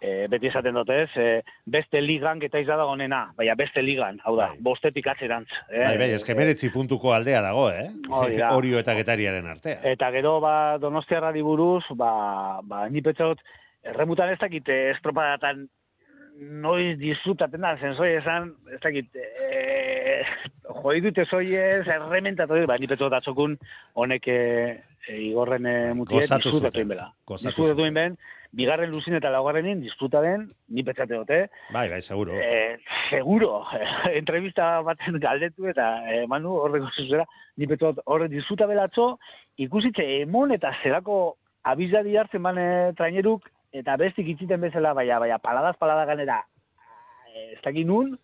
e, 0.00 0.26
beti 0.30 0.50
esaten 0.50 0.78
dute 0.78 1.00
ez, 1.02 1.10
e, 1.18 1.28
beste 1.66 2.00
ligan 2.04 2.38
geta 2.42 2.62
izada 2.62 2.86
onena, 2.86 3.24
baina 3.38 3.56
beste 3.58 3.82
ligan, 3.82 4.20
hau 4.24 4.36
da, 4.38 4.52
Bai. 4.52 4.62
bostetik 4.68 5.10
atzerantz. 5.10 5.50
Eh? 5.68 5.82
Bai, 5.82 5.96
bai, 6.04 6.10
eske 6.18 6.36
meretzi 6.38 6.70
puntuko 6.74 7.12
aldea 7.14 7.42
dago, 7.44 7.68
eh? 7.70 7.88
Hori 8.08 8.38
da. 8.38 8.52
Orio 8.58 8.78
eta 8.82 8.94
getariaren 8.98 9.50
artea. 9.54 9.80
Eta 9.94 10.12
gero, 10.14 10.38
ba, 10.44 10.54
donostiarrari 10.82 11.42
buruz, 11.42 11.82
ba, 11.98 12.12
ba, 12.62 12.86
ni 12.92 13.02
petxot, 13.02 13.42
erremutan 13.88 14.30
ez 14.30 14.38
dakit 14.38 14.70
eh, 14.70 14.92
estropadatan 14.94 15.66
noiz 16.38 16.96
disfrutaten 17.00 17.64
da, 17.64 17.74
zenzoi 17.80 18.12
esan, 18.18 18.52
ez 18.72 18.80
dakit, 18.82 19.10
e, 19.16 19.48
e, 19.50 20.18
jo 20.68 20.94
ditute 20.94 21.24
zoiez, 21.26 21.86
errementatu, 21.86 22.60
ba, 22.70 22.78
ni 22.78 22.88
petu 22.90 23.08
datzokun, 23.12 23.56
honek 23.98 24.28
e, 24.30 24.40
e, 25.08 25.16
igorren 25.28 25.66
e, 25.66 25.76
mutie, 25.98 26.20
Gozatu 26.20 26.52
disfrutatu 26.52 26.84
inbela. 26.84 27.08
Disfrutatu 27.42 27.86
inben, 27.88 28.16
bigarren 28.56 28.92
luzin 28.92 29.18
eta 29.18 29.32
laugarrenin, 29.34 29.82
disfruta 29.82 30.22
den, 30.24 30.46
ni 30.68 30.84
petzate 30.86 31.16
dute, 31.16 31.40
Bai, 31.74 31.88
bai, 31.90 32.00
seguro. 32.02 32.38
Eh, 32.38 32.78
seguro, 33.10 33.64
entrevista 34.20 34.78
baten 34.86 35.18
galdetu 35.20 35.68
eta 35.68 35.90
eh, 36.08 36.24
manu 36.30 36.54
horreko 36.62 36.92
zuzera, 36.94 37.26
ni 37.56 37.66
betot 37.66 38.00
horre 38.06 38.30
disfruta 38.32 38.70
belatzo, 38.70 39.16
ikusitze 39.58 40.06
emon 40.22 40.54
eta 40.54 40.72
zelako 40.82 41.36
abizadi 41.68 42.16
hartzen 42.16 42.42
bane 42.42 42.66
traineruk, 42.96 43.50
eta 43.72 43.96
bestik 44.00 44.28
itziten 44.34 44.60
bezala, 44.60 44.94
baina, 44.96 45.18
baina, 45.18 45.38
paladaz 45.42 45.76
palada 45.78 46.06
ganera, 46.08 46.40
eh, 47.28 47.52
ez 47.54 47.60
dakit 47.64 47.86
nun, 47.86 48.16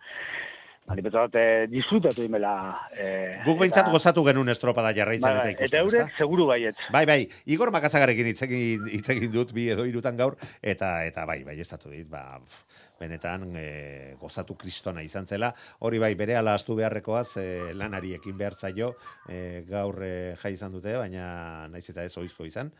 ba, 0.86 0.94
ni 0.96 1.04
betot 1.04 1.36
eh, 1.40 1.66
disfrutatu 1.70 2.24
imela. 2.24 2.54
Eh, 2.96 3.40
Guk 3.44 3.58
behintzat 3.60 3.90
gozatu 3.92 4.24
genuen 4.26 4.52
estropada 4.52 4.92
jarraitzen 4.96 5.28
bai, 5.28 5.36
eta 5.36 5.50
ikusten. 5.52 5.68
Eta 5.70 5.82
eurek, 5.84 6.08
ezta? 6.08 6.18
seguru 6.24 6.48
baiet. 6.50 6.86
Bai, 6.92 7.04
bai, 7.08 7.20
Igor 7.46 7.72
egin 7.74 8.26
hitz 8.26 9.08
egin 9.10 9.32
dut 9.32 9.52
bi 9.52 9.68
edo 9.70 9.84
hirutan 9.84 10.16
gaur 10.16 10.36
eta 10.62 11.04
eta 11.04 11.26
bai, 11.26 11.42
bai 11.44 11.58
estatu 11.60 11.90
dit, 11.90 12.08
ba 12.08 12.40
pf, 12.40 12.62
benetan 13.00 13.48
e, 13.56 14.16
gozatu 14.20 14.56
kristona 14.58 15.02
izan 15.02 15.26
zela. 15.26 15.52
Hori 15.80 16.00
bai, 16.02 16.14
berehala 16.18 16.54
astu 16.54 16.76
beharrekoaz 16.78 17.36
e, 17.40 17.46
lanari 17.74 18.14
ekin 18.18 18.36
behar 18.38 18.58
zaio 18.58 18.94
e, 19.28 19.64
gaur 19.68 20.02
e, 20.04 20.12
jai 20.42 20.54
izan 20.54 20.72
dute, 20.72 20.96
baina 20.98 21.66
naiz 21.72 21.88
eta 21.90 22.04
ez 22.04 22.14
oizko 22.18 22.46
izan. 22.48 22.72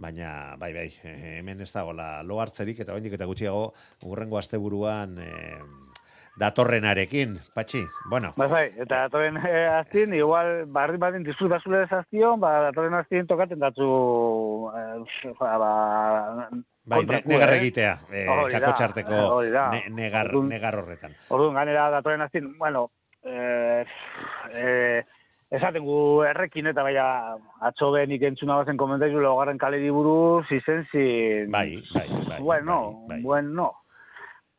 Baina, 0.00 0.56
bai, 0.58 0.72
bai, 0.74 0.88
hemen 1.40 1.60
ez 1.60 1.70
dagoela 1.72 2.22
lo 2.22 2.40
hartzerik 2.40 2.80
eta 2.80 2.96
oraindik 2.96 3.18
eta 3.18 3.28
gutxiago 3.30 3.70
urrengo 4.08 4.40
asteburuan 4.40 5.18
e, 5.22 5.30
datorrenarekin, 6.40 7.38
patxi. 7.54 7.82
Bueno, 8.08 8.32
Bai, 8.36 8.48
bai, 8.48 8.64
eta 8.80 9.04
datorren 9.06 9.36
eh, 9.44 9.66
aztien, 9.80 10.14
igual, 10.14 10.64
barri 10.72 10.98
disfrutazule 11.24 11.84
ez 11.84 11.92
aztion, 11.92 12.40
ba, 12.40 12.70
datorren 12.70 12.94
aztien 12.94 13.26
tokaten 13.26 13.58
datzu, 13.58 14.70
eh, 14.74 15.34
ba, 15.38 16.48
bai, 16.90 17.04
ne, 17.06 17.22
negar 17.30 17.52
eh? 17.54 17.60
egitea, 17.60 17.92
e, 18.10 18.24
Hori 18.28 18.52
da, 18.52 18.58
kakotxarteko 18.58 19.20
ne, 19.72 19.84
negar, 19.96 20.28
Orduan- 20.28 20.50
negar 20.52 20.76
horretan. 20.82 21.14
Orduan, 21.30 21.54
ganera 21.60 21.88
datorren 21.94 22.22
aztien, 22.26 22.50
bueno, 22.58 22.88
eh, 23.24 23.84
eh, 24.54 25.02
esaten 25.50 25.82
gu 25.84 26.22
errekin 26.28 26.70
eta 26.70 26.82
baina 26.86 27.04
atzo 27.66 27.90
benik 27.96 28.22
entzuna 28.28 28.56
bazen 28.60 28.76
komentaizu 28.78 29.20
laugarren 29.22 29.58
kaleri 29.58 29.90
buruz 29.90 30.46
izen 30.54 30.84
zin... 30.92 31.50
Bai, 31.50 31.82
bai, 31.94 32.08
bai. 32.28 32.40
Bueno, 32.40 32.80
bai, 33.08 33.16
bai. 33.16 33.22
bueno. 33.22 33.70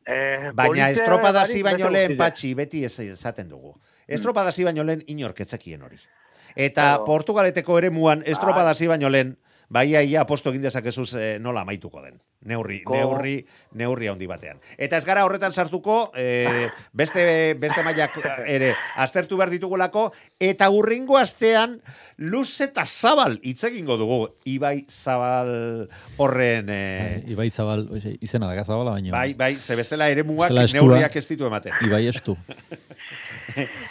Eh, 0.04 0.50
Baina 0.54 0.90
estropadasi 0.90 1.62
baino 1.62 1.88
lehen 1.94 2.16
patxi 2.18 2.54
beti 2.58 2.84
ez 2.84 2.98
esaten 3.06 3.48
dugu. 3.48 3.76
Estropadasi 4.08 4.64
baino 4.66 4.82
lehen 4.84 5.04
inorketzekien 5.06 5.82
hori. 5.82 6.00
Eta. 6.56 6.98
Portugaleteko 7.06 7.78
eremuan 7.78 8.24
estropadasi 8.26 8.88
baino 8.90 9.08
lehen 9.08 9.36
bai 9.72 9.88
ia 9.94 10.20
aposto 10.20 10.52
egin 10.52 10.66
dezakezuz 10.68 11.14
eh, 11.14 11.38
nola 11.40 11.64
amaituko 11.66 12.02
den. 12.04 12.20
Neurri, 12.44 12.80
Ko- 12.82 12.96
neurri, 12.96 13.36
neurri 13.78 14.08
handi 14.10 14.26
batean. 14.26 14.58
Eta 14.76 14.96
ez 14.98 15.04
gara 15.06 15.22
horretan 15.24 15.52
sartuko, 15.52 16.10
eh, 16.18 16.68
beste, 16.92 17.54
beste 17.60 17.84
mailak 17.86 18.16
ere 18.50 18.72
aztertu 18.96 19.36
behar 19.38 19.50
ditugulako, 19.54 20.08
eta 20.42 20.68
urringo 20.74 21.16
astean 21.18 21.80
luz 22.18 22.60
eta 22.60 22.84
zabal 22.86 23.38
hitz 23.42 23.62
egingo 23.70 23.96
dugu. 23.96 24.20
Ibai 24.44 24.84
zabal 24.90 25.88
horren... 26.18 26.68
Eh, 26.70 27.22
Ibai 27.32 27.48
Zabal, 27.50 27.86
oize, 27.92 28.16
izena 28.20 28.50
da 28.52 28.64
Zabala 28.64 28.96
baino. 28.96 29.12
Bai, 29.14 29.34
bai, 29.34 29.54
ze 29.56 29.76
bestela 29.76 30.08
eremuak 30.10 30.48
Bestela 30.50 30.64
estua. 30.64 30.82
neurriak 30.82 31.16
ez 31.16 31.26
ditu 31.28 31.46
ematen. 31.46 31.72
Ibai 31.86 32.06
estu. 32.10 32.36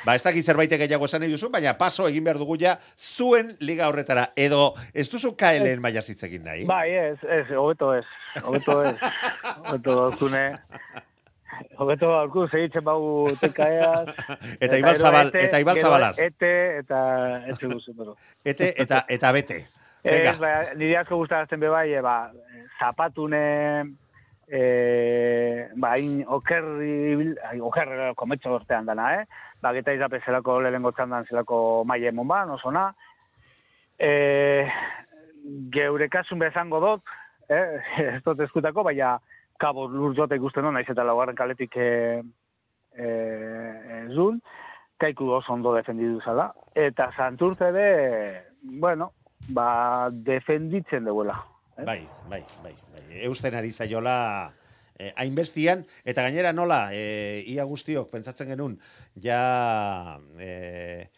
Ba, 0.05 0.15
ez 0.15 0.23
dakit 0.23 0.45
zerbait 0.47 0.71
gehiago 0.71 1.05
esan 1.05 1.21
nahi 1.21 1.31
duzu, 1.35 1.49
baina 1.53 1.73
paso 1.77 2.07
egin 2.09 2.23
behar 2.25 2.39
dugu 2.41 2.55
ja 2.57 2.77
zuen 2.97 3.51
liga 3.59 3.87
horretara. 3.91 4.29
Edo, 4.35 4.71
ez 4.93 5.05
duzu 5.11 5.35
KLN 5.37 5.81
maila 5.83 6.01
hitz 6.07 6.23
egin 6.25 6.43
nahi? 6.47 6.63
Bai, 6.65 6.87
ez, 6.97 7.17
ez, 7.29 7.45
hobeto 7.53 7.91
ez. 7.93 8.05
Hobeto 8.43 8.83
ez. 8.85 8.95
Hobeto 9.65 9.95
dauzune. 9.95 10.45
Hobeto 11.77 12.09
aurku 12.15 12.47
segitzen 12.47 12.83
bau 12.83 13.29
tekaeaz. 13.41 14.07
Eta 14.63 14.77
Ibal 14.79 14.97
Zabal, 14.97 15.31
eta 15.33 15.59
Ibal 15.61 15.79
Zabalaz. 15.81 16.15
Ete, 16.19 16.51
eta 16.81 16.99
etxe 17.53 17.69
guzu, 17.69 17.93
pero. 17.97 18.15
Ete, 18.45 18.73
eta, 18.81 19.03
eta 19.09 19.31
bete. 19.35 19.59
Ez, 20.03 20.13
Venga. 20.15 20.33
ba, 20.41 20.51
nire 20.75 20.97
asko 20.97 21.19
gustarazten 21.21 21.61
be 21.61 21.69
bai, 21.69 21.91
e, 21.93 22.01
ba, 22.01 22.31
zapatune, 22.79 23.41
e, 24.49 24.61
ba, 25.75 25.91
hain 25.93 26.23
oker, 26.25 26.65
ibil- 27.13 27.37
ai, 27.45 27.59
oker 27.61 27.91
eh, 27.93 28.11
kometxo 28.17 28.55
ortean 28.57 28.89
dana, 28.89 29.11
eh? 29.21 29.25
Ba, 29.61 29.75
geta 29.77 29.93
izape 29.93 30.23
zelako 30.25 30.57
lehengo 30.65 30.91
txandan 30.97 31.29
zelako 31.29 31.83
maile 31.85 32.09
emon 32.09 32.27
ba, 32.27 32.41
nosona. 32.49 32.87
E, 34.01 34.65
geure 35.73 36.09
kasun 36.09 36.41
bezango 36.41 36.81
dut, 36.81 37.05
eh? 37.51 37.81
ez 38.15 38.21
dut 38.25 38.39
eskutako, 38.47 38.85
baina 38.87 39.17
kabo 39.61 39.87
lur 39.91 40.15
jota 40.17 40.37
ikusten 40.39 40.65
naiz 40.73 40.87
eta 40.89 41.05
laugarren 41.05 41.37
kaletik 41.37 41.75
e, 41.77 41.89
e, 42.97 43.09
ez 44.01 44.13
dut, 44.15 44.39
kaiku 45.01 45.29
oso 45.37 45.53
ondo 45.53 45.73
defendidu 45.75 46.21
zala. 46.25 46.51
Eta 46.77 47.09
santurtze 47.17 47.71
be, 47.75 47.87
bueno, 48.81 49.11
ba, 49.49 50.09
defenditzen 50.11 51.05
deuela. 51.05 51.37
eh? 51.77 51.85
Bai, 51.85 52.01
bai, 52.29 52.43
bai, 52.63 52.75
bai. 52.93 53.05
Eusten 53.27 53.55
ari 53.57 53.71
zaiola 53.71 54.17
eh, 54.97 55.11
hainbestian, 55.17 55.85
eta 56.05 56.25
gainera 56.27 56.53
nola, 56.53 56.89
eh, 56.93 57.43
ia 57.49 57.65
guztiok 57.65 58.11
pentsatzen 58.13 58.53
genuen, 58.53 58.77
ja 59.21 60.19
eh, 60.39 61.09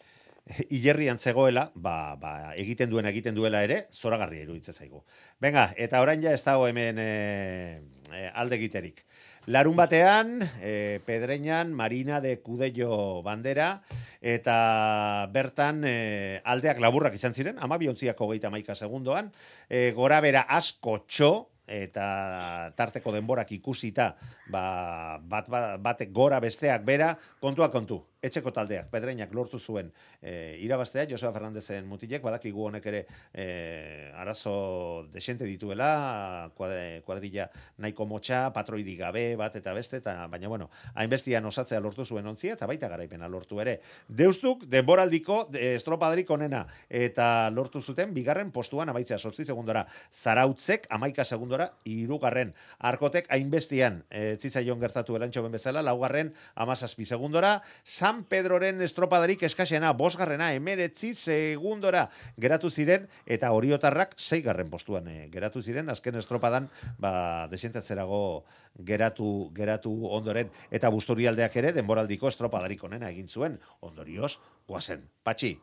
hilerrian 0.68 1.18
zegoela, 1.18 1.70
ba, 1.74 2.16
ba, 2.20 2.54
egiten 2.60 2.90
duen 2.90 3.06
egiten 3.08 3.34
duela 3.34 3.62
ere, 3.64 3.86
zoragarria 3.92 4.44
iruditzen 4.44 4.76
zaigu. 4.76 5.02
Venga, 5.40 5.70
eta 5.76 6.02
orain 6.04 6.22
ja 6.22 6.34
ez 6.36 6.42
dago 6.44 6.66
hemen 6.68 7.00
eh, 7.00 7.80
eh, 8.12 8.30
alde 8.34 8.58
egiterik. 8.60 9.04
Larun 9.46 9.76
batean, 9.76 10.38
eh, 10.60 11.00
Pedreñan, 11.04 11.72
Marina 11.72 12.20
de 12.20 12.40
Cudello 12.40 13.22
bandera, 13.22 13.82
eta 14.20 15.28
bertan 15.32 15.82
eh, 15.84 16.40
aldeak 16.44 16.80
laburrak 16.80 17.16
izan 17.16 17.36
ziren, 17.36 17.58
ama 17.60 17.76
biontziako 17.76 18.30
geita 18.32 18.52
maika 18.52 18.76
segundoan, 18.76 19.32
eh, 19.68 19.92
gora 19.96 20.20
bera 20.24 20.46
asko 20.48 21.02
txo, 21.04 21.32
eta 21.66 22.72
tarteko 22.76 23.12
denborak 23.12 23.52
ikusita, 23.56 24.14
ba, 24.52 25.18
bat, 25.20 25.48
bat, 25.48 25.76
batek 25.80 26.12
gora 26.12 26.40
besteak 26.40 26.84
bera, 26.84 27.14
kontua 27.40 27.70
kontu, 27.72 28.02
etxeko 28.24 28.52
taldeak, 28.54 28.88
pedreinak 28.92 29.32
lortu 29.36 29.58
zuen 29.58 29.90
e, 30.22 30.56
irabaztea, 30.64 31.06
Joseba 31.10 31.32
Fernandezen 31.34 31.86
mutilek, 31.88 32.22
badakigu 32.24 32.66
honek 32.68 32.86
ere 32.90 33.04
e, 33.32 34.10
arazo 34.16 35.06
desente 35.12 35.44
dituela, 35.48 36.50
kuad- 36.56 37.02
kuadrilla 37.04 37.48
nahiko 37.82 38.06
motxa, 38.08 38.46
patroidik 38.54 38.98
gabe, 39.00 39.24
bat 39.40 39.56
eta 39.60 39.74
beste, 39.76 40.00
eta, 40.02 40.16
baina 40.32 40.48
bueno, 40.48 40.70
hainbestian 40.94 41.44
osatzea 41.50 41.80
lortu 41.84 42.06
zuen 42.06 42.26
ontzia, 42.26 42.54
eta 42.56 42.68
baita 42.70 42.88
garaipena 42.88 43.28
lortu 43.28 43.60
ere. 43.60 43.78
Deustuk, 44.08 44.64
denboraldiko, 44.70 45.44
de, 45.52 45.74
estropadrik 45.74 46.30
onena, 46.30 46.64
eta 46.88 47.50
lortu 47.52 47.82
zuten, 47.82 48.14
bigarren 48.14 48.52
postuan 48.54 48.88
amaitzea, 48.92 49.18
sortzi 49.18 49.44
segundora, 49.44 49.86
zarautzek, 50.22 50.88
amaika 50.94 51.24
segundora, 51.24 51.70
irugarren, 51.84 52.54
arkotek, 52.78 53.28
hainbestian, 53.34 54.02
e, 54.10 54.36
zitzaion 54.40 54.80
gertatu 54.80 55.16
elantxo 55.18 55.42
ben 55.44 55.54
bezala, 55.58 55.82
laugarren, 55.84 56.32
amazazpi 56.54 57.04
segundora, 57.04 57.58
San 57.84 58.13
Pedroren 58.28 58.80
estropadarik 58.84 59.42
eskasena, 59.42 59.90
bosgarrena, 59.92 60.52
emeretzi 60.54 61.14
segundora 61.14 62.06
geratu 62.40 62.70
ziren, 62.70 63.08
eta 63.26 63.50
oriotarrak 63.52 64.14
zeigarren 64.18 64.70
postuan 64.70 65.08
eh, 65.08 65.28
geratu 65.32 65.62
ziren, 65.62 65.90
azken 65.90 66.16
estropadan, 66.20 66.68
ba, 66.98 67.48
desentatzerago 67.50 68.44
geratu, 68.86 69.50
geratu 69.56 69.92
ondoren, 70.14 70.50
eta 70.70 70.88
busturialdeak 70.94 71.56
ere, 71.56 71.72
denboraldiko 71.72 72.28
estropadarik 72.28 72.84
onena 72.84 73.10
egin 73.10 73.28
zuen, 73.28 73.58
ondorioz, 73.80 74.36
guazen. 74.68 75.08
Patxi, 75.24 75.56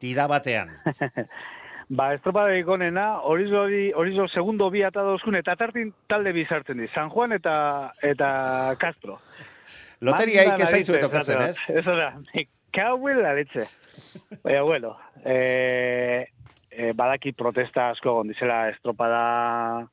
dida 0.00 0.26
batean. 0.26 0.72
Ba, 1.88 2.10
estropaderik 2.12 2.68
onena, 2.68 3.22
horizo, 3.24 3.62
hori- 3.64 3.92
horizo 3.96 4.26
segundo 4.28 4.66
bi 4.68 4.82
eta 4.84 5.00
dozkun, 5.06 5.38
eta 5.38 5.54
tartin 5.56 5.94
talde 6.06 6.34
bizartzen 6.36 6.76
di, 6.82 6.88
San 6.92 7.08
Juan 7.08 7.32
eta 7.32 7.54
eta 8.04 8.76
Castro. 8.78 9.16
Loteriaik 10.00 10.48
Mandan 10.52 10.66
ez 10.68 10.70
zaizu 10.76 10.94
etokatzen, 10.94 11.42
ez? 11.42 11.58
Eso 11.80 11.94
da, 11.98 12.12
me 12.34 12.46
cago 12.70 13.08
en 13.10 13.22
la 13.22 13.32
leche. 13.34 13.64
Baina, 14.44 14.62
bueno, 14.62 14.96
eh, 15.24 16.28
eh, 16.70 16.92
badaki 16.94 17.32
protesta 17.32 17.88
asko 17.90 18.12
gondizela 18.20 18.68
estropada 18.70 19.88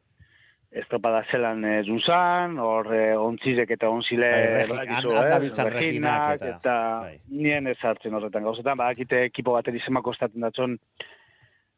estropada 0.76 1.24
zelan 1.32 1.64
eh, 1.66 1.84
zuzan, 1.88 2.58
hor 2.60 2.89
eh, 2.93 3.16
ontzirek 3.16 3.70
eta 3.78 3.88
onzile 3.89 4.30
Bai, 4.30 4.66
badakizu, 4.70 5.14
eh, 5.16 5.30
dabiltzan 5.32 5.70
reginak 5.72 6.36
eta- 6.36 6.49
eta, 6.58 6.76
bai. 7.06 7.20
nien 7.32 7.68
ez 7.72 7.78
hartzen 7.82 8.14
horretan 8.14 8.43
gauzetan, 8.43 8.78
badakite 8.78 9.24
ekipo 9.30 9.53
bateri 9.56 9.80
zema 9.80 10.01
kostatzen 10.03 10.43
datzon 10.43 10.76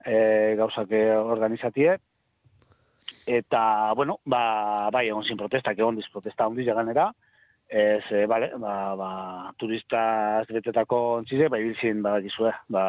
eh, 0.03 0.55
gauzak 0.57 0.91
eh, 0.97 1.11
organizatie, 1.15 1.93
eta, 3.27 3.93
bueno, 3.93 4.17
ba, 4.25 4.89
bai, 4.91 5.07
egon 5.11 5.23
zin 5.23 5.37
protestak, 5.37 5.77
egon 5.77 5.95
diz 6.01 6.07
protesta 6.11 6.45
handiz 6.49 6.65
ganera, 6.65 7.11
Ez, 7.67 8.03
e, 8.15 8.25
bale, 8.31 8.53
ba, 8.55 8.95
ba, 8.95 9.09
turista 9.59 9.99
azbetetako 10.39 10.99
ontzide, 11.17 11.49
ba, 11.51 11.59
ibiltzien, 11.59 11.99
ba, 12.01 12.15
gizue, 12.23 12.53
ba, 12.71 12.83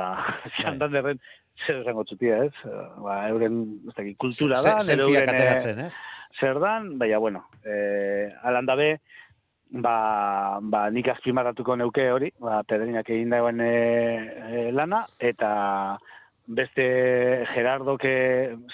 xandan 0.61 0.95
derren, 0.95 1.23
zer 1.67 1.81
esango 1.83 2.05
txutia, 2.07 2.45
ez? 2.47 2.75
Ba, 3.03 3.25
euren, 3.33 3.65
ez 3.91 3.97
dakit, 3.97 4.17
kultura 4.23 4.63
da, 4.63 4.77
nire 4.87 5.03
euren, 5.09 5.27
eh, 5.27 5.35
ateratzen, 5.35 5.83
ez? 5.89 5.93
zer 6.39 6.61
dan, 6.63 6.93
baina, 7.01 7.19
bueno, 7.19 7.43
e, 7.65 8.31
alandabe, 8.47 9.01
ba, 9.71 10.59
ba, 10.63 10.85
nik 10.95 11.11
azpimarratuko 11.11 11.77
neuke 11.77 12.07
hori, 12.15 12.31
ba, 12.39 12.63
pedreinak 12.69 13.11
egin 13.11 13.35
dagoen 13.35 13.61
e, 13.65 13.73
e, 14.63 14.65
lana, 14.73 15.05
eta 15.19 15.51
beste 16.47 16.87
Gerardoke 17.53 18.15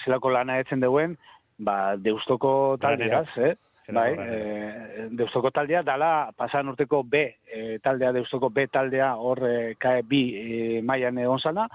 zelako 0.03 0.31
lana 0.37 0.59
etzen 0.61 0.83
duen, 0.83 1.17
ba, 1.57 1.95
deustoko 1.97 2.77
taldeaz, 2.81 3.29
eh? 3.37 3.55
Bai, 3.93 4.15
Gerardo 4.15 4.33
e, 4.33 5.07
deustoko 5.19 5.51
taldea, 5.53 5.83
dala 5.85 6.31
pasan 6.37 6.71
urteko 6.71 7.03
B 7.03 7.21
e, 7.45 7.77
taldea, 7.83 8.11
deustoko 8.15 8.49
B 8.49 8.65
taldea, 8.71 9.13
hor 9.21 9.43
e, 9.45 9.57
kae 9.77 10.01
bi 10.07 10.21
e, 10.35 10.81
mailan 10.81 11.19
egon 11.21 11.39
zana, 11.39 11.67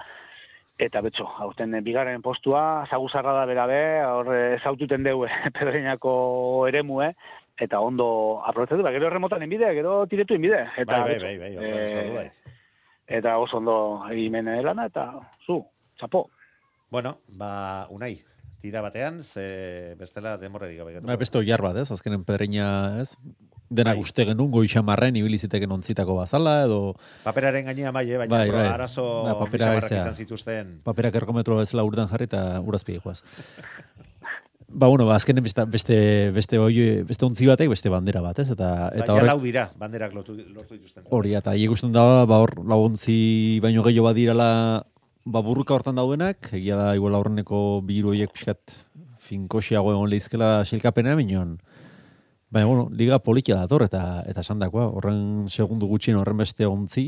eta 0.81 1.01
betxo, 1.05 1.27
hauten 1.43 1.77
e, 1.77 1.81
bigarren 1.85 2.23
postua, 2.25 2.85
zaguzarra 2.89 3.35
da 3.37 3.45
bera 3.47 3.67
be, 3.69 3.83
hor 4.03 4.33
ezaututen 4.57 5.07
deue 5.07 5.29
pedreinako 5.57 6.67
eremue, 6.67 7.13
eta 7.61 7.79
ondo 7.79 8.41
aprobetatu, 8.47 8.83
ba, 8.83 8.91
gero 8.91 9.07
erremotan 9.07 9.45
inbide, 9.45 9.71
gero 9.77 10.01
tiretu 10.11 10.35
inbide. 10.35 10.65
Eta, 10.81 11.03
Bai, 11.05 11.19
bai, 11.19 11.37
bai, 11.37 11.55
bai, 11.55 12.09
bai. 12.17 12.27
eta 13.07 13.37
oso 13.39 13.61
ondo 13.61 13.77
egimen 14.11 14.51
lana, 14.65 14.89
eta 14.91 15.13
zu, 15.45 15.61
txapo. 15.99 16.25
Bueno, 16.91 17.19
ba, 17.27 17.87
unai, 17.89 18.17
tira 18.61 18.81
batean, 18.81 19.23
ze 19.23 19.95
bestela 19.99 20.37
demorrerik 20.37 20.77
gabe. 20.77 20.99
Ba, 21.01 21.15
beste 21.17 21.37
oiar 21.39 21.61
bat, 21.61 21.75
ez? 21.81 21.89
Azkenen 21.91 22.23
pedreina, 22.23 22.99
ez? 23.01 23.15
Denak 23.71 23.95
Bai. 23.95 24.03
uste 24.03 24.25
genuen 24.27 24.51
goixamarren 24.51 25.15
ibiliziteken 25.15 25.71
ontzitako 25.71 26.17
bazala, 26.17 26.57
edo 26.65 26.93
Paperaren 27.23 27.65
gainean 27.69 27.93
bai, 27.95 28.03
eh, 28.11 28.17
baina 28.19 28.35
Bai, 28.35 28.49
bai. 28.51 28.65
arazo 28.67 29.05
Ba, 29.23 29.37
papera 29.39 29.77
izan 29.79 30.13
zituzten. 30.15 30.73
paperak 30.83 31.15
ergometro 31.15 31.55
bezala 31.57 31.83
urdan 31.87 32.09
jarri 32.11 32.25
eta 32.27 32.59
urazpegi 32.59 32.99
joaz. 32.99 33.21
Ba, 34.73 34.87
bueno, 34.87 35.05
ba, 35.05 35.15
azkenen 35.17 35.43
beste, 35.43 35.65
beste, 35.67 35.95
beste, 36.31 36.57
oi, 36.59 37.03
beste 37.03 37.25
ontzi 37.25 37.47
batek, 37.47 37.67
beste 37.73 37.89
bandera 37.91 38.21
bat, 38.23 38.37
ez? 38.39 38.49
Eta, 38.53 38.87
eta 38.95 38.99
Baina 39.03 39.13
horrek, 39.17 39.27
lau 39.27 39.39
dira, 39.43 39.65
banderak 39.79 40.13
lotu, 40.15 40.35
lortu 40.47 40.75
dituzten. 40.77 41.03
hori, 41.09 41.33
eta 41.35 41.55
ikusten 41.59 41.91
da, 41.91 42.23
ba, 42.25 42.37
hor, 42.39 42.53
launtzi 42.63 43.59
baino 43.63 43.83
gehiago 43.83 44.05
badirala, 44.07 44.85
ba, 45.25 45.41
burruka 45.45 45.75
hortan 45.75 45.99
daudenak, 45.99 46.53
egia 46.57 46.77
da, 46.79 46.91
igual 46.97 47.15
aurreneko 47.17 47.81
bi 47.85 47.99
hiru 47.99 48.13
horiek 48.13 48.33
pixkat 48.33 48.77
finkosiago 49.21 49.93
egon 49.93 50.09
lehizkela 50.09 50.61
silkapena, 50.65 51.15
minon, 51.19 51.59
Baina, 52.51 52.67
bueno, 52.67 52.89
liga 52.91 53.15
politia 53.23 53.55
dator, 53.55 53.85
eta, 53.85 54.25
eta 54.27 54.41
esan 54.43 54.59
dakoa, 54.59 54.89
horren 54.91 55.47
segundu 55.47 55.87
gutxien 55.87 56.17
horren 56.19 56.41
beste 56.41 56.67
ontzi, 56.67 57.05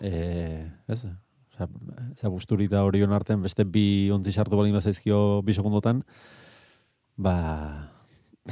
e, 0.00 0.12
ez? 0.88 1.02
Osa, 1.52 1.68
eza 2.14 2.30
busturi 2.32 2.64
eta 2.68 2.80
horion 2.84 3.12
artean 3.16 3.42
beste 3.44 3.64
bi 3.68 4.08
ontzi 4.12 4.32
sartu 4.32 4.56
balin 4.56 4.76
bazaizkio 4.76 5.42
bi 5.44 5.52
segundotan, 5.56 6.00
ba, 7.16 7.36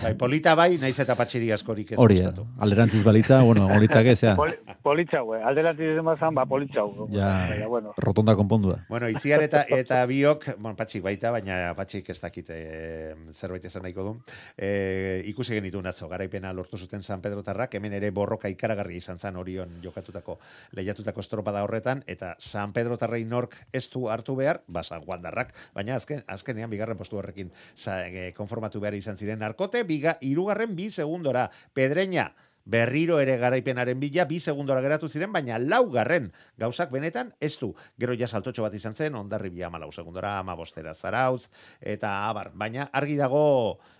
Bai, 0.03 0.14
polita 0.18 0.55
bai, 0.59 0.74
naiz 0.82 0.97
eta 0.99 1.14
patxiri 1.18 1.51
askorik 1.55 1.92
ez 1.95 1.99
hori, 2.01 2.18
alderantziz 2.59 3.03
balitza, 3.07 3.40
bueno, 3.47 3.66
horitzak 3.76 4.09
ez, 4.11 4.18
ja, 4.24 4.34
Poli, 4.36 4.57
politxau, 4.82 5.34
eh? 5.36 5.42
alderantziz 5.47 5.95
demazan, 5.95 6.34
ba, 6.34 6.45
politxau. 6.51 7.07
ja, 7.12 7.28
Baina, 7.49 7.68
bueno. 7.68 7.92
rotonda 8.03 8.34
konpondu 8.34 8.72
da. 8.72 8.78
Bueno, 8.88 9.09
itziar 9.09 9.45
eta 9.47 9.62
eta 9.68 10.01
biok, 10.11 10.49
bueno, 10.59 10.74
patxik 10.76 11.05
baita, 11.05 11.30
baina 11.34 11.59
patxik 11.78 12.11
ez 12.11 12.18
dakit 12.20 12.51
e, 12.51 13.14
zerbait 13.32 13.64
esan 13.64 13.86
nahiko 13.86 14.07
du. 14.09 14.14
E, 14.57 15.22
ikusi 15.30 15.55
genitu 15.55 15.82
atzo, 15.84 16.09
garaipena 16.09 16.53
lortu 16.53 16.78
zuten 16.78 17.03
San 17.03 17.22
Pedro 17.22 17.42
Tarrak, 17.42 17.74
hemen 17.74 17.92
ere 17.92 18.11
borroka 18.11 18.49
ikaragarri 18.49 18.97
izan 18.97 19.18
zen 19.18 19.36
orion 19.36 19.78
jokatutako, 19.82 20.38
lehiatutako 20.72 21.20
estropada 21.20 21.62
horretan, 21.62 22.03
eta 22.07 22.34
San 22.38 22.72
Pedro 22.72 22.97
Tarrei 22.99 23.24
nork 23.24 23.57
ez 23.72 23.88
du 23.90 24.09
hartu 24.09 24.34
behar, 24.36 24.61
ba, 24.66 24.82
San 24.82 25.05
Juan 25.07 25.22
Darrak, 25.22 25.55
baina 25.74 25.97
azken, 25.97 26.24
azkenean 26.26 26.70
bigarren 26.70 26.99
postu 26.99 27.20
horrekin 27.20 27.53
sa, 27.74 28.03
e, 28.09 28.32
konformatu 28.36 28.80
behar 28.80 28.99
izan 28.99 29.16
ziren 29.16 29.38
narkote, 29.38 29.84
biga, 29.85 30.18
irugarren 30.20 30.74
bi 30.76 30.91
segundora, 30.91 31.51
pedreña, 31.72 32.32
berriro 32.64 33.20
ere 33.20 33.36
garaipenaren 33.38 34.00
bila, 34.00 34.24
bi 34.24 34.40
segundora 34.40 34.82
geratu 34.84 35.08
ziren, 35.08 35.32
baina 35.32 35.58
laugarren 35.60 36.30
gauzak 36.58 36.90
benetan 36.90 37.34
ez 37.40 37.54
du. 37.60 37.74
Gero 38.00 38.16
ja 38.16 38.28
saltotxo 38.28 38.64
bat 38.64 38.74
izan 38.74 38.96
zen, 38.96 39.14
ondarri 39.14 39.50
bila 39.52 39.68
amalau 39.68 39.92
segundora, 39.92 40.38
ama 40.38 40.56
bostera 40.56 40.94
zarautz, 40.94 41.48
eta 41.80 42.28
abar. 42.28 42.52
Baina 42.54 42.88
argi 42.92 43.16
dago 43.20 43.44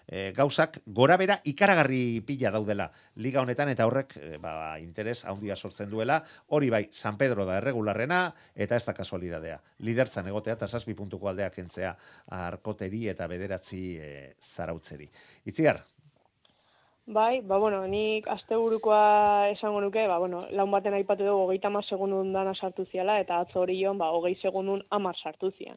e, 0.07 0.33
gauzak 0.37 0.81
gora 0.87 1.17
bera 1.21 1.39
ikaragarri 1.45 2.21
pila 2.27 2.53
daudela 2.55 2.91
liga 3.17 3.43
honetan, 3.43 3.69
eta 3.73 3.87
horrek 3.87 4.17
e, 4.17 4.37
ba, 4.43 4.79
interes 4.81 5.25
handia 5.29 5.57
sortzen 5.57 5.91
duela, 5.91 6.23
hori 6.49 6.71
bai, 6.73 6.87
San 6.93 7.19
Pedro 7.21 7.45
da 7.45 7.59
erregularrena, 7.61 8.27
eta 8.55 8.77
ez 8.77 8.85
da 8.85 8.97
kasualidadea. 8.97 9.61
Lidertzan 9.85 10.29
egotea, 10.33 10.57
eta 10.57 10.69
saspi 10.69 10.97
puntuko 10.97 11.29
aldeak 11.29 11.59
entzea 11.61 11.95
arkoteri 12.45 13.09
eta 13.13 13.29
bederatzi 13.29 13.85
e, 14.01 14.15
zarautzeri. 14.41 15.11
Itziar, 15.51 15.83
Bai, 17.07 17.43
ba, 17.43 17.59
bueno, 17.59 17.83
nik 17.87 18.27
asteburukoa 18.33 19.49
esango 19.53 19.81
nuke, 19.81 20.07
ba, 20.09 20.17
bueno, 20.19 20.39
laun 20.57 20.71
baten 20.73 20.95
aipatu 20.97 21.25
dugu 21.27 21.43
hogeita 21.45 21.69
hamar 21.69 21.85
segundun 21.85 22.33
dana 22.33 22.55
sartu 22.55 22.87
ziala, 22.91 23.19
eta 23.21 23.41
atzo 23.45 23.61
hori 23.61 23.77
joan, 23.83 23.99
ba, 24.01 24.09
hogei 24.17 24.35
segundun 24.41 24.81
hamar 24.91 25.17
sartu 25.21 25.51
zian. 25.59 25.77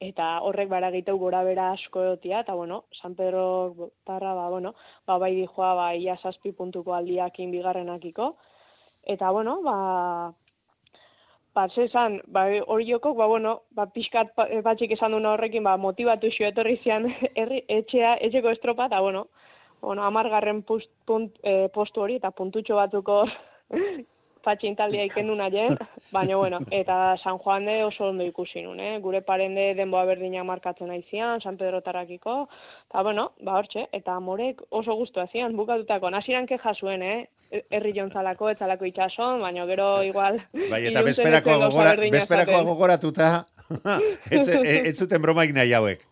Eta 0.00 0.28
horrek 0.46 0.70
bara 0.72 0.90
gehiago 0.94 1.18
gora 1.20 1.42
bera 1.44 1.66
asko 1.74 2.02
egotia, 2.06 2.40
eta 2.40 2.54
bueno, 2.54 2.84
San 3.00 3.14
Pedro 3.14 3.90
tarra, 4.06 4.32
ba, 4.34 4.48
bueno, 4.48 4.74
ba, 5.06 5.18
bai 5.18 5.34
dijoa, 5.36 5.74
ba, 5.74 5.90
ia 5.94 6.16
zazpi 6.22 6.52
puntuko 6.52 6.94
aldiakin 6.96 7.50
bigarrenakiko. 7.52 8.30
Eta, 9.04 9.30
bueno, 9.30 9.60
ba, 9.62 9.76
ba, 11.54 11.68
ze 11.68 11.84
esan, 11.84 12.20
ba, 12.26 12.46
hori 12.66 12.88
jokok, 12.90 13.16
ba, 13.16 13.26
bueno, 13.26 13.58
ba, 13.76 13.86
pixkat 13.92 14.32
pa- 14.34 14.48
batxik 14.64 14.96
esan 14.96 15.12
duna 15.12 15.34
horrekin, 15.36 15.62
ba, 15.68 15.76
motibatu 15.76 16.32
xo 16.32 16.48
etorri 16.48 16.78
zian 16.82 17.10
etxea, 17.78 18.16
etxeko 18.16 18.56
estropa, 18.56 18.88
eta, 18.88 19.00
bueno, 19.04 19.26
bueno, 19.82 20.04
amargarren 20.04 20.62
pust, 20.62 20.90
punt, 21.04 21.36
eh, 21.42 21.68
postu 21.74 22.06
hori, 22.06 22.16
eta 22.22 22.30
puntutxo 22.30 22.78
batuko 22.78 23.24
patxin 24.42 24.74
taldea 24.78 25.06
ikendu 25.06 25.34
nahi, 25.38 25.68
baina, 26.14 26.36
bueno, 26.36 26.60
eta 26.70 27.16
San 27.22 27.38
Juan 27.38 27.66
de 27.66 27.82
oso 27.84 28.08
ondo 28.10 28.24
ikusi 28.26 28.62
nun, 28.62 28.80
eh? 28.80 28.98
gure 29.02 29.22
parende 29.22 29.72
denboa 29.78 30.04
berdina 30.08 30.44
markatzen 30.44 30.90
aizian, 30.90 31.40
San 31.40 31.56
Pedro 31.56 31.80
Tarakiko, 31.82 32.48
eta, 32.90 33.02
bueno, 33.02 33.30
ba, 33.40 33.56
hortxe, 33.60 33.86
eta 33.92 34.18
morek 34.20 34.62
oso 34.70 34.94
guztu 34.98 35.24
zian, 35.32 35.56
bukatutako, 35.56 36.10
nasiran 36.10 36.46
keja 36.46 36.74
zuen, 36.74 37.02
eh? 37.02 37.26
herri 37.70 37.92
jontzalako, 37.96 38.50
etzalako 38.54 38.88
itxason, 38.88 39.42
baina 39.42 39.66
gero 39.66 39.90
igual... 40.02 40.40
bai, 40.70 40.86
eta 40.86 41.02
gauza 41.02 41.40
gogora, 41.66 41.98
esaten. 41.98 42.64
gogoratuta, 42.66 43.34
ez, 44.30 44.48
ez, 44.48 44.80
ez 44.92 44.96
zuten 44.98 45.22
bromaik 45.22 45.54
nahi 45.54 45.72
hauek. 45.72 46.11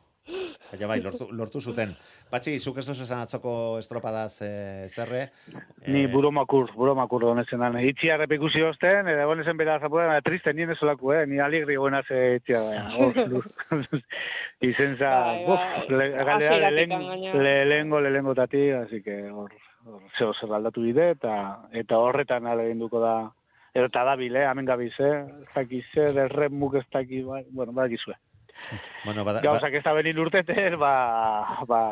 Baina 0.70 0.86
bai, 0.86 1.00
lortu, 1.02 1.26
lortu 1.34 1.60
zuten. 1.60 1.96
Patxi, 2.30 2.52
zuk 2.62 2.76
ez 2.78 2.84
duzu 2.86 3.02
esan 3.02 3.24
atzoko 3.24 3.52
estropadaz 3.80 4.42
e, 4.46 4.50
zerre. 4.88 5.24
Ni 5.88 6.04
Eh, 6.04 6.10
buromakur, 6.12 6.70
buromakur 6.76 7.24
honetzen 7.32 7.58
dan. 7.58 7.78
Itxia 7.82 8.16
repikusi 8.20 8.62
osten, 8.62 9.08
eta 9.10 9.26
honezen 9.26 9.58
bera 9.58 9.80
zapura, 9.82 10.20
triste 10.22 10.54
nien 10.54 10.70
ezolako, 10.70 11.12
eh? 11.16 11.24
Ni 11.26 11.40
alegri 11.42 11.76
buena 11.76 12.02
ze 12.06 12.36
itxia, 12.36 12.62
baina. 12.62 14.00
Izenza, 14.70 15.10
Bai, 15.10 15.42
uf, 15.48 15.58
bai. 15.58 15.98
le, 15.98 16.08
galera 16.30 16.70
lehengo, 16.70 18.00
lehengo 18.00 18.34
tati, 18.34 18.70
así 18.70 19.02
que 19.02 19.30
hor, 19.30 19.52
hor 19.86 20.02
zeo 20.18 20.32
zer 20.34 20.52
aldatu 20.52 20.82
bide, 20.86 21.10
eta, 21.16 21.36
eta 21.72 21.98
horretan 21.98 22.46
ale 22.46 22.70
egin 22.70 22.86
da, 22.92 23.32
eta 23.74 24.04
dabil, 24.04 24.36
eh, 24.36 24.46
hemen 24.46 24.66
gabiz, 24.66 24.94
eh? 25.00 25.24
Ez 25.42 25.54
dakiz, 25.54 25.86
eh, 25.96 26.12
derremuk 26.12 26.74
ez 26.76 26.86
dakiz, 26.92 27.24
bai, 27.26 27.44
bueno, 27.50 27.72
badakizue. 27.72 28.14
Bueno, 29.04 29.24
bada, 29.24 29.40
ba, 29.40 29.46
Gauzak 29.48 29.74
ez 29.74 29.84
da 29.84 29.94
benin 29.96 30.18
urteten, 30.18 30.78
ba, 30.78 30.94
ba, 31.68 31.82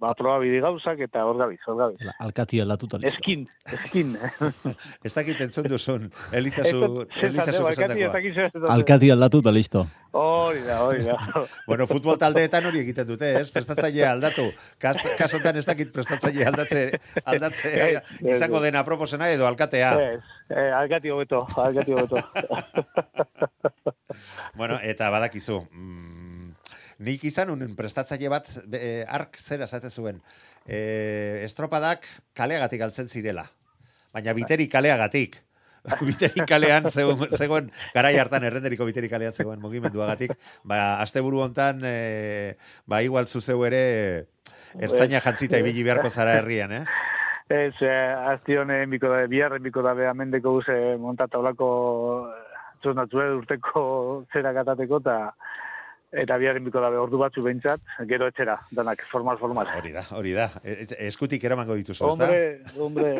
ba, 0.00 0.12
probabide 0.18 0.60
gauzak, 0.60 1.00
eta 1.06 1.24
hor 1.26 1.38
gabiz, 1.40 1.58
hor 1.66 1.78
gabiz. 1.80 2.10
Alkati 2.20 2.60
aldatuta 2.60 2.98
listo. 3.00 3.16
Eskin, 3.16 3.46
eskin. 3.72 4.14
ez 5.06 5.12
dakit 5.14 5.40
entzun 5.46 5.68
duzun, 5.72 6.08
elizazu, 6.36 7.06
elizazu 7.22 7.68
esandakoa. 7.72 8.72
Alkati 8.74 9.10
aldatuta 9.14 9.54
listo. 9.54 9.86
Hori 10.16 10.62
da, 10.64 10.80
hori 10.84 11.04
da. 11.04 11.16
Bueno, 11.68 11.86
futbol 11.90 12.18
taldeetan 12.20 12.68
hori 12.70 12.80
egiten 12.84 13.08
dute, 13.08 13.32
ez? 13.40 13.50
Prestatzailea 13.52 14.12
aldatu. 14.14 14.48
Kas, 14.82 15.00
kasotan 15.18 15.60
ez 15.60 15.66
dakit 15.68 15.92
prestatzailea 15.94 16.48
aldatze, 16.52 16.86
aldatze 17.24 17.72
izango 18.24 18.62
dena 18.64 18.84
proposena 18.86 19.28
edo 19.32 19.48
alkatea. 19.48 19.92
Ez, 20.16 20.22
eh, 20.50 20.70
alkati 20.76 21.12
hobeto, 21.12 21.44
alkati 21.56 21.96
hobeto. 21.96 22.24
Bueno, 24.56 24.78
eta 24.80 25.10
badakizu, 25.12 25.58
mm, 25.70 26.15
nik 26.98 27.24
izan 27.24 27.50
unen 27.52 27.74
prestatzaile 27.76 28.30
bat, 28.32 28.48
be, 28.66 28.80
eh, 28.80 29.04
ark 29.08 29.38
zera 29.40 29.66
zate 29.66 29.90
zuen, 29.90 30.20
e, 30.66 31.42
estropadak 31.44 32.06
kaleagatik 32.36 32.82
altzen 32.82 33.08
zirela. 33.08 33.46
Baina 34.12 34.34
biteri 34.36 34.68
kaleagatik. 34.68 35.42
biteri 36.02 36.42
kalean 36.50 36.88
zegoen, 36.90 37.28
zegoen 37.38 37.68
garai 37.94 38.16
hartan 38.18 38.42
errenderiko 38.42 38.88
biteri 38.88 39.06
kalean 39.06 39.32
zegoen 39.32 39.60
mugimenduagatik, 39.62 40.32
ba, 40.66 40.98
asteburu 41.04 41.44
hontan, 41.44 41.84
e, 41.86 42.56
ba, 42.90 43.04
igual 43.06 43.28
zuzeu 43.30 43.60
ere 43.68 43.82
ertzaina 44.74 45.20
jantzita 45.22 45.60
ibili 45.62 45.84
beharko 45.86 46.10
zara 46.10 46.40
herrian, 46.40 46.74
eh? 46.80 46.82
Ez, 47.46 47.76
eh, 47.78 48.14
azti 48.32 48.56
honen 48.58 48.90
biko 48.90 49.12
da, 49.12 49.20
biharren 49.30 49.62
biko 49.62 49.82
da 49.86 49.92
beha 49.94 50.14
mendeko 50.18 50.56
guze 50.56 50.74
montata 50.98 51.38
olako 51.38 51.68
zonatzu 52.82 53.22
urteko 53.38 53.84
zera 54.34 54.50
gatateko, 54.56 54.98
eta 55.04 55.18
eta 56.22 56.38
biharren 56.40 56.64
biko 56.66 56.82
da 56.82 56.90
ordu 57.00 57.20
batzu 57.20 57.44
behintzat, 57.44 57.82
gero 58.10 58.28
etxera, 58.32 58.58
danak 58.72 59.04
formal 59.12 59.38
formal. 59.42 59.70
Hori 59.78 59.92
da, 59.94 60.06
hori 60.16 60.34
da. 60.36 60.50
Eskutik 60.64 61.44
eramango 61.44 61.76
dituzu, 61.78 62.02
ezta? 62.10 62.28
Hombre, 62.28 62.76
hombre, 62.76 63.14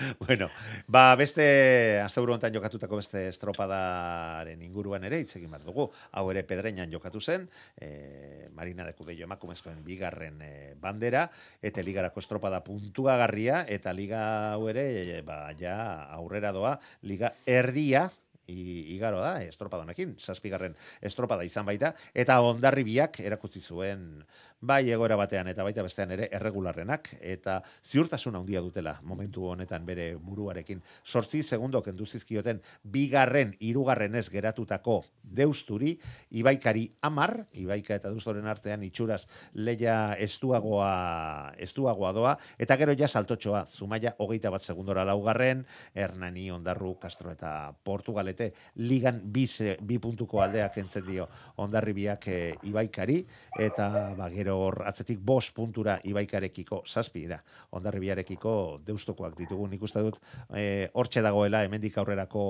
Bueno, 0.18 0.48
ba, 0.88 1.14
beste, 1.16 2.00
asteburu 2.00 2.34
honetan 2.34 2.54
jokatutako 2.54 3.00
beste 3.00 3.26
estropadaren 3.28 4.62
inguruan 4.64 5.04
ere 5.04 5.20
hitz 5.20 5.34
egin 5.36 5.50
behar 5.52 5.66
dugu. 5.66 5.90
Hau 6.16 6.24
ere 6.32 6.42
pedreinan 6.48 6.92
jokatu 6.92 7.20
zen, 7.20 7.46
e, 7.76 8.48
Marina 8.56 8.86
de 8.86 8.94
Cudello 8.96 9.26
emakumezkoen 9.28 9.82
bigarren 9.84 10.40
e, 10.46 10.52
bandera, 10.80 11.26
eta 11.60 11.84
ligarako 11.84 12.24
estropada 12.24 12.62
puntuagarria, 12.64 13.64
eta 13.68 13.92
liga 13.92 14.22
hau 14.54 14.68
ere, 14.72 14.86
e, 15.18 15.20
ba, 15.26 15.42
ja 15.58 15.76
aurrera 16.16 16.54
doa, 16.56 16.78
liga 17.02 17.34
erdia, 17.46 18.08
igaro 18.50 19.20
da, 19.22 19.38
estropadonekin, 19.46 20.16
zazpigarren 20.20 20.76
estropada 21.00 21.46
izan 21.46 21.66
baita, 21.68 21.94
eta 22.14 22.40
ondarribiak 22.46 23.20
erakutsi 23.24 23.60
zuen 23.60 24.24
bai 24.60 24.90
egoera 24.92 25.16
batean 25.16 25.48
eta 25.48 25.64
baita 25.64 25.82
bestean 25.82 26.10
ere 26.12 26.28
erregularrenak, 26.36 27.08
eta 27.20 27.60
ziurtasun 27.84 28.36
handia 28.36 28.60
dutela 28.60 28.98
momentu 29.02 29.46
honetan 29.48 29.86
bere 29.86 30.14
buruarekin. 30.20 30.82
Sortzi 31.04 31.42
segundo 31.42 31.82
kendu 31.82 32.04
zizkioten 32.06 32.60
bigarren, 32.84 33.54
hirugarren 33.58 34.14
ez 34.20 34.28
geratutako 34.30 35.00
deusturi, 35.22 35.94
ibaikari 36.36 36.90
amar, 37.02 37.46
ibaika 37.56 37.94
eta 37.96 38.12
deustoren 38.12 38.46
artean 38.50 38.84
itxuraz 38.84 39.22
leia 39.54 40.14
estuagoa, 40.20 41.54
estuagoa 41.58 42.12
doa, 42.12 42.36
eta 42.58 42.76
gero 42.76 42.94
ja 42.98 43.08
saltotxoa, 43.08 43.64
zumaia 43.66 44.14
hogeita 44.18 44.50
bat 44.52 44.62
segundora 44.62 45.04
laugarren, 45.08 45.64
Hernani, 45.94 46.50
Ondarru, 46.50 46.96
Castro 47.00 47.32
eta 47.32 47.72
Portugalete, 47.84 48.52
ligan 48.76 49.22
bi, 49.24 49.46
bi 49.80 49.98
puntuko 49.98 50.42
aldeak 50.42 50.76
entzen 50.82 51.06
dio 51.06 51.28
Ondarribiak 51.56 52.28
e, 52.28 52.40
ibaikari, 52.68 53.22
eta 53.56 53.88
ba, 54.18 54.28
gero 54.32 54.49
hor 54.50 54.82
atzetik 54.86 55.20
bost 55.22 55.54
puntura 55.54 55.98
ibaikarekiko 56.04 56.82
zazpira, 56.86 57.40
Ondarribiarekiko 57.76 58.80
deustokoak 58.86 59.36
ditugu, 59.38 59.66
nik 59.68 59.82
uste 59.82 60.02
dut, 60.04 60.20
e, 60.54 60.88
hortxe 60.94 61.22
dagoela 61.22 61.64
hemendik 61.64 61.98
aurrerako 61.98 62.44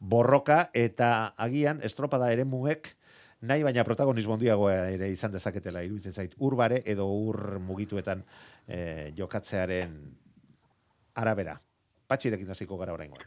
borroka, 0.00 0.68
eta 0.74 1.34
agian 1.36 1.80
estropada 1.82 2.32
ere 2.32 2.44
muek, 2.44 2.94
nahi 3.42 3.62
baina 3.66 3.84
protagonismo 3.84 4.36
handiagoa 4.36 4.74
ere 4.94 5.10
izan 5.10 5.32
dezaketela 5.34 5.82
iruditzen 5.82 6.14
zait 6.14 6.34
urbare 6.38 6.82
edo 6.86 7.06
ur 7.10 7.58
mugituetan 7.60 8.22
e, 8.66 9.12
jokatzearen 9.18 9.96
arabera. 11.18 11.58
Patxirekin 12.08 12.50
hasiko 12.50 12.78
gara 12.78 12.94
oraingoan. 12.94 13.24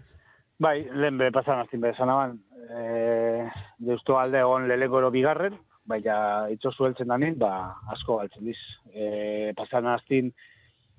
bai, 0.60 0.86
lehen 0.94 1.18
be 1.18 1.32
pasan 1.36 1.60
aztin 1.60 1.82
be 1.82 1.90
esan 1.92 2.10
aban, 2.10 2.38
e, 2.70 3.50
deusto 3.78 4.20
alde 4.20 4.40
egon 4.40 4.70
lelegoro 4.70 5.12
bigarren, 5.12 5.58
baina 5.90 6.16
itxosu 6.54 6.88
heltzen 6.88 7.12
danin, 7.12 7.38
ba, 7.40 7.76
asko 7.94 8.20
galtzen 8.22 8.50
diz. 8.50 8.60
E, 8.94 9.54
pasan 9.58 9.88
aztin 9.92 10.32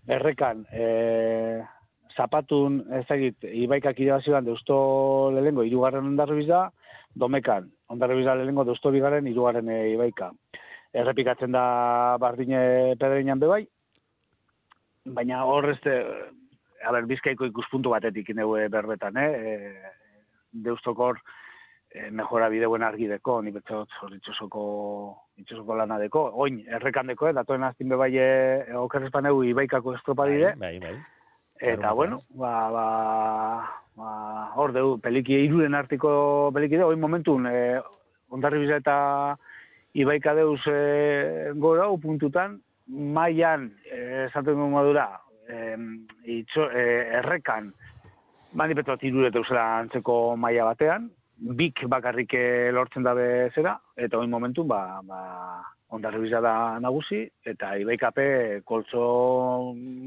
errekan, 0.06 0.62
e, 0.70 1.62
zapatun, 2.16 2.80
ez 2.94 3.04
dakit, 3.08 3.48
ibaikak 3.64 3.98
irabazioan 4.00 4.46
deusto 4.46 4.76
lehengo 5.34 5.66
irugarren 5.66 6.12
ondarribiz 6.12 6.46
da, 6.48 6.66
domekan, 7.14 7.68
ondarribiz 7.92 8.26
da 8.28 8.36
lehengo 8.38 8.64
deusto 8.68 8.92
bigarren 8.94 9.26
irugarren 9.30 9.68
e, 9.68 9.80
ibaika. 9.94 10.30
Errepikatzen 10.96 11.52
da 11.52 11.64
bardine 12.22 12.60
pedreinan 13.00 13.42
bebai, 13.42 13.64
baina 15.18 15.42
hor 15.44 15.70
ez 15.74 15.80
a 15.86 16.92
ber, 16.92 17.06
bizkaiko 17.10 17.48
ikuspuntu 17.50 17.90
batetik 17.92 18.30
ineue 18.30 18.68
berbetan, 18.72 19.18
eh? 19.18 19.30
E, 19.34 19.92
deustokor 20.66 21.18
e, 21.96 22.10
mejora 22.10 22.48
bideuen 22.52 22.84
argideko, 22.84 23.38
ni 23.42 23.52
betzot 23.54 23.92
hor 24.02 24.12
itxosoko, 24.16 24.62
itxosoko 25.40 25.76
lana 25.78 25.98
deko. 26.02 26.26
Oin, 26.44 26.60
errekandeko, 26.78 27.30
eh? 27.30 27.34
datoen 27.36 27.64
aztin 27.64 27.92
bebai 27.94 28.12
e, 28.20 28.28
okerrespaneu 28.76 29.40
ibaikako 29.52 29.96
estropadide, 29.96 30.54
Bai, 30.60 30.76
bai. 30.82 30.94
Eta, 31.56 31.88
Larunbatean. 31.88 31.96
bueno, 31.96 32.20
ba, 32.36 32.54
ba, 32.70 32.86
ba, 33.96 34.10
hor 34.60 34.74
deu, 34.76 34.96
peliki, 35.00 35.38
iruren 35.46 35.74
artiko 35.74 36.10
peliki 36.52 36.76
deu, 36.76 36.90
oin 36.92 37.00
momentun, 37.00 37.48
e, 37.48 37.80
ondarribiza 38.28 38.82
eta 38.82 38.96
ibaika 39.96 40.34
deuz 40.36 40.60
e, 40.68 41.52
gora, 41.56 41.88
puntutan, 42.02 42.60
maian, 42.86 43.70
esaten 43.88 44.60
du 44.60 44.68
modura, 44.68 45.08
e, 45.48 45.76
itxo, 46.36 46.68
e, 46.68 46.84
errekan, 47.22 47.72
bani 48.56 48.76
betot 48.76 49.02
irure 49.04 49.32
antzeko 49.32 50.36
maila 50.36 50.68
batean, 50.74 51.08
bik 51.36 51.84
bakarrik 51.88 52.32
eh, 52.34 52.70
lortzen 52.72 53.04
dabe 53.04 53.50
zera, 53.54 53.76
eta 53.96 54.18
oin 54.18 54.30
momentun, 54.30 54.66
ba, 54.68 55.00
ba, 55.04 55.20
ondarribiza 55.92 56.40
da 56.42 56.54
nagusi, 56.82 57.20
eta 57.46 57.76
ibaikape 57.78 58.62
koltzo, 58.64 59.02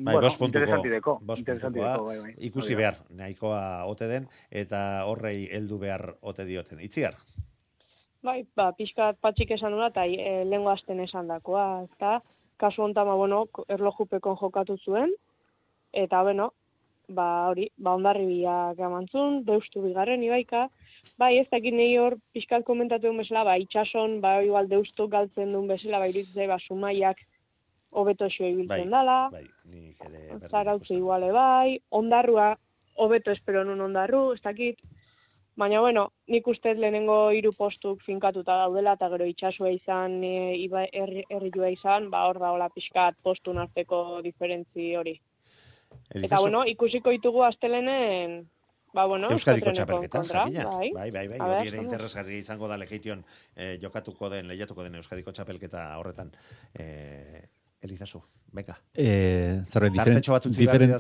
Bai, 0.04 0.16
puntuko, 0.16 0.46
interesantideko. 0.50 1.20
interesantideko, 1.38 2.06
bai, 2.06 2.18
bai. 2.20 2.34
ikusi 2.50 2.76
behar, 2.76 2.98
nahikoa 3.16 3.86
ote 3.86 4.08
den, 4.08 4.28
eta 4.52 5.06
horrei 5.06 5.48
heldu 5.52 5.78
behar 5.80 6.16
ote 6.22 6.46
dioten. 6.46 6.80
Itziar, 6.82 7.14
Bai, 8.22 8.42
ba, 8.56 8.74
pixka 8.76 9.14
patxik 9.22 9.52
esan 9.56 9.72
duna, 9.72 9.88
eta 9.94 10.04
e, 10.06 10.44
lehengo 10.44 10.70
asten 10.74 11.00
esan 11.00 11.30
dakoa, 11.32 11.86
eta 11.86 12.18
kasu 12.60 12.84
honetan, 12.84 13.08
ba, 13.08 13.14
bueno, 13.16 13.46
ko- 13.48 13.64
erlojupekon 13.72 14.36
jokatu 14.42 14.76
zuen, 14.84 15.14
eta, 15.94 16.20
bueno, 16.28 16.50
ba, 17.08 17.48
hori, 17.54 17.70
ba, 17.78 17.94
ondarri 17.96 18.26
biak 18.28 18.78
emantzun, 18.84 19.46
deustu 19.48 19.82
bigarren, 19.86 20.22
ibaika, 20.28 20.68
bai, 21.18 21.38
ez 21.40 21.48
dakit 21.52 21.74
nahi 21.74 21.98
hor, 21.98 22.18
pixkat 22.34 22.64
komentatu 22.68 23.08
duen 23.08 23.18
bezala, 23.22 23.44
ba, 23.48 23.58
itxason, 23.58 24.20
ba, 24.22 24.40
igual 24.46 24.70
deustu 24.70 25.08
galtzen 25.08 25.52
duen 25.56 25.68
bezala, 25.68 26.00
ba, 26.00 26.12
zait, 26.12 26.48
ba, 26.48 26.60
sumaiak 26.68 27.18
hobeto 27.92 28.30
xo 28.30 28.46
ibiltzen 28.46 28.90
Bai, 28.90 28.94
dala, 28.94 29.18
bai, 29.34 29.46
nik 29.74 30.06
ere 30.06 30.40
Zarautze 30.50 30.96
iguale 30.96 31.32
bai, 31.34 31.80
ondarrua, 31.90 32.54
hobeto 33.00 33.32
espero 33.32 33.64
nun 33.64 33.82
ondarru, 33.82 34.34
ez 34.34 34.42
dakit. 34.44 34.82
Baina, 35.60 35.82
bueno, 35.84 36.06
nik 36.32 36.46
ustez 36.48 36.78
lehenengo 36.78 37.32
hiru 37.36 37.52
postuk 37.52 38.04
finkatuta 38.06 38.56
daudela, 38.62 38.94
eta 38.96 39.10
gero 39.12 39.26
itxasua 39.28 39.74
izan, 39.76 40.22
e, 40.24 40.54
iba, 40.56 40.86
herrilua 40.94 41.72
izan, 41.74 42.08
ba, 42.14 42.28
hor 42.30 42.40
da, 42.40 42.54
hola 42.56 42.70
pixkat 42.72 43.18
postun 43.24 43.60
arteko 43.60 44.22
diferentzi 44.24 44.94
hori. 44.96 45.18
Eta, 45.90 46.20
Elizazu, 46.22 46.46
bueno, 46.46 46.64
ikusiko 46.70 47.12
ditugu 47.12 47.44
astelenen, 47.44 48.40
ba, 48.94 49.06
bueno, 49.06 49.30
Euskadiko 49.32 49.72
txapelketan, 49.72 50.26
jakina. 50.28 50.66
bai. 50.70 50.90
Bai, 50.94 51.12
bai, 51.12 51.28
bai, 51.28 51.40
hori 51.40 51.68
ere 51.68 51.78
vamos. 51.78 51.92
interesgarria 51.92 52.38
izango 52.38 52.68
da 52.68 52.78
lekeition 52.78 53.24
eh, 53.56 53.78
jokatuko 53.82 54.30
den, 54.30 54.48
lehiatuko 54.48 54.84
den 54.84 54.96
Euskadiko 54.96 55.32
txapelketa 55.32 55.86
horretan. 55.98 56.32
Eh, 56.74 57.48
Elizazu, 57.82 58.20
beka. 58.52 58.74
E, 58.92 59.62
zerbait 59.72 59.94
diferent, 59.94 60.18
Tartetxo 60.18 60.34
bat 60.34 60.46
utzi 60.50 60.60
diferent, 60.66 60.92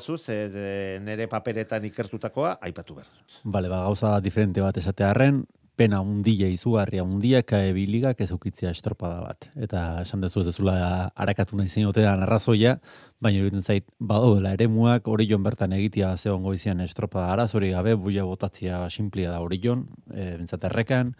de, 0.53 0.99
nere 1.03 1.25
paperetan 1.27 1.83
ikertutakoa, 1.89 2.53
aipatu 2.61 2.95
behar. 2.95 3.09
dut. 3.17 3.39
Bale, 3.43 3.67
ba, 3.67 3.81
gauza 3.83 4.13
diferente 4.23 4.61
bat 4.63 4.77
esatearren, 4.79 5.41
pena 5.79 6.01
undia 6.03 6.49
izugarria 6.51 7.05
undia 7.07 7.39
kae 7.47 7.71
biligak 7.75 8.19
ez 8.25 8.29
ukitzia 8.35 8.73
estropada 8.75 9.21
bat. 9.23 9.47
Eta 9.55 9.83
esan 10.03 10.25
dezu 10.25 10.41
ez 10.41 10.49
dezula 10.49 10.75
arakatu 11.15 11.59
nahi 11.59 11.71
zein 11.71 11.87
otean 11.87 12.23
arrazoia, 12.25 12.75
baina 13.23 13.39
iruditzen 13.39 13.63
zait, 13.63 13.87
badaudela 14.11 14.51
ere 14.57 14.67
muak 14.71 15.07
hori 15.07 15.29
joan 15.29 15.45
bertan 15.47 15.75
egitea 15.77 16.11
zeon 16.17 16.43
goizian 16.43 16.83
estropada 16.83 17.31
arazori 17.37 17.71
gabe, 17.75 17.95
buia 17.95 18.27
botatzia 18.27 18.83
simplia 18.91 19.31
da 19.31 19.39
hori 19.45 19.61
joan, 19.63 19.87
e, 20.11 20.35
errekan, 20.59 21.15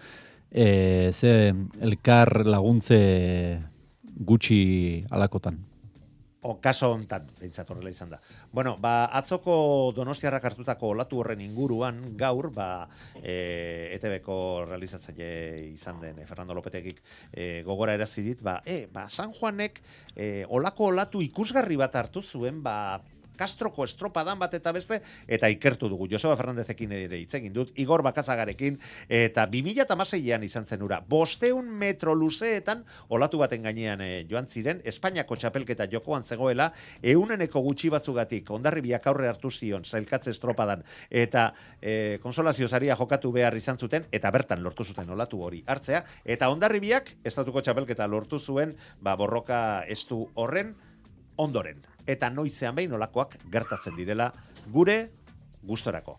e, 0.52 1.12
ze 1.14 1.54
elkar 1.80 2.46
laguntze 2.46 3.00
gutxi 4.20 5.06
alakotan. 5.10 5.69
O 6.42 6.54
kaso 6.64 6.88
hontan, 6.94 7.26
behintzat 7.36 7.68
horrela 7.68 7.92
izan 7.92 8.14
da. 8.14 8.20
Bueno, 8.56 8.78
ba, 8.80 9.10
atzoko 9.20 9.92
donostiarrak 9.92 10.46
hartutako 10.48 10.94
olatu 10.94 11.20
horren 11.20 11.42
inguruan, 11.44 12.00
gaur, 12.16 12.48
ba, 12.56 12.88
e, 13.20 13.92
ETB-ko 13.98 14.38
realizatzaile 14.70 15.28
izan 15.74 16.00
den, 16.00 16.22
e, 16.24 16.28
Fernando 16.30 16.56
Lopetegik 16.56 17.02
e, 17.34 17.62
gogora 17.68 17.98
erazi 18.00 18.24
dit, 18.24 18.40
ba, 18.46 18.62
e, 18.64 18.86
ba, 18.88 19.10
San 19.12 19.36
Juanek 19.36 19.82
e, 20.16 20.46
olako 20.48 20.94
olatu 20.94 21.20
ikusgarri 21.26 21.76
bat 21.82 22.00
hartu 22.00 22.24
zuen, 22.24 22.64
ba, 22.64 23.02
Kastroko 23.40 23.86
estropadan 23.88 24.40
bat 24.40 24.54
eta 24.58 24.74
beste, 24.76 25.00
eta 25.28 25.50
ikertu 25.52 25.90
dugu. 25.92 26.10
Joseba 26.12 26.36
Fernandezekin 26.40 26.92
ere 26.98 27.22
hitz 27.22 27.34
egin 27.40 27.54
dut, 27.56 27.72
Igor 27.80 28.04
Bakazagarekin, 28.04 28.80
eta 29.08 29.46
2006an 29.48 30.44
izan 30.48 30.68
zen 30.68 30.84
ura. 30.84 31.00
Bosteun 31.00 31.70
metro 31.80 32.16
luzeetan, 32.16 32.84
olatu 33.16 33.40
baten 33.40 33.64
gainean 33.64 34.04
eh, 34.04 34.26
joan 34.30 34.50
ziren, 34.50 34.82
Espainiako 34.84 35.38
txapelketa 35.40 35.88
jokoan 35.92 36.24
zegoela, 36.24 36.72
euneneko 37.14 37.64
gutxi 37.66 37.92
batzugatik, 37.94 38.52
ondarribiak 38.52 39.08
aurre 39.08 39.30
hartu 39.32 39.52
zion, 39.52 39.86
zailkatze 39.86 40.34
estropadan, 40.36 40.84
eta 41.10 41.50
eh, 41.82 42.20
konsolazio 42.24 42.68
saria 42.68 42.98
jokatu 43.00 43.32
behar 43.36 43.56
izan 43.58 43.80
zuten, 43.80 44.08
eta 44.12 44.32
bertan 44.36 44.64
lortu 44.64 44.84
zuten 44.84 45.10
olatu 45.16 45.42
hori 45.46 45.64
hartzea, 45.68 46.04
eta 46.26 46.50
ondarribiak, 46.54 47.16
estatuko 47.24 47.64
txapelketa 47.64 48.08
lortu 48.08 48.40
zuen, 48.40 48.76
ba, 49.02 49.16
borroka 49.20 49.86
estu 49.88 50.26
horren, 50.36 50.76
ondoren. 51.40 51.89
Eta 52.10 52.30
noizean 52.34 52.76
behin 52.78 52.94
olakoak 52.98 53.38
gertatzen 53.52 53.96
direla 53.98 54.32
gure 54.74 55.00
gustorako. 55.64 56.18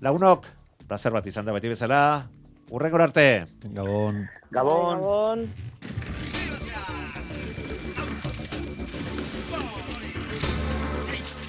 Lagunok, 0.00 0.46
placer 0.86 1.12
bat 1.12 1.26
izan 1.26 1.46
da 1.46 1.54
beti 1.56 1.72
bezala, 1.72 2.00
urrengor 2.70 3.08
arte! 3.08 3.46
Gabon. 3.66 4.26
Gabon. 4.52 5.00
Gabon. 5.00 5.48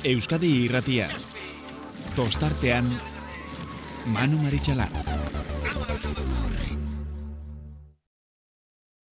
Euskadi 0.08 0.50
irratia. 0.64 1.08
Tostartean, 2.16 2.88
Manu 4.14 4.40
Maritxalara. 4.46 5.37